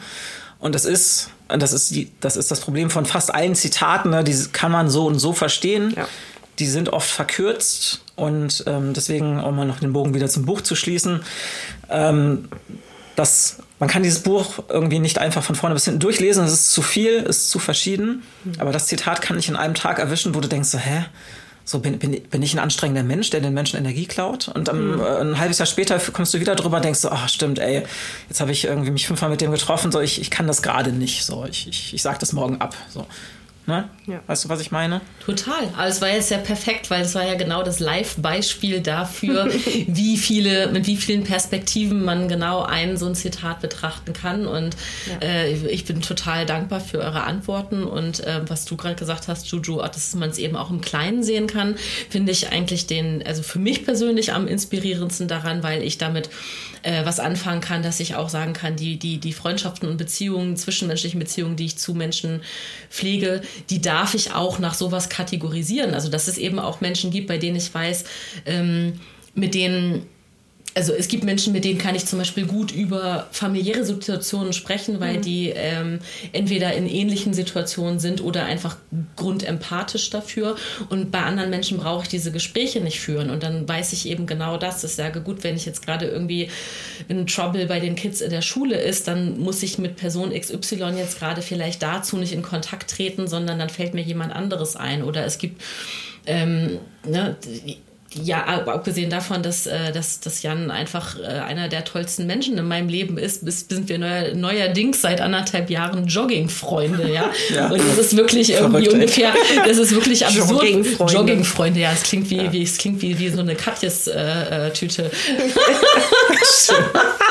[0.64, 4.24] Und das ist, das ist, die, das, ist das Problem von fast allen Zitaten, ne?
[4.24, 5.92] die kann man so und so verstehen.
[5.94, 6.08] Ja.
[6.58, 10.60] Die sind oft verkürzt und ähm, deswegen, um mal noch den Bogen wieder zum Buch
[10.60, 11.22] zu schließen,
[11.90, 12.48] ähm,
[13.16, 16.42] das man kann dieses Buch irgendwie nicht einfach von vorne bis hinten durchlesen.
[16.42, 18.22] Es ist zu viel, es ist zu verschieden.
[18.42, 18.54] Mhm.
[18.56, 21.04] Aber das Zitat kann ich in einem Tag erwischen, wo du denkst so, hä?
[21.66, 24.48] So bin, bin, bin ich ein anstrengender Mensch, der den Menschen Energie klaut?
[24.48, 25.00] Und um, mhm.
[25.00, 27.82] äh, ein halbes Jahr später kommst du wieder drüber und denkst so, ach stimmt, ey,
[28.30, 30.90] jetzt habe ich irgendwie mich fünfmal mit dem getroffen, so ich, ich kann das gerade
[30.90, 31.22] nicht.
[31.22, 32.74] So, ich, ich, ich sag das morgen ab.
[32.88, 33.06] So.
[33.66, 33.88] Ne?
[34.06, 34.20] Ja.
[34.26, 35.00] Weißt du, was ich meine?
[35.24, 35.70] Total.
[35.74, 39.50] Also es war jetzt ja perfekt, weil es war ja genau das Live-Beispiel dafür,
[39.86, 44.46] wie viele, mit wie vielen Perspektiven man genau ein so ein Zitat betrachten kann.
[44.46, 44.76] Und
[45.08, 45.26] ja.
[45.26, 47.84] äh, ich bin total dankbar für eure Antworten.
[47.84, 51.22] Und äh, was du gerade gesagt hast, Juju, dass man es eben auch im Kleinen
[51.22, 51.76] sehen kann,
[52.10, 56.28] finde ich eigentlich den, also für mich persönlich am inspirierendsten daran, weil ich damit
[56.84, 60.56] äh, was anfangen kann, dass ich auch sagen kann, die, die, die Freundschaften und Beziehungen,
[60.56, 62.42] zwischenmenschlichen Beziehungen, die ich zu Menschen
[62.90, 63.40] pflege,
[63.70, 65.94] die darf ich auch nach sowas kategorisieren.
[65.94, 68.04] Also dass es eben auch Menschen gibt, bei denen ich weiß,
[68.46, 69.00] ähm,
[69.34, 70.06] mit denen
[70.74, 74.98] also es gibt Menschen, mit denen kann ich zum Beispiel gut über familiäre Situationen sprechen,
[74.98, 75.22] weil mhm.
[75.22, 76.00] die ähm,
[76.32, 78.76] entweder in ähnlichen Situationen sind oder einfach
[79.14, 80.56] grundempathisch dafür.
[80.88, 83.30] Und bei anderen Menschen brauche ich diese Gespräche nicht führen.
[83.30, 84.82] Und dann weiß ich eben genau das.
[84.82, 86.50] Ich sage, gut, wenn ich jetzt gerade irgendwie
[87.06, 90.94] in Trouble bei den Kids in der Schule ist, dann muss ich mit Person XY
[90.96, 95.04] jetzt gerade vielleicht dazu nicht in Kontakt treten, sondern dann fällt mir jemand anderes ein.
[95.04, 95.62] Oder es gibt
[96.26, 97.36] ähm, ne,
[98.22, 102.66] ja, abgesehen davon, dass, äh, dass, dass Jan einfach äh, einer der tollsten Menschen in
[102.66, 107.30] meinem Leben ist, bis, sind wir neuer, neuerdings seit anderthalb Jahren Jogging-Freunde, ja?
[107.54, 107.68] ja.
[107.68, 109.34] Und das ist wirklich irgendwie Verrückt, ungefähr,
[109.66, 110.50] das ist wirklich absurd.
[110.50, 111.14] Jogging-Freunde.
[111.14, 112.52] Jogging-Freunde, ja, es klingt wie, ja.
[112.52, 115.04] wie, es klingt wie, wie so eine Katjes-Tüte.
[115.04, 115.10] Äh,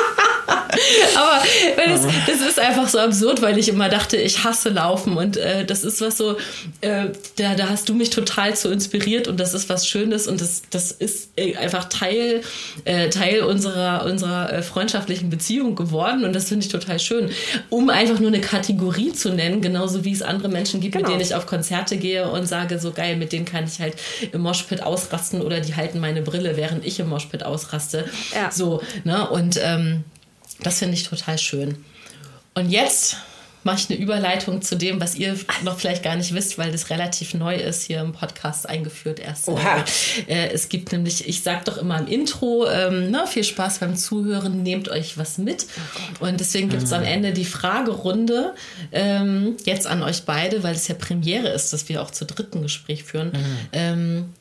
[1.16, 1.44] Aber
[1.88, 5.66] das, das, ist einfach so absurd, weil ich immer dachte, ich hasse Laufen und äh,
[5.66, 6.38] das ist was so,
[6.82, 10.42] äh, da, da hast du mich total so inspiriert und das ist was Schönes und
[10.42, 12.42] das, das ist äh, einfach Teil,
[12.86, 17.30] äh, Teil unserer, unserer äh, freundschaftlichen Beziehung geworden und das finde ich total schön.
[17.70, 21.08] Um einfach nur eine Kategorie zu nennen, genauso wie es andere Menschen gibt, genau.
[21.08, 23.96] mit denen ich auf Konzerte gehe und sage, so geil, mit denen kann ich halt
[24.32, 28.06] im Moshpit ausrasten oder die halten meine Brille, während ich im Moshpit ausraste.
[28.34, 28.52] Ja.
[28.52, 29.30] So, ne?
[29.30, 30.04] Und ähm,
[30.62, 31.84] das finde ich total schön.
[32.54, 33.18] Und jetzt
[33.64, 36.90] mache ich eine Überleitung zu dem, was ihr noch vielleicht gar nicht wisst, weil das
[36.90, 39.48] relativ neu ist, hier im Podcast eingeführt erst.
[39.48, 39.84] Oha.
[40.28, 43.96] Äh, es gibt nämlich, ich sage doch immer im Intro, ähm, na, viel Spaß beim
[43.96, 45.66] Zuhören, nehmt euch was mit.
[46.20, 46.98] Oh und deswegen gibt es mhm.
[46.98, 48.54] am Ende die Fragerunde
[48.92, 52.62] ähm, jetzt an euch beide, weil es ja Premiere ist, dass wir auch zu dritten
[52.62, 53.30] Gespräch führen.
[53.30, 53.58] Mhm.
[53.72, 54.34] Ähm,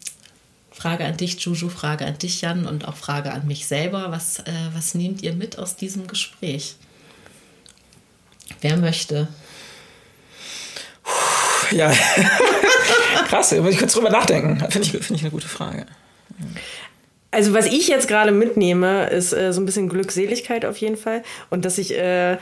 [0.82, 4.06] Frage an dich, Juju, Frage an dich, Jan, und auch Frage an mich selber.
[4.10, 6.74] Was, äh, was nehmt ihr mit aus diesem Gespräch?
[8.60, 9.28] Wer möchte?
[11.70, 11.92] Ja,
[13.28, 14.58] krass, da muss ich kurz drüber nachdenken.
[14.70, 15.86] Finde ich, find ich eine gute Frage.
[17.30, 21.22] Also was ich jetzt gerade mitnehme, ist äh, so ein bisschen Glückseligkeit auf jeden Fall.
[21.48, 22.38] Und dass ich, äh,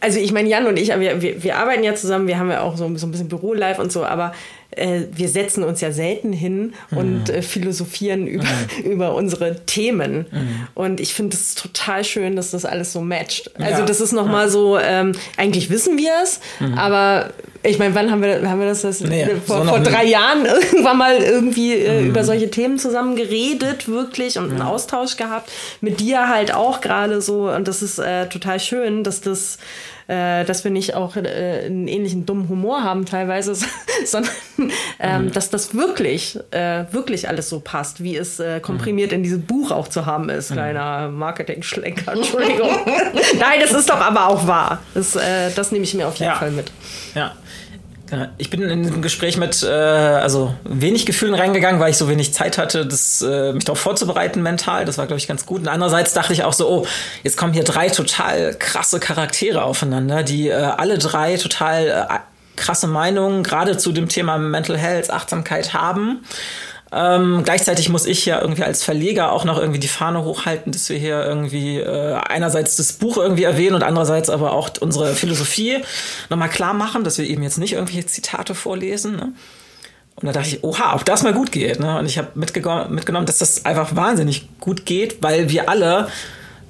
[0.00, 2.60] also ich meine, Jan und ich, wir, wir, wir arbeiten ja zusammen, wir haben ja
[2.60, 4.34] auch so, so ein bisschen Büro-Live und so, aber
[4.78, 7.34] äh, wir setzen uns ja selten hin und mhm.
[7.34, 8.84] äh, philosophieren über, mhm.
[8.90, 10.26] über unsere Themen.
[10.30, 10.68] Mhm.
[10.74, 13.50] Und ich finde es total schön, dass das alles so matcht.
[13.58, 13.84] Also ja.
[13.84, 14.50] das ist nochmal ja.
[14.50, 16.74] so, ähm, eigentlich wissen wir es, mhm.
[16.78, 17.30] aber
[17.62, 20.12] ich meine, wann haben wir, haben wir das, das nee, vor, so vor drei nicht.
[20.12, 22.08] Jahren irgendwann mal irgendwie äh, mhm.
[22.08, 25.50] über solche Themen zusammen geredet, wirklich, und einen Austausch gehabt.
[25.80, 27.50] Mit dir halt auch gerade so.
[27.50, 29.58] Und das ist äh, total schön, dass das
[30.08, 33.54] äh, dass wir nicht auch äh, einen ähnlichen dummen Humor haben teilweise,
[34.04, 34.32] sondern
[34.98, 35.32] ähm, mhm.
[35.32, 39.18] dass das wirklich, äh, wirklich alles so passt, wie es äh, komprimiert mhm.
[39.18, 40.50] in diesem Buch auch zu haben ist.
[40.50, 40.54] Mhm.
[40.54, 42.70] Kleiner Marketing-Schlenker, Entschuldigung.
[43.38, 44.80] Nein, das ist doch aber auch wahr.
[44.94, 46.36] Das, äh, das nehme ich mir auf jeden ja.
[46.36, 46.72] Fall mit.
[47.14, 47.34] Ja.
[48.38, 52.32] Ich bin in diesem Gespräch mit äh, also wenig Gefühlen reingegangen, weil ich so wenig
[52.32, 54.84] Zeit hatte, das, äh, mich darauf vorzubereiten mental.
[54.84, 55.60] Das war, glaube ich, ganz gut.
[55.62, 56.86] Und andererseits dachte ich auch so, oh,
[57.22, 62.18] jetzt kommen hier drei total krasse Charaktere aufeinander, die äh, alle drei total äh,
[62.56, 66.24] krasse Meinungen gerade zu dem Thema Mental Health, Achtsamkeit haben.
[66.90, 70.88] Ähm, gleichzeitig muss ich ja irgendwie als Verleger auch noch irgendwie die Fahne hochhalten, dass
[70.88, 75.82] wir hier irgendwie äh, einerseits das Buch irgendwie erwähnen und andererseits aber auch unsere Philosophie
[76.30, 79.16] nochmal klar machen, dass wir eben jetzt nicht irgendwelche Zitate vorlesen.
[79.16, 79.32] Ne?
[80.14, 81.78] Und da dachte ich, oha, ob das mal gut geht.
[81.78, 81.98] Ne?
[81.98, 86.08] Und ich habe mitgenommen, dass das einfach wahnsinnig gut geht, weil wir alle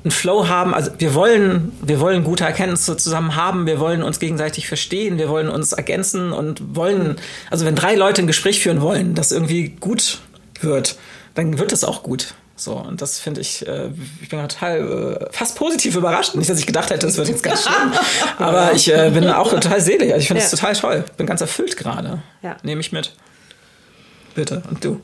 [0.04, 0.74] einen Flow haben.
[0.74, 5.28] Also wir wollen, wir wollen gute Erkenntnisse zusammen haben, wir wollen uns gegenseitig verstehen, wir
[5.28, 7.16] wollen uns ergänzen und wollen,
[7.50, 10.20] also wenn drei Leute ein Gespräch führen wollen, das irgendwie gut
[10.60, 10.96] wird,
[11.34, 12.34] dann wird es auch gut.
[12.56, 16.34] So, und das finde ich, äh, ich bin total äh, fast positiv überrascht.
[16.34, 17.92] Nicht, dass ich gedacht hätte, es wird jetzt ganz schlimm.
[18.38, 20.12] Aber ich äh, bin auch total selig.
[20.12, 20.58] Also ich finde es ja.
[20.58, 21.04] total toll.
[21.16, 22.20] Bin ganz erfüllt gerade.
[22.42, 22.56] Ja.
[22.64, 23.14] Nehme ich mit.
[24.34, 24.62] Bitte.
[24.68, 25.00] Und du?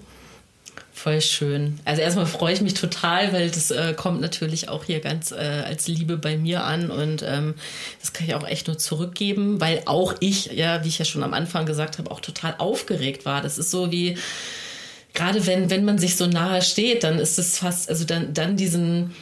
[1.04, 1.80] Voll schön.
[1.84, 5.62] Also erstmal freue ich mich total, weil das äh, kommt natürlich auch hier ganz äh,
[5.66, 7.56] als Liebe bei mir an und ähm,
[8.00, 11.22] das kann ich auch echt nur zurückgeben, weil auch ich, ja, wie ich ja schon
[11.22, 13.42] am Anfang gesagt habe, auch total aufgeregt war.
[13.42, 14.16] Das ist so wie,
[15.12, 18.56] gerade wenn, wenn man sich so nahe steht, dann ist es fast, also dann, dann
[18.56, 19.14] diesen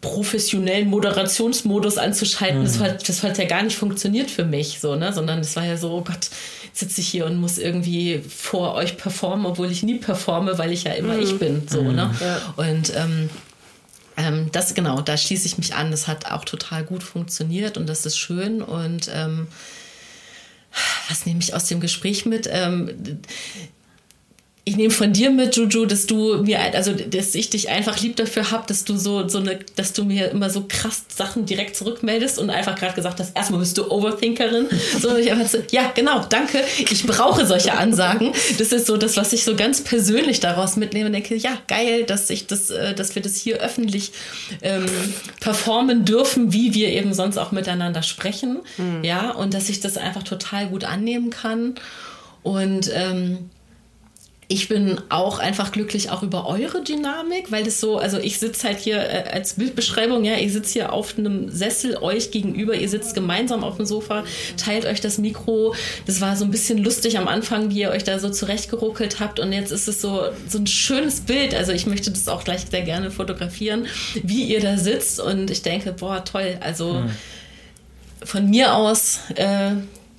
[0.00, 2.64] professionellen Moderationsmodus anzuschalten, mhm.
[2.64, 5.12] das, hat, das hat ja gar nicht funktioniert für mich, so, ne?
[5.12, 6.30] Sondern es war ja so, oh Gott,
[6.72, 10.84] sitze ich hier und muss irgendwie vor euch performen, obwohl ich nie performe, weil ich
[10.84, 11.22] ja immer mhm.
[11.22, 11.94] ich bin, so, mhm.
[11.94, 12.14] ne?
[12.20, 12.54] Ja.
[12.56, 13.28] Und ähm,
[14.16, 15.90] ähm, das genau, da schließe ich mich an.
[15.90, 19.48] Das hat auch total gut funktioniert und das ist schön und ähm,
[21.08, 22.48] was nehme ich aus dem Gespräch mit?
[22.50, 23.20] Ähm,
[24.64, 28.16] ich nehme von dir mit, Juju, dass du mir, also dass ich dich einfach lieb
[28.16, 31.76] dafür habe, dass du so, so eine, dass du mir immer so krass Sachen direkt
[31.76, 34.66] zurückmeldest und einfach gerade gesagt hast, erstmal bist du Overthinkerin.
[35.00, 36.62] So, ich einfach so, ja, genau, danke.
[36.78, 38.32] Ich brauche solche Ansagen.
[38.58, 42.04] Das ist so das, was ich so ganz persönlich daraus mitnehme und denke, ja, geil,
[42.04, 44.12] dass ich das, äh, dass wir das hier öffentlich
[44.60, 44.84] ähm,
[45.40, 48.60] performen dürfen, wie wir eben sonst auch miteinander sprechen.
[48.76, 49.04] Mhm.
[49.04, 51.76] Ja, und dass ich das einfach total gut annehmen kann.
[52.42, 53.50] Und ähm,
[54.50, 58.66] ich bin auch einfach glücklich auch über eure Dynamik, weil das so, also ich sitze
[58.66, 62.88] halt hier äh, als Bildbeschreibung, ja, ich sitze hier auf einem Sessel euch gegenüber, ihr
[62.88, 64.24] sitzt gemeinsam auf dem Sofa,
[64.56, 65.76] teilt euch das Mikro.
[66.04, 69.38] Das war so ein bisschen lustig am Anfang, wie ihr euch da so zurechtgeruckelt habt
[69.38, 71.54] und jetzt ist es so, so ein schönes Bild.
[71.54, 73.86] Also ich möchte das auch gleich sehr gerne fotografieren,
[74.24, 76.58] wie ihr da sitzt und ich denke, boah, toll.
[76.58, 77.10] Also mhm.
[78.24, 79.74] von mir aus äh,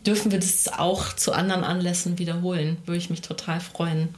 [0.06, 2.78] dürfen wir das auch zu anderen Anlässen wiederholen.
[2.86, 4.16] Würde ich mich total freuen.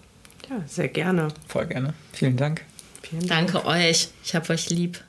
[0.49, 1.29] Ja, sehr gerne.
[1.47, 1.93] Voll gerne.
[2.11, 2.61] Vielen Dank.
[3.01, 3.51] Vielen Dank.
[3.53, 4.09] Danke euch.
[4.23, 4.99] Ich habe euch lieb.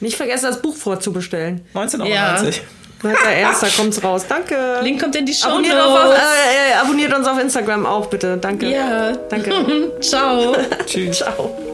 [0.00, 1.62] Nicht vergessen, das Buch vorzubestellen.
[1.74, 2.62] 1990.
[3.02, 3.30] Ja.
[3.30, 4.26] Erster kommt's raus.
[4.28, 4.80] Danke.
[4.82, 5.48] Link kommt in die Show.
[5.48, 8.36] Abonniert, auf, äh, äh, abonniert uns auf Instagram auch bitte.
[8.38, 8.70] Danke.
[8.70, 9.12] Ja.
[9.12, 9.92] Danke.
[10.00, 10.56] Ciao.
[10.84, 11.18] Tschüss.
[11.18, 11.67] Ciao.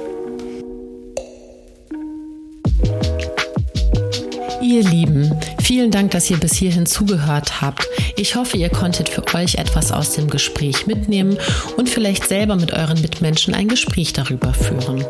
[4.64, 5.30] Ihr Lieben,
[5.60, 7.86] vielen Dank, dass ihr bis hierhin zugehört habt.
[8.16, 11.36] Ich hoffe, ihr konntet für euch etwas aus dem Gespräch mitnehmen
[11.76, 15.04] und vielleicht selber mit euren Mitmenschen ein Gespräch darüber führen.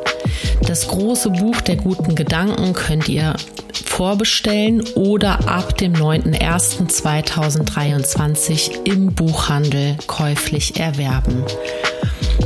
[0.67, 3.37] Das große Buch der guten Gedanken könnt ihr
[3.73, 11.45] vorbestellen oder ab dem 9.01.2023 im Buchhandel käuflich erwerben.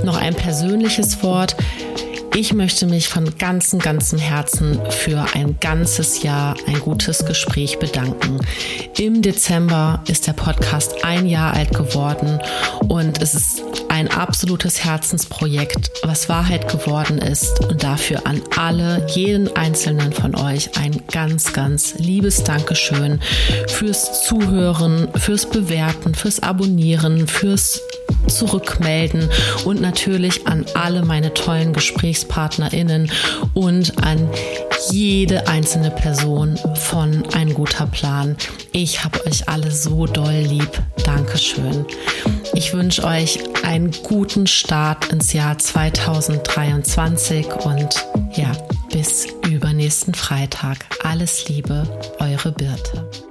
[0.05, 1.57] Noch ein persönliches Wort.
[2.35, 8.39] Ich möchte mich von ganzem, ganzem Herzen für ein ganzes Jahr ein gutes Gespräch bedanken.
[8.99, 12.41] Im Dezember ist der Podcast ein Jahr alt geworden
[12.89, 17.61] und es ist ein absolutes Herzensprojekt, was Wahrheit geworden ist.
[17.65, 23.21] Und dafür an alle, jeden einzelnen von euch ein ganz, ganz liebes Dankeschön
[23.67, 27.81] fürs Zuhören, fürs Bewerten, fürs Abonnieren, fürs
[28.27, 29.29] Zurückmelden
[29.65, 31.73] und natürlich an alle meine tollen
[32.19, 33.11] GesprächspartnerInnen
[33.55, 34.29] und an
[34.91, 38.37] jede einzelne Person von Ein guter Plan.
[38.73, 40.83] Ich habe euch alle so doll lieb.
[41.05, 41.85] Dankeschön.
[42.55, 48.53] Ich wünsche euch einen guten Start ins Jahr 2023 und ja,
[48.93, 50.79] bis übernächsten Freitag.
[51.05, 51.83] Alles Liebe,
[52.19, 53.28] eure Birte.